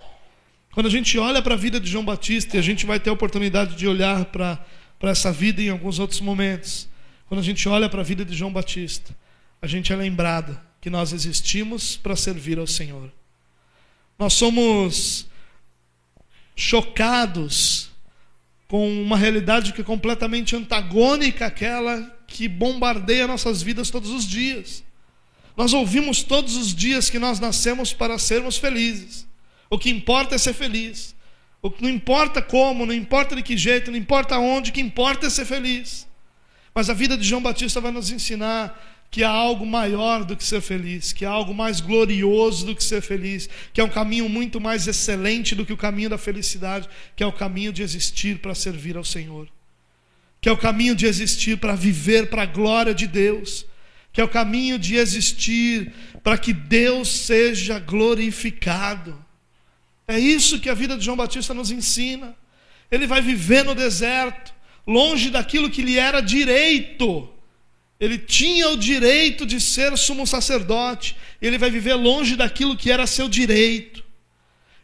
Quando 0.78 0.86
a 0.86 0.92
gente 0.92 1.18
olha 1.18 1.42
para 1.42 1.56
a 1.56 1.58
vida 1.58 1.80
de 1.80 1.90
João 1.90 2.06
Batista, 2.06 2.56
e 2.56 2.60
a 2.60 2.62
gente 2.62 2.86
vai 2.86 3.00
ter 3.00 3.10
a 3.10 3.14
oportunidade 3.14 3.76
de 3.76 3.88
olhar 3.88 4.26
para, 4.26 4.64
essa 5.02 5.32
vida 5.32 5.60
em 5.60 5.70
alguns 5.70 5.98
outros 5.98 6.22
momentos, 6.22 6.88
quando 7.26 7.40
a 7.40 7.44
gente 7.44 7.68
olha 7.68 7.90
para 7.90 8.02
a 8.02 8.04
vida 8.04 8.24
de 8.24 8.36
João 8.36 8.54
Batista, 8.54 9.18
a 9.60 9.66
gente 9.66 9.92
é 9.92 9.96
lembrado 9.96 10.56
que 10.80 10.88
nós 10.88 11.14
existimos 11.14 11.98
para 11.98 12.16
servir 12.16 12.60
ao 12.60 12.68
Senhor. 12.68 13.12
Nós 14.20 14.34
somos 14.34 15.26
chocados 16.56 17.90
com 18.68 19.02
uma 19.02 19.18
realidade 19.18 19.74
que 19.74 19.82
é 19.82 19.84
completamente 19.84 20.56
antagônica 20.56 21.48
àquela 21.48 22.04
que 22.28 22.48
bombardeia 22.48 23.26
nossas 23.26 23.64
vidas 23.64 23.90
todos 23.90 24.12
os 24.12 24.28
dias. 24.28 24.84
Nós 25.58 25.74
ouvimos 25.74 26.22
todos 26.22 26.56
os 26.56 26.76
dias 26.76 27.10
que 27.10 27.18
nós 27.18 27.40
nascemos 27.40 27.94
para 27.94 28.20
sermos 28.20 28.58
felizes. 28.58 29.27
O 29.70 29.78
que 29.78 29.90
importa 29.90 30.36
é 30.36 30.38
ser 30.38 30.54
feliz. 30.54 31.16
O 31.62 31.72
que 31.72 31.82
não 31.82 31.90
importa 31.90 32.42
como, 32.42 32.86
não 32.86 32.94
importa 32.94 33.36
de 33.36 33.44
que 33.44 33.58
jeito, 33.58 33.92
não 33.92 33.98
importa 33.98 34.38
onde, 34.38 34.70
o 34.70 34.74
que 34.74 34.82
importa 34.82 35.28
é 35.28 35.30
ser 35.30 35.46
feliz. 35.46 36.08
Mas 36.74 36.90
a 36.90 36.94
vida 36.94 37.18
de 37.18 37.28
João 37.28 37.42
Batista 37.42 37.82
vai 37.82 37.92
nos 37.92 38.12
ensinar 38.12 38.96
que 39.10 39.24
há 39.24 39.30
algo 39.30 39.66
maior 39.66 40.24
do 40.24 40.36
que 40.36 40.44
ser 40.44 40.62
feliz, 40.62 41.14
que 41.14 41.26
há 41.26 41.30
algo 41.30 41.54
mais 41.54 41.80
glorioso 41.80 42.66
do 42.66 42.76
que 42.76 42.84
ser 42.84 43.02
feliz, 43.02 43.50
que 43.74 43.82
é 43.82 43.84
um 43.84 43.90
caminho 43.90 44.28
muito 44.28 44.60
mais 44.60 44.88
excelente 44.88 45.56
do 45.56 45.66
que 45.66 45.74
o 45.74 45.78
caminho 45.78 46.10
da 46.10 46.18
felicidade, 46.18 46.88
que 47.16 47.24
é 47.24 47.26
o 47.26 47.32
caminho 47.32 47.72
de 47.72 47.82
existir 47.82 48.40
para 48.40 48.54
servir 48.54 48.98
ao 48.98 49.04
Senhor 49.04 49.48
que 50.42 50.50
é 50.50 50.52
o 50.52 50.58
caminho 50.58 50.96
de 50.96 51.06
existir 51.06 51.58
para 51.58 51.76
viver 51.76 52.30
para 52.30 52.44
a 52.44 52.46
glória 52.46 52.94
de 52.94 53.08
Deus, 53.08 53.66
que 54.14 54.22
é 54.22 54.24
o 54.24 54.30
caminho 54.30 54.80
de 54.80 54.96
existir 54.96 55.92
para 56.24 56.38
que 56.38 56.54
Deus 56.54 57.10
seja 57.10 57.80
glorificado. 57.80 59.26
É 60.10 60.18
isso 60.18 60.60
que 60.60 60.70
a 60.70 60.74
vida 60.74 60.98
de 60.98 61.04
João 61.04 61.18
Batista 61.18 61.54
nos 61.54 61.70
ensina. 61.70 62.34
Ele 62.90 63.06
vai 63.06 63.22
viver 63.22 63.66
no 63.66 63.76
deserto, 63.76 64.54
longe 64.88 65.30
daquilo 65.30 65.70
que 65.70 65.82
lhe 65.82 66.00
era 66.00 66.22
direito. 66.22 67.30
Ele 68.00 68.18
tinha 68.18 68.70
o 68.70 68.78
direito 68.78 69.46
de 69.46 69.60
ser 69.60 69.98
sumo 69.98 70.26
sacerdote. 70.26 71.18
Ele 71.42 71.58
vai 71.58 71.70
viver 71.70 71.96
longe 71.96 72.38
daquilo 72.38 72.78
que 72.78 72.90
era 72.90 73.06
seu 73.06 73.28
direito. 73.28 74.02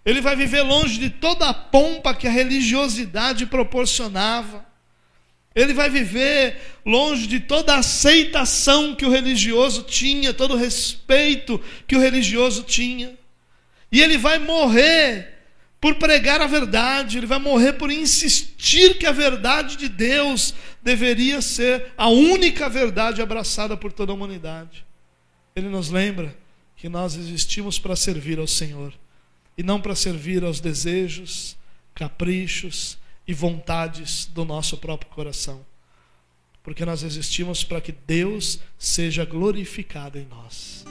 Ele 0.06 0.20
vai 0.20 0.36
viver 0.36 0.62
longe 0.62 1.00
de 1.00 1.10
toda 1.10 1.48
a 1.48 1.54
pompa 1.54 2.14
que 2.14 2.28
a 2.28 2.32
religiosidade 2.32 3.46
proporcionava. 3.46 4.66
Ele 5.56 5.74
vai 5.74 5.90
viver 5.90 6.60
longe 6.86 7.28
de 7.28 7.40
toda 7.40 7.76
a 7.76 7.78
aceitação 7.78 8.94
que 8.94 9.06
o 9.06 9.10
religioso 9.10 9.84
tinha, 9.84 10.34
todo 10.34 10.56
o 10.56 10.58
respeito 10.58 11.62
que 11.88 11.96
o 11.96 12.00
religioso 12.00 12.64
tinha. 12.64 13.18
E 13.94 14.02
ele 14.02 14.18
vai 14.18 14.40
morrer 14.40 15.30
por 15.80 15.96
pregar 15.96 16.42
a 16.42 16.48
verdade, 16.48 17.18
ele 17.18 17.28
vai 17.28 17.40
morrer 17.40 17.74
por 17.74 17.92
insistir 17.92 18.98
que 18.98 19.06
a 19.06 19.12
verdade 19.12 19.78
de 19.78 19.88
Deus 19.88 20.54
deveria 20.82 21.42
ser 21.42 21.94
a 21.96 22.10
única 22.10 22.68
verdade 22.68 23.22
abraçada 23.22 23.78
por 23.78 23.94
toda 23.94 24.12
a 24.12 24.16
humanidade. 24.16 24.86
Ele 25.56 25.70
nos 25.70 25.90
lembra 25.90 26.36
que 26.76 26.90
nós 26.90 27.16
existimos 27.16 27.78
para 27.78 27.96
servir 27.96 28.40
ao 28.40 28.48
Senhor 28.48 28.94
e 29.58 29.62
não 29.62 29.80
para 29.80 29.96
servir 29.96 30.44
aos 30.44 30.60
desejos, 30.60 31.56
caprichos, 31.94 32.98
e 33.28 33.34
vontades 33.34 34.26
do 34.26 34.44
nosso 34.44 34.78
próprio 34.78 35.10
coração. 35.12 35.66
Porque 36.62 36.86
nós 36.86 37.04
existimos 37.04 37.64
para 37.64 37.82
que 37.82 37.92
Deus 37.92 38.60
seja 38.78 39.26
glorificado 39.26 40.18
em 40.18 40.26
nós. 40.26 40.86